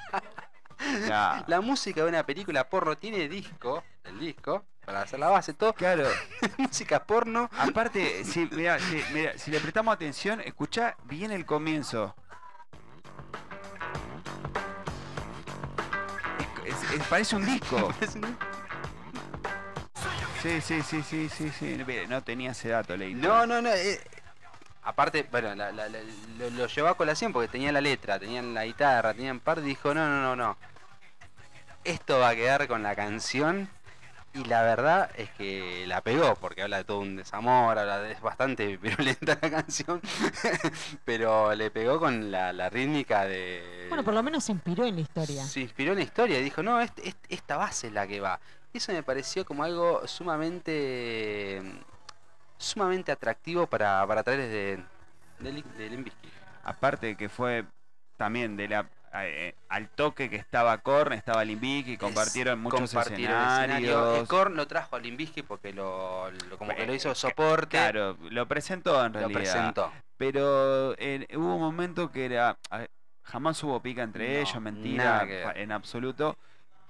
[1.08, 1.44] ya.
[1.48, 5.72] La música de una película porno tiene disco, el disco, para hacer la base, todo.
[5.72, 6.08] Claro,
[6.58, 7.50] música porno.
[7.58, 12.14] aparte, si, mirá, si, mirá, si le prestamos atención, escucha bien el comienzo.
[16.64, 17.92] Es- es- es- parece un disco.
[20.42, 21.84] Sí, sí, sí, sí, sí, sí.
[22.08, 23.14] No tenía ese dato, leí.
[23.14, 23.70] No, no, no.
[23.70, 24.00] eh,
[24.86, 25.98] aparte, bueno, la- la- la-
[26.38, 29.66] lo, lo llevó a colación porque tenía la letra, tenían la guitarra, tenían parte y
[29.66, 30.56] dijo, no, no, no, no.
[31.84, 33.68] Esto va a quedar con la canción.
[34.34, 38.12] Y la verdad es que la pegó, porque habla de todo un desamor, habla de,
[38.12, 38.76] es bastante
[39.16, 40.02] virulenta la canción,
[41.06, 43.86] pero le pegó con la, la rítmica de...
[43.88, 45.42] bueno, por lo menos se inspiró en la historia.
[45.42, 48.20] se inspiró en la historia y dijo, no, este- este- esta base es la que
[48.20, 48.38] va.
[48.74, 51.62] Eso me pareció como algo sumamente
[52.58, 54.84] sumamente atractivo para, para traer desde
[55.40, 56.32] de, Lim- de Limp Bizkit.
[56.64, 57.64] Aparte de que fue
[58.16, 58.86] también de la
[59.18, 63.62] eh, al toque que estaba Korn, estaba Limbiki, y compartieron muchos Compartieron escenario.
[63.88, 64.18] escenarios.
[64.20, 67.14] El Korn lo trajo a Limp Bizkit porque lo, lo- como que lo hizo Eh,
[67.14, 69.34] soporte, Claro, lo presentó en lo realidad.
[69.40, 69.92] presentó.
[70.18, 72.56] Pero eh, hubo un momento que era.
[73.22, 76.36] jamás hubo pica entre No, ellos, mentira, en absoluto.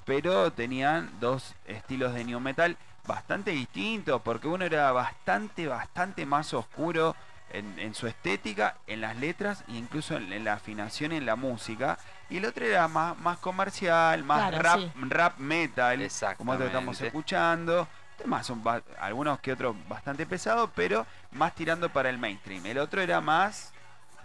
[0.04, 2.76] Pero tenían dos estilos de new metal
[3.06, 7.14] bastante distintos, porque uno era bastante, bastante más oscuro
[7.50, 11.36] en, en su estética, en las letras e incluso en, en la afinación en la
[11.36, 11.98] música.
[12.28, 14.90] Y el otro era más, más comercial, más Claro, rap, sí.
[15.08, 17.86] rap metal, como esto estamos escuchando.
[18.18, 18.62] Temas son
[18.98, 22.64] algunos que otros bastante pesados, pero más tirando para el mainstream.
[22.66, 23.72] El otro era más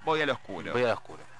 [0.06, 0.72] voy al oscuro.
[0.72, 1.31] Voy al oscuro.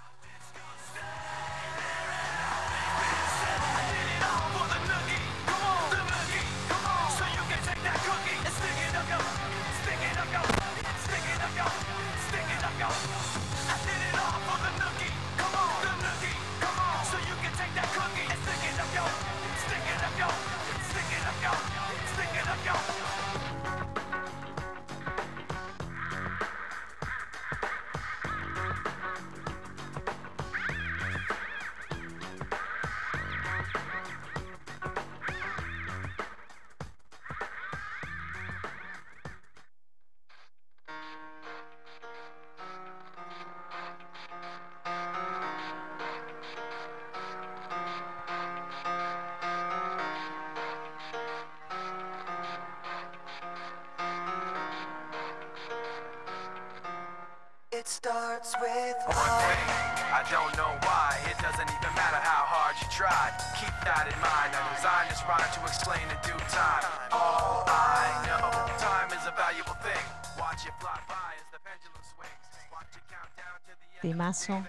[58.44, 59.68] Starts with One thing,
[60.12, 61.18] I don't know why.
[61.30, 63.34] It doesn't even matter how hard you tried.
[63.58, 64.52] Keep that in mind.
[64.54, 66.86] I designed this rhyme to explain in due time.
[67.12, 70.06] All I know, time is a valuable thing.
[70.40, 72.50] Watch it fly by as the pendulum swings.
[72.72, 74.18] Watch it count down to the end.
[74.18, 74.66] Temazo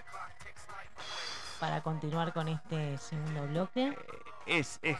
[1.59, 3.97] para continuar con este segundo bloque.
[4.45, 4.97] Es, es,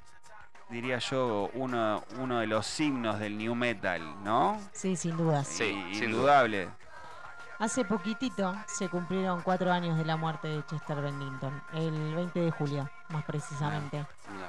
[0.70, 4.60] diría yo, uno, uno de los signos del new metal, ¿no?
[4.72, 5.48] Sí, sin dudas.
[5.48, 6.70] Sí, sin indudable.
[7.60, 12.52] Hace poquitito se cumplieron cuatro años de la muerte de Chester Bennington, el 20 de
[12.52, 14.06] julio, más precisamente.
[14.34, 14.43] Mira.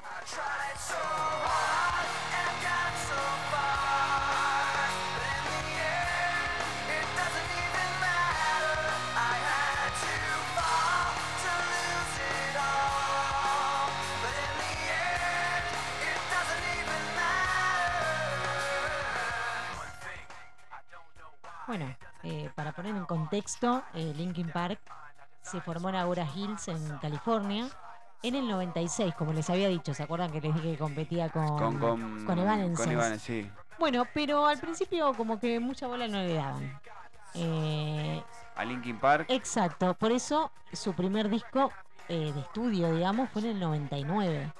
[23.35, 24.79] Contexto, eh, Linkin Park
[25.43, 27.67] se formó en Agoura Hills, en California,
[28.23, 29.93] en el 96, como les había dicho.
[29.93, 32.83] ¿Se acuerdan que les dije que competía con, Con, con, con Evanescence?
[32.83, 33.51] con Evanescence, sí.
[33.79, 36.81] Bueno, pero al principio como que mucha bola no le daban.
[37.35, 38.23] Eh,
[38.55, 39.27] A Linkin Park.
[39.29, 41.73] exacto, por eso su primer disco
[42.09, 44.53] eh, de estudio, digamos, fue en el 99.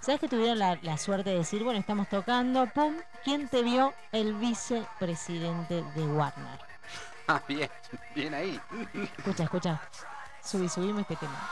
[0.00, 2.94] ¿Sabes que tuvieron la, la suerte de decir, bueno, estamos tocando, pum,
[3.24, 3.92] ¿quién te vio?
[4.12, 6.69] El vicepresidente de Warner.
[7.32, 7.70] Ah, bien,
[8.12, 8.60] bien ahí.
[9.16, 9.80] Escucha, escucha.
[10.42, 11.48] Subí, subime este tema.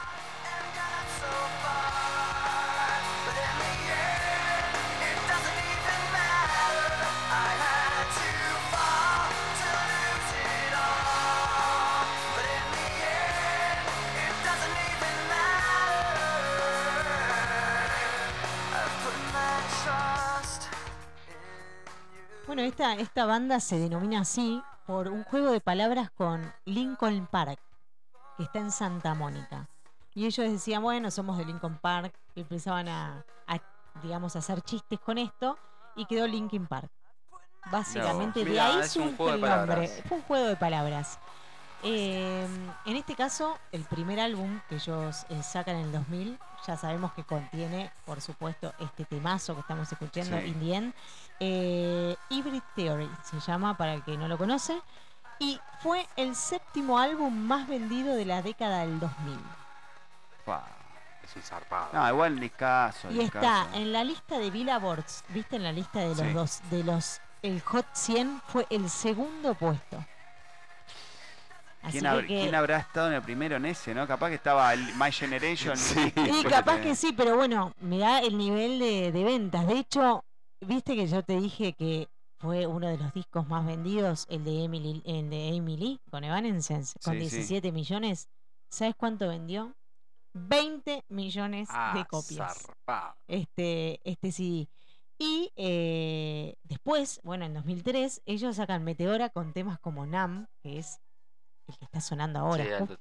[22.45, 27.59] Bueno, esta, esta banda se denomina así por un juego de palabras con Lincoln Park,
[28.35, 29.67] que está en Santa Mónica.
[30.15, 33.59] Y ellos decían, bueno, somos de Lincoln Park, y empezaban a, a,
[34.01, 35.59] digamos, a hacer chistes con esto,
[35.95, 36.89] y quedó Linkin Park.
[37.71, 39.87] Básicamente, de ahí es un surge juego el nombre.
[40.07, 41.19] Fue un juego de palabras.
[41.83, 42.47] Eh,
[42.85, 47.13] en este caso, el primer álbum que ellos eh, sacan en el 2000, ya sabemos
[47.13, 50.47] que contiene, por supuesto, este temazo que estamos escuchando, Sí.
[50.47, 50.93] In the End.
[51.39, 54.79] Eh, Hybrid Theory se llama, para el que no lo conoce.
[55.39, 59.37] Y fue el séptimo álbum más vendido de la década del 2000.
[60.45, 60.63] Pa.
[61.23, 61.89] Es un zarpado.
[61.93, 63.09] No, igual ni caso.
[63.11, 63.69] Y ni está caso.
[63.75, 65.55] en la lista de Billboards, ¿viste?
[65.57, 66.33] En la lista de los Sí.
[66.33, 70.03] dos, de los, el Hot 100 fue el segundo puesto.
[71.81, 74.05] Así ¿Quién, que hab- que- quién habrá estado en el primero en ese, no?
[74.05, 75.75] Capaz que estaba el My Generation.
[76.15, 79.65] Y después capaz que sí, pero bueno, mirá el nivel de, de ventas.
[79.67, 80.25] De hecho,
[80.61, 82.09] viste que yo te dije que
[82.39, 86.97] fue uno de los discos más vendidos, el de Emily, el de Lee con Evanescence,
[87.03, 87.35] con Sí, sí.
[87.37, 88.29] 17 millones.
[88.71, 89.75] ¿Sabes cuánto vendió?
[90.33, 92.61] 20 millones Ah, de copias.
[92.63, 93.15] zarpado.
[93.27, 94.69] Este, este CD.
[95.17, 101.01] Y eh, después, bueno, en 2003, ellos sacan Meteora con temas como Nam, que es
[101.67, 102.97] el que está sonando ahora, Sí, alto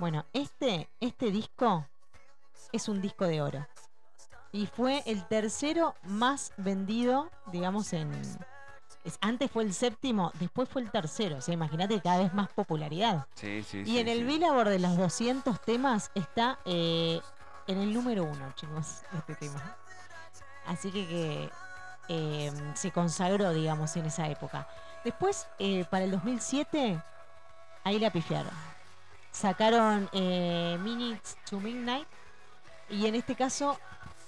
[0.00, 1.86] Bueno, este, este disco
[2.72, 3.66] es un disco de oro.
[4.50, 8.10] Y fue el tercero más vendido, digamos, en.
[9.04, 11.36] es- antes fue el séptimo, después fue el tercero.
[11.36, 13.26] O sea, imagínate cada vez más popularidad.
[13.34, 14.24] Sí, sí, Y sí, en el.
[14.24, 17.20] Billboard de los 200 temas está eh,
[17.66, 19.76] en el número uno, chicos, este tema.
[20.66, 21.50] Así que, que,
[22.08, 24.66] eh, se consagró, digamos, en esa época.
[25.04, 27.00] Después, eh, para el 2007,
[27.84, 28.52] ahí la pifiaron.
[29.32, 32.06] Sacaron eh, Minutes to Midnight
[32.88, 33.78] y en este caso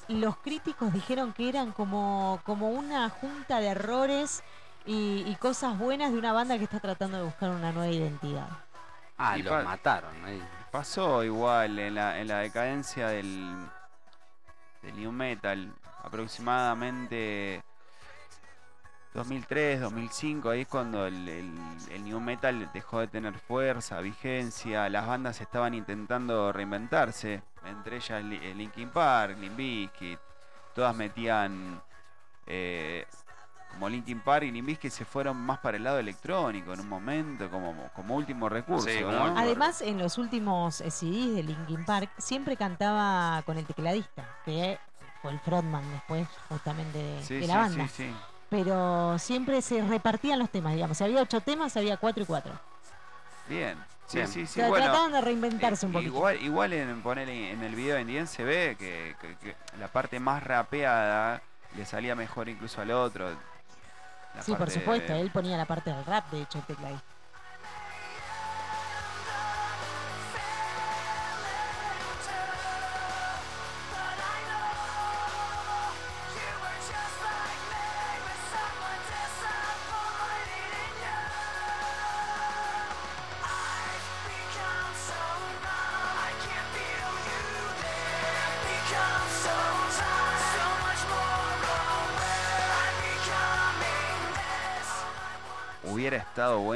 [0.09, 4.43] los críticos dijeron que eran como, como una junta de errores
[4.87, 8.49] y, y cosas buenas de una banda que está tratando de buscar una nueva identidad.
[9.19, 10.43] Ah, Y lo pa- mataron ahí.
[10.71, 13.55] Pasó igual en la, en la decadencia del,
[14.83, 15.73] del New Metal,
[16.03, 17.63] aproximadamente
[19.15, 21.55] 2003, 2005, ahí es cuando el, el-
[21.91, 28.23] el New Metal dejó de tener fuerza, vigencia, las bandas estaban intentando reinventarse, entre ellas
[28.25, 30.19] eh, Linkin Park, Limp Bizkit,
[30.75, 31.81] todas metían
[32.47, 33.05] eh,
[33.71, 36.89] como Linkin Park y Limp Bizkit se fueron más para el lado electrónico en un
[36.89, 38.89] momento, como, como último recurso.
[38.89, 39.37] Sí, ¿no?
[39.37, 44.79] Además, en los últimos eh, CDs de Linkin Park siempre cantaba con el tecladista, que
[45.21, 47.89] fue el frontman después justamente de, Sí, de sí, la banda.
[47.89, 48.15] sí, sí.
[48.53, 50.99] Pero siempre se repartían los temas, digamos.
[50.99, 52.53] Si había ocho temas, había cuatro y cuatro.
[53.49, 53.79] Bien.
[54.07, 54.29] Sí, Bien.
[54.29, 54.61] sí, sí.
[54.61, 56.15] bueno, trataban de reinventarse un eh, poquito.
[56.15, 59.89] Igual, igual en, poner en el video de Indien se ve que, que- que la
[59.89, 61.41] parte más rapeada
[61.77, 63.31] le salía mejor incluso al otro.
[64.35, 65.15] La sí, por supuesto.
[65.15, 67.07] de- Él ponía la parte del rap, de hecho, el tecladista.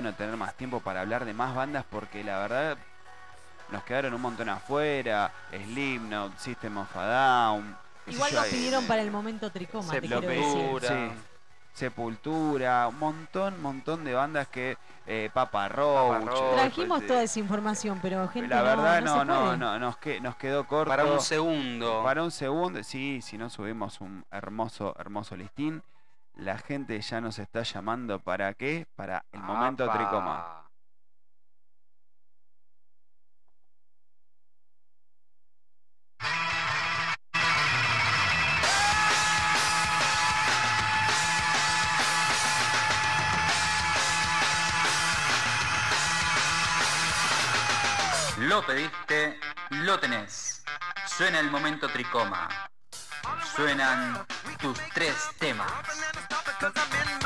[0.07, 2.78] Bueno tener más tiempo para hablar de más bandas porque la verdad
[3.70, 5.33] nos quedaron un montón afuera.
[5.51, 7.77] Slipknot, System of a Down.
[8.07, 10.45] Igual nos eh, pidieron para el momento tricoma, te quiero decir.
[10.45, 10.89] Sepultura.
[10.89, 11.12] Sí.
[11.73, 16.24] Sepultura, un montón, montón de bandas que eh, Papa Roach.
[16.24, 16.41] Roach.
[16.41, 19.57] eh, Trajimos eh, toda esa información, pero gente La verdad no, no, no, no, se
[19.59, 19.78] no, puede.
[19.81, 20.89] nos, que- nos quedó corto.
[20.89, 22.03] Para un segundo.
[22.05, 25.83] Para un segundo, sí, si no subimos un hermoso, hermoso listín.
[26.37, 28.87] La gente ya nos está llamando para qué?
[28.95, 29.93] Para el momento Apa.
[29.99, 30.63] tricoma.
[48.41, 49.41] Lo pediste,
[49.71, 50.63] lo tenés.
[51.07, 52.69] Suena el momento tricoma.
[53.55, 54.27] Suenan
[54.61, 55.73] tus tres temas.
[56.75, 57.26] Software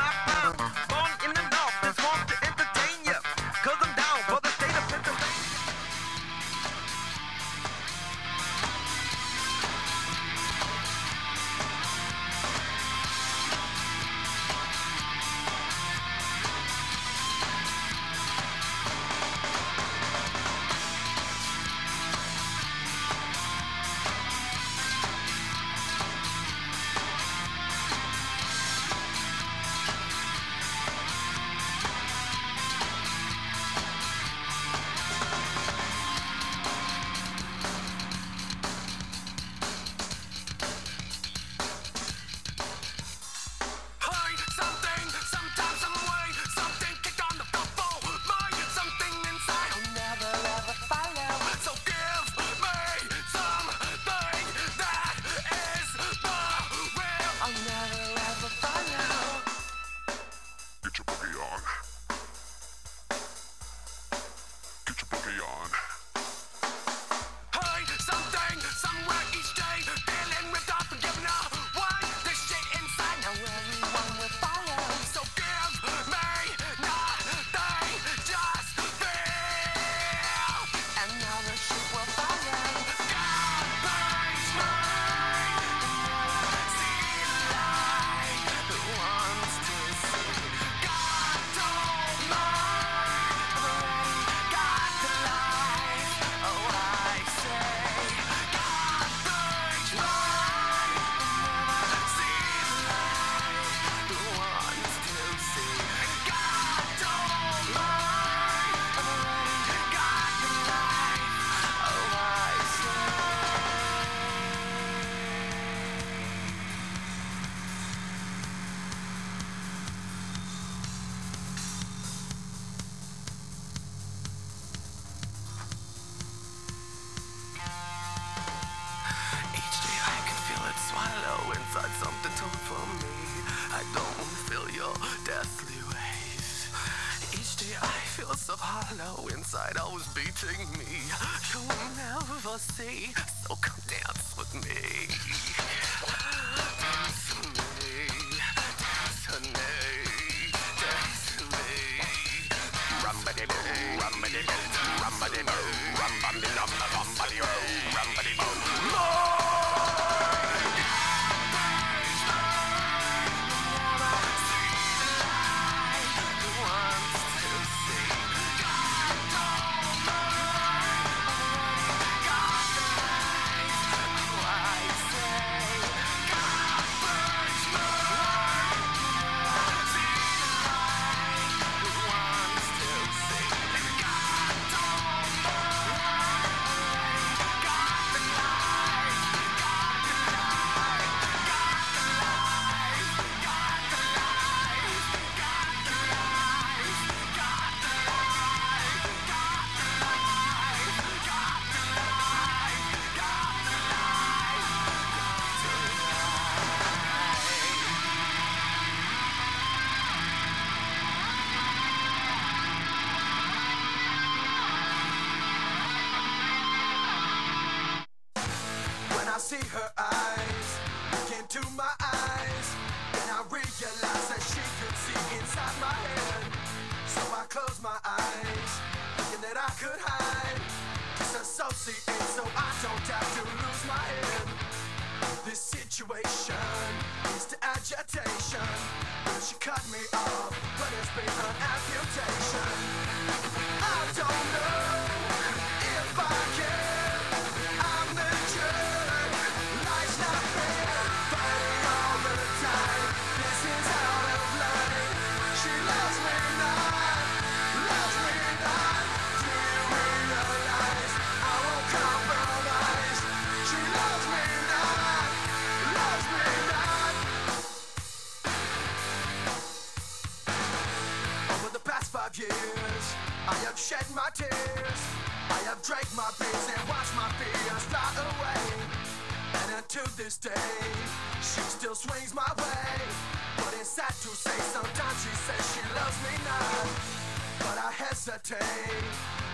[288.01, 288.57] hesitate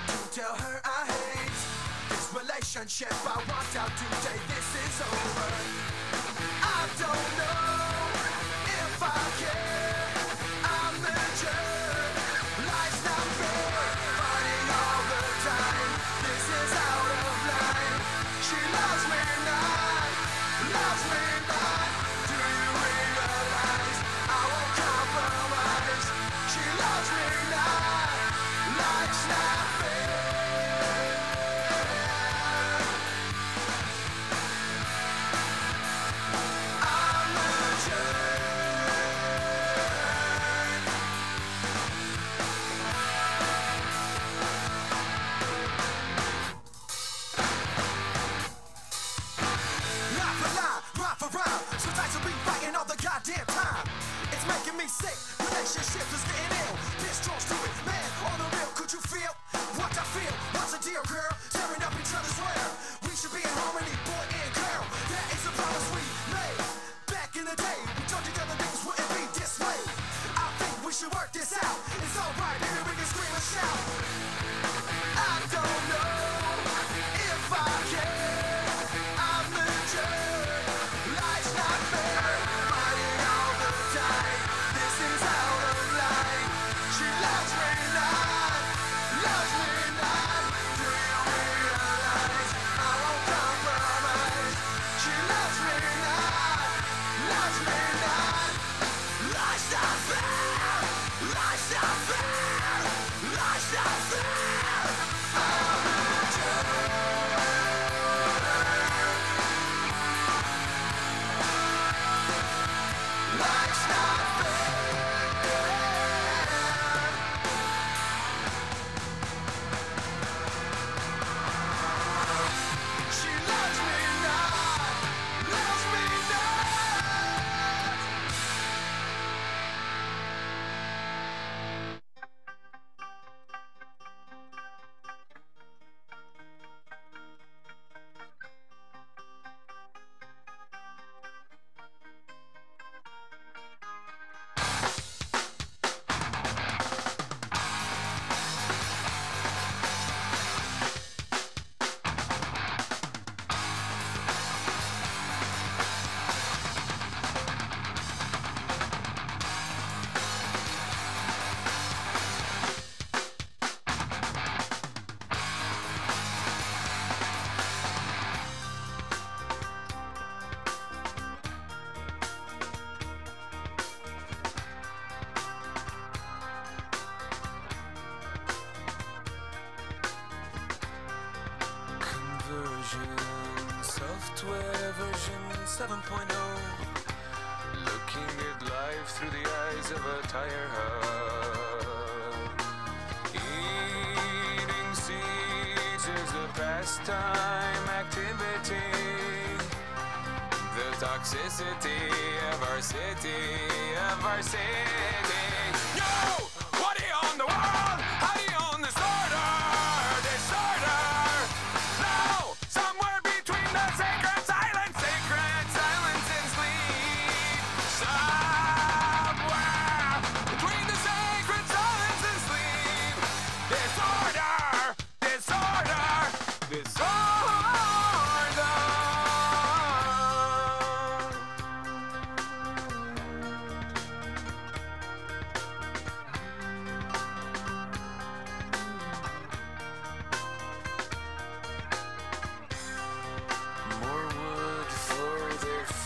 [0.07, 1.60] to tell her I hate
[2.10, 3.14] this relationship.
[3.26, 4.40] I want out today.
[4.48, 5.49] This is over.
[6.64, 8.07] I don't know
[8.65, 9.66] if I can.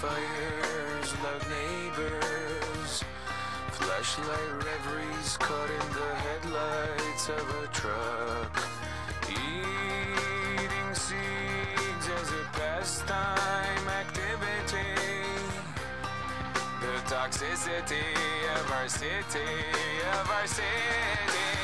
[0.02, 3.04] Fires, loud neighbors.
[3.70, 8.54] Flashlight reveries caught in the headlights of a truck.
[9.30, 14.98] Eating seeds as a pastime activity.
[16.82, 18.10] The toxicity
[18.58, 19.54] of our city,
[20.20, 21.61] of our city.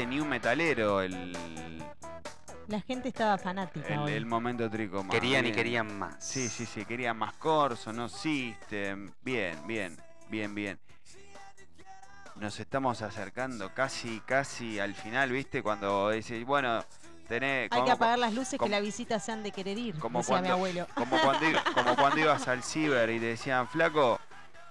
[0.00, 1.32] Bastante new metalero el,
[2.68, 4.12] La gente estaba fanática el, hoy.
[4.12, 5.10] el momento tricoma.
[5.10, 6.16] Querían y querían más.
[6.20, 9.12] Sí, sí, sí, querían más corso, no system.
[9.22, 9.96] Bien, bien,
[10.28, 10.78] bien, bien.
[12.36, 15.62] Nos estamos acercando casi, casi al final, ¿viste?
[15.62, 16.82] Cuando dice, bueno,
[17.28, 17.64] tenés.
[17.64, 19.98] Hay como- que apagar las luces como- que la visita se han de querer ir,
[19.98, 20.86] como decía mi cuando, abuelo.
[20.94, 24.18] como cuando, como cuando ibas al ciber y te decían, flaco,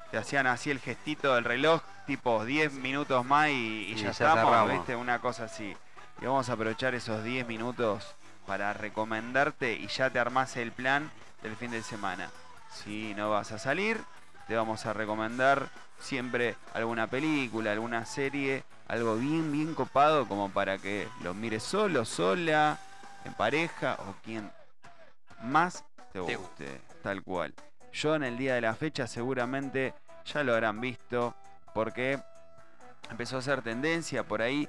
[0.09, 4.05] te hacían así el gestito del reloj, tipo 10 minutos más y, y Y ya
[4.05, 4.71] ya estamos, cerramos.
[4.71, 4.95] ¿viste?
[4.95, 5.77] Una cosa así.
[6.19, 8.15] Y vamos a aprovechar esos 10 minutos
[8.47, 11.11] para recomendarte y ya te armás el plan
[11.43, 12.31] del fin de semana.
[12.73, 14.01] Si no vas a salir,
[14.47, 15.69] te vamos a recomendar
[15.99, 22.05] siempre alguna película, alguna serie, algo bien, bien copado como para que lo mires solo,
[22.05, 22.79] sola,
[23.23, 24.49] en pareja o quien
[25.43, 27.53] más te Te guste, tal cual.
[27.93, 29.93] Yo en el día de la fecha seguramente
[30.25, 31.35] ya lo habrán visto
[31.73, 32.19] porque
[33.09, 34.67] empezó a hacer tendencia por ahí.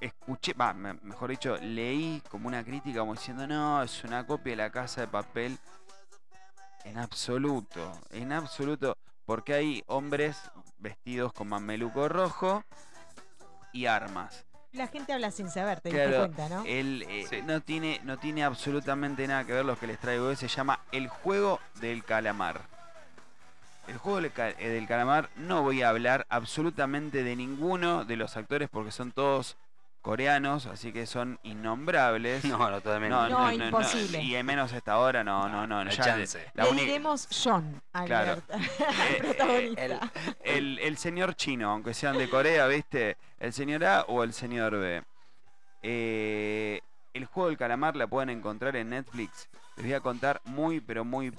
[0.00, 4.52] Escuché, va, me- mejor dicho, leí como una crítica como diciendo, no, es una copia
[4.52, 5.58] de la casa de papel.
[6.84, 10.38] En absoluto, en absoluto, porque hay hombres
[10.78, 12.62] vestidos con mameluco rojo
[13.72, 14.44] y armas.
[14.72, 16.62] La gente habla sin saber, te diste Claro, cuenta, ¿no?
[16.66, 17.40] él eh, Sí.
[17.42, 20.36] no, tiene, no tiene absolutamente nada que ver lo que les traigo hoy.
[20.36, 22.60] Se llama El Juego del Calamar.
[23.88, 28.36] El Juego del, eh, del Calamar no voy a hablar absolutamente de ninguno de los
[28.36, 29.56] actores porque son todos
[30.02, 32.44] coreanos, así que son innombrables.
[32.56, 33.10] No, no, totalmente.
[33.16, 34.22] No, imposible.
[34.22, 35.84] y menos a esta hora, no, no, no.
[35.84, 36.44] no ya chance.
[36.54, 38.42] la Le diremos John al Claro.
[38.50, 39.84] Eh, protagonista.
[39.84, 39.98] el-
[40.44, 43.16] el, el señor chino, aunque sean de Corea, ¿viste?
[43.38, 45.02] El señor A o el señor B.
[45.82, 46.80] Eh,
[47.14, 49.48] el juego del calamar la pueden encontrar en Netflix.
[49.76, 51.32] Les voy a contar muy, pero muy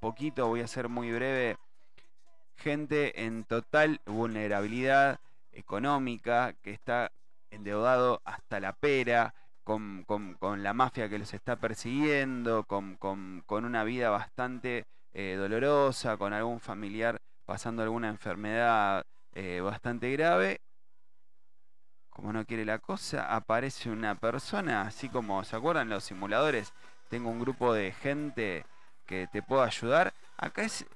[0.00, 1.56] poquito, voy a ser muy breve.
[2.56, 5.20] Gente en total vulnerabilidad
[5.52, 7.10] económica que está
[7.50, 9.34] endeudado hasta la pera,
[9.64, 15.36] con, con- con la mafia que los está persiguiendo, con, con- una vida bastante eh,
[15.38, 19.04] dolorosa, con algún familiar pasando alguna enfermedad
[19.34, 20.60] eh, bastante grave.
[22.10, 26.72] Como no quiere la cosa, aparece una persona, así como, ¿se acuerdan los simuladores?
[27.08, 28.64] Tengo un grupo de gente
[29.06, 30.12] que te puedo ayudar.
[30.36, 30.86] Acá es,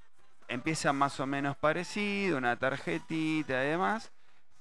[0.48, 4.12] empieza más o menos parecido, una tarjetita y demás,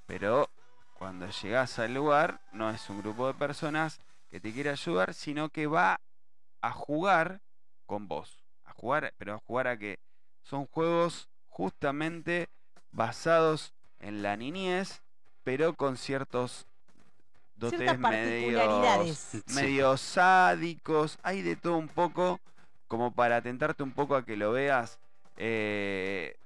[0.06, 0.50] pero
[0.94, 4.00] cuando llegas al lugar no es un grupo de personas
[4.30, 6.00] que te quiere ayudar, sino que va
[6.62, 7.42] a jugar
[7.86, 8.44] con vos.
[8.66, 10.00] A jugar, pero a jugar a que
[10.44, 12.50] son juegos justamente
[12.92, 15.02] basados en la niñez,
[15.44, 16.66] pero con ciertos
[17.56, 17.98] dotes
[19.54, 22.40] medios sádicos, hay de todo un poco,
[22.88, 25.00] como para tentarte un poco a que lo veas.
[25.38, 26.38] Eh,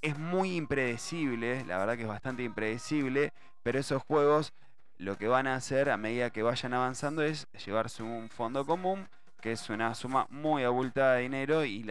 [0.00, 4.52] es muy impredecible, la verdad que es bastante impredecible, pero esos juegos
[4.98, 9.08] lo que van a hacer a medida que vayan avanzando es llevarse un fondo común,
[9.40, 11.84] que es una suma muy abultada de dinero y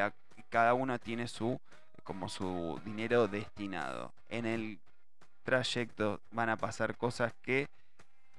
[0.50, 1.60] cada uno tiene su
[2.04, 4.14] como su dinero destinado.
[4.30, 4.80] En el
[5.44, 7.68] trayecto van a pasar cosas que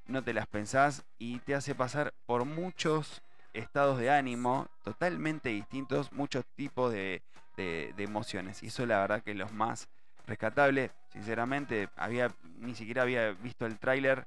[0.06, 3.22] no te las pensás y te hace pasar por muchos
[3.52, 7.22] estados de ánimo totalmente distintos, muchos tipos de,
[7.56, 8.62] de- de emociones.
[8.62, 9.88] Y eso la verdad que es lo más
[10.26, 10.90] rescatable.
[11.12, 14.26] Sinceramente, había, ni siquiera había visto el tráiler,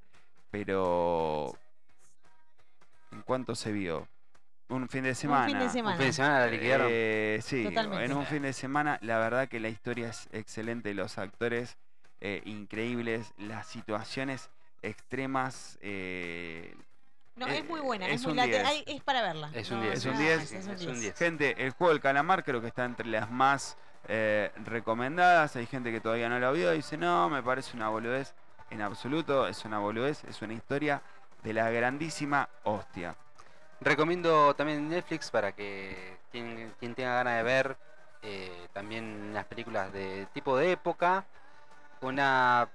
[0.52, 1.54] pero
[3.12, 4.08] ¿en cuánto se vio?
[4.68, 5.46] Un fin de semana.
[5.46, 5.96] Un fin de semana.
[5.96, 6.88] Un fin de semana la liquidaron.
[6.90, 8.06] Eh, sí, Totalmente.
[8.06, 11.78] en un fin de semana, la verdad que la historia es excelente, los actores
[12.22, 14.50] eh, increíbles, las situaciones
[14.82, 15.78] extremas.
[15.82, 16.76] eh,
[17.36, 18.66] No, eh, es muy buena, es, es muy late- 10.
[18.66, 19.50] ay, es para verla.
[19.54, 20.38] Es un No, 10, Es un nada 10.
[20.40, 21.02] más, es un Es un 10.
[21.02, 21.18] 10.
[21.18, 25.56] Gente, el juego del calamar creo que está entre las más eh, recomendadas.
[25.56, 28.34] Hay gente que todavía no la vio y dice, no, me parece una boludez.
[28.70, 31.02] En absoluto, es una boludez, es una historia
[31.44, 33.16] de la grandísima hostia.
[33.82, 37.78] Recomiendo también Netflix para que quien, quien tenga ganas de ver
[38.24, 41.26] eh, también las películas de tipo de época,
[42.02, 42.68] una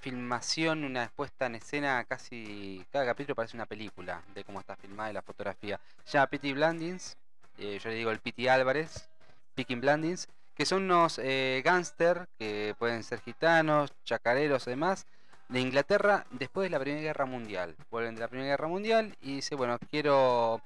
[0.00, 5.10] filmación, una puesta en escena casi cada capítulo parece una película de cómo está filmada
[5.10, 5.80] y la fotografía.
[6.04, 7.16] Se llama Pity Blandings,
[7.58, 9.08] eh, yo le digo el Pity Álvarez,
[9.54, 15.06] Picking Blandings, que son unos eh, gángster que pueden ser gitanos, chacareros y demás,
[15.48, 17.74] de Inglaterra después de la Primera Guerra Mundial.
[17.90, 20.60] Vuelven de la Primera Guerra Mundial y dice, bueno, quiero...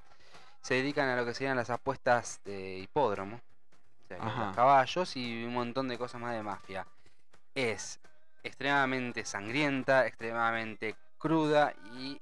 [0.61, 3.37] Se dedican a lo que serían las apuestas de hipódromo.
[3.37, 4.47] O sea, Ajá.
[4.47, 6.87] los caballos y un montón de cosas más de mafia.
[7.55, 7.99] Es
[8.43, 12.21] extremadamente sangrienta, extremadamente cruda y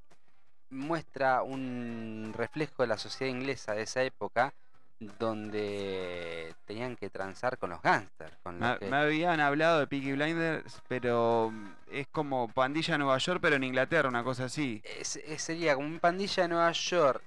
[0.71, 4.53] muestra un reflejo de la sociedad inglesa de esa época
[5.01, 7.81] donde tenían que transar con los.
[8.43, 12.99] Con los Me, que- me habían hablado de Peaky Blinders, pero mm, es como Pandilla
[12.99, 14.83] Nueva York, pero en Inglaterra, una cosa así.
[14.85, 17.23] es- es- sería como un pandilla de Nueva York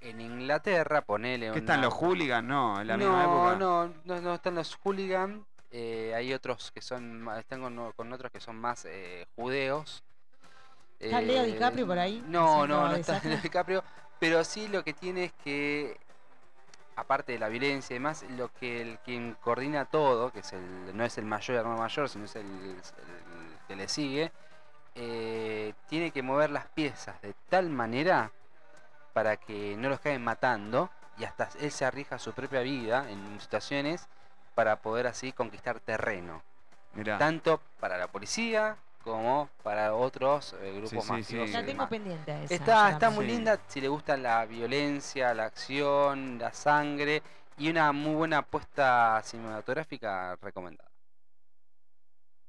[0.00, 2.46] en Inglaterra, ponele ¿Qué están una- los hooligans?
[2.46, 3.56] No, en la misma época.
[3.58, 5.40] no, no, no están los hooligans.
[5.76, 10.04] Eh, hay otros que son, están con, con otros que son más eh, judeos.
[11.00, 13.20] ¿Está Leo Eh, DiCaprio por ahí No, no, no está?
[13.24, 13.82] Leo DiCaprio.
[14.20, 15.98] Pero sí lo que tiene es que,
[16.94, 20.96] aparte de la violencia y demás, lo que el quien coordina todo, que es el,
[20.96, 22.76] no es el mayor hermano mayor, sino es el, el
[23.66, 24.30] que le sigue,
[24.94, 28.30] eh, tiene que mover las piezas de tal manera
[29.12, 30.88] para que no los caigan matando
[31.18, 34.06] y hasta él se arriesga su propia vida en situaciones
[34.54, 36.42] para poder así conquistar terreno.
[36.94, 37.18] Mirá.
[37.18, 41.26] Tanto para la policía como para otros eh, grupos Sí, sí, mafiosos.
[41.28, 41.50] sí.
[41.50, 43.32] y La tengo pendiente a esa, Está, está muy Sí.
[43.32, 47.22] linda si le gusta la violencia, la acción, la sangre
[47.58, 50.88] y una muy buena apuesta cinematográfica recomendada.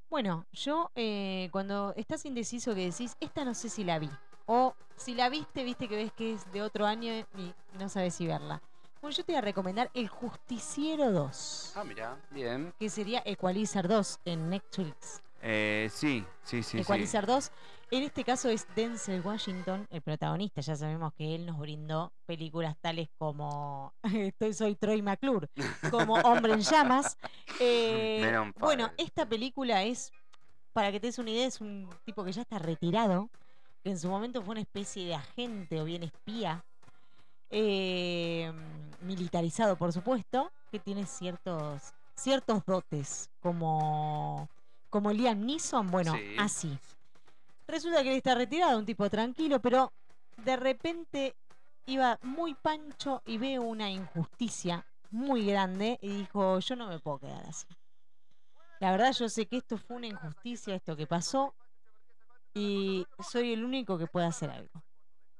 [0.08, 4.10] Bueno, yo eh, cuando estás indeciso que decís, esta no sé si la vi.
[4.46, 8.14] O si la viste, viste que ves que es de otro año y no sabes
[8.14, 8.62] si verla.
[9.00, 12.72] Bueno, yo te voy a recomendar El Justiciero 2, Ah, mira, bien.
[12.78, 15.22] que sería Equalizer 2 en Netflix.
[15.42, 16.70] Eh, sí, sí, sí.
[16.70, 16.78] sí.
[16.78, 17.52] Equalizer 2.
[17.92, 20.60] En este caso es Denzel Washington, el protagonista.
[20.60, 25.48] Ya sabemos que él nos brindó películas tales como Estoy soy Troy McClure,
[25.90, 27.16] como Hombre en Llamas.
[27.60, 30.12] Eh, bueno, esta película es,
[30.74, 33.30] para que te des una idea, es un tipo que ya está retirado,
[33.82, 36.65] que en su momento fue una especie de agente o bien espía,
[37.50, 38.52] eh,
[39.00, 44.48] militarizado por supuesto, que tiene ciertos, ciertos dotes, como,
[44.90, 46.36] como Liam Neeson, bueno, Sí.
[46.38, 46.78] así.
[47.68, 49.92] Resulta que él está retirado, un tipo tranquilo, pero
[50.36, 51.34] de repente
[51.86, 57.18] iba muy pancho y ve una injusticia muy grande y dijo, yo no me puedo
[57.18, 57.66] quedar así.
[58.80, 61.54] La verdad yo sé que esto fue una injusticia, esto que pasó,
[62.54, 64.82] y soy el único que puede hacer algo.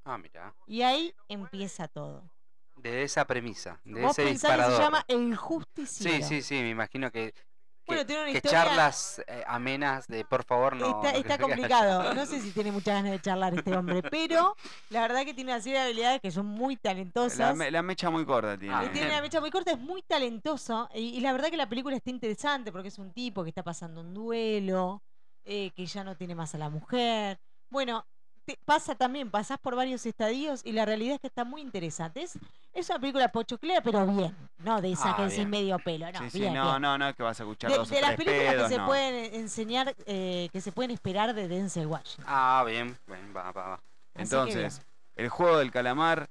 [0.09, 0.55] Ah, mira.
[0.67, 2.31] Y ahí empieza todo.
[2.77, 4.77] De esa premisa, de Vos ese pensás que disparador.
[4.77, 6.27] se llama El Sí, Justiciero.
[6.27, 7.43] sí, sí, me imagino que, que,
[7.87, 11.03] Bueno, tiene una que historia- charlas eh, amenas de por favor no.
[11.03, 12.13] Está, complicado.
[12.15, 14.55] No sé si tiene muchas ganas de charlar este hombre, pero
[14.91, 17.57] la verdad que tiene una serie de habilidades que son muy La, talentosas.
[17.57, 18.75] me- la mecha muy corta tiene.
[18.75, 20.89] Ah, Tiene una mecha muy corta, es muy talentoso.
[20.95, 23.63] Y, y la verdad que la película está interesante porque es un tipo que está
[23.65, 25.03] pasando un duelo,
[25.45, 27.39] eh, que ya no tiene más a la mujer.
[27.71, 28.07] Bueno,
[28.47, 32.23] te- pasa también, pasás por varios estadios y la realidad es que está muy interesante.
[32.23, 32.39] Es,
[32.73, 34.35] es una película pochoclera, pero bien.
[34.59, 35.51] No de esa Ah, que bien.
[35.51, 36.19] medio pelo, no.
[36.21, 36.83] Sí, sí, bien, no, bien.
[36.83, 38.69] no, no es que vas a escuchar De, dos o de las tres películas pedos,
[38.69, 38.87] que se no.
[38.87, 42.25] pueden enseñar, eh, que se pueden esperar de Denzel Washington.
[42.27, 43.81] Ah, bien, bien, va, va, va.
[44.15, 44.81] Entonces,
[45.17, 46.29] el juego del calamar,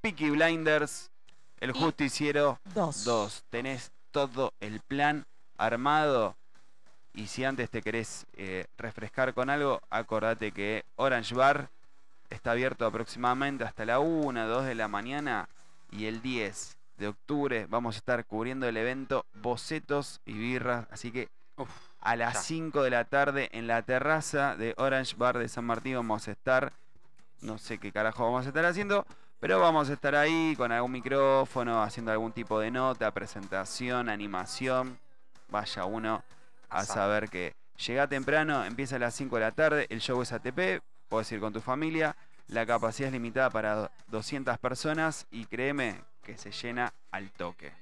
[0.00, 1.10] Peaky Blinders,
[1.58, 3.04] el justiciero dos.
[3.04, 3.44] 2.
[3.50, 5.24] Tenés todo el plan
[5.58, 6.36] armado.
[7.16, 11.70] Y si antes te querés eh, refrescar con algo, acordate que Orange Bar
[12.28, 15.48] está abierto aproximadamente hasta la 1, 2 de la mañana.
[15.90, 20.86] Y el 10 de octubre vamos a estar cubriendo el evento Bocetos y Birras.
[20.90, 21.70] Así que Uf,
[22.00, 22.40] a las ya.
[22.40, 26.32] 5 de la tarde en la terraza de Orange Bar de San Martín vamos a
[26.32, 26.74] estar.
[27.40, 29.06] No sé qué carajo vamos a estar haciendo,
[29.40, 34.98] pero vamos a estar ahí con algún micrófono, haciendo algún tipo de nota, presentación, animación.
[35.48, 36.22] Vaya uno
[36.68, 37.54] a saber que
[37.86, 41.40] llega temprano, empieza a las 5 de la tarde, el show es ATP, puedes ir
[41.40, 42.16] con tu familia,
[42.48, 47.72] la capacidad es limitada para 200 personas y créeme que se llena al toque.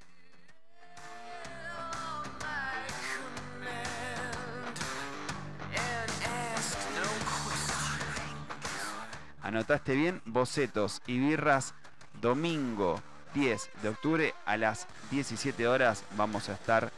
[9.42, 11.74] Anotaste bien, bocetos y birras,
[12.20, 13.02] domingo
[13.34, 16.90] 10 de octubre a las 17 horas vamos a estar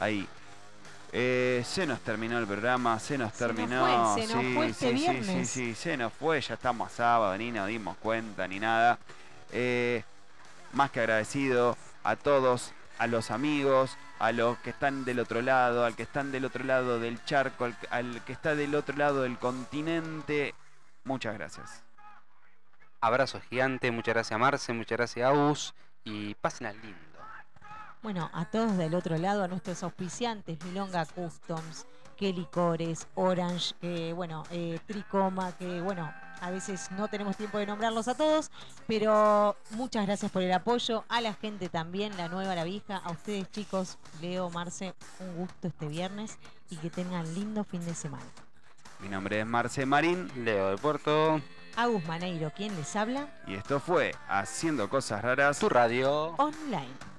[0.00, 0.28] ahí.
[1.16, 4.14] Eh, se nos terminó el programa, se nos Se nos terminó.
[4.14, 6.96] fue, se nos sí, fue este sí, sí, sí, se nos fue, ya estamos a
[6.96, 8.98] sábado, ni nos dimos cuenta ni nada.
[9.52, 10.02] Eh,
[10.72, 15.84] más que agradecido a todos, a los amigos, a los que están del otro lado,
[15.84, 19.22] al que están del otro lado del charco, al, al que está del otro lado
[19.22, 20.52] del continente.
[21.04, 21.84] Muchas gracias.
[23.00, 27.13] Abrazo gigante, muchas gracias Marce, muchas gracias Aus y pasen al lindo.
[28.04, 31.86] Bueno, a todos del otro lado, a nuestros auspiciantes, Milonga Customs,
[32.18, 36.12] Kelly Cores, Orange, que bueno, eh, Tricoma, que bueno,
[36.42, 38.50] a veces no tenemos tiempo de nombrarlos a todos,
[38.86, 43.10] pero muchas gracias por el apoyo, a la gente también, la nueva, la vieja, a
[43.10, 48.26] ustedes chicos, Leo, Marce, un gusto este viernes y que tengan lindo fin de semana.
[49.00, 51.40] Mi nombre es Marce Marín Leo de Puerto,
[51.74, 53.28] Agus Maneiro, ¿quién les habla?
[53.46, 55.58] y esto fue Haciendo Cosas Raras.
[55.58, 56.34] tu radio.
[56.36, 57.13] Online.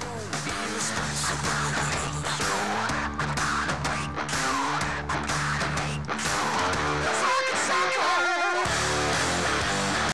[0.00, 1.97] Be responsible.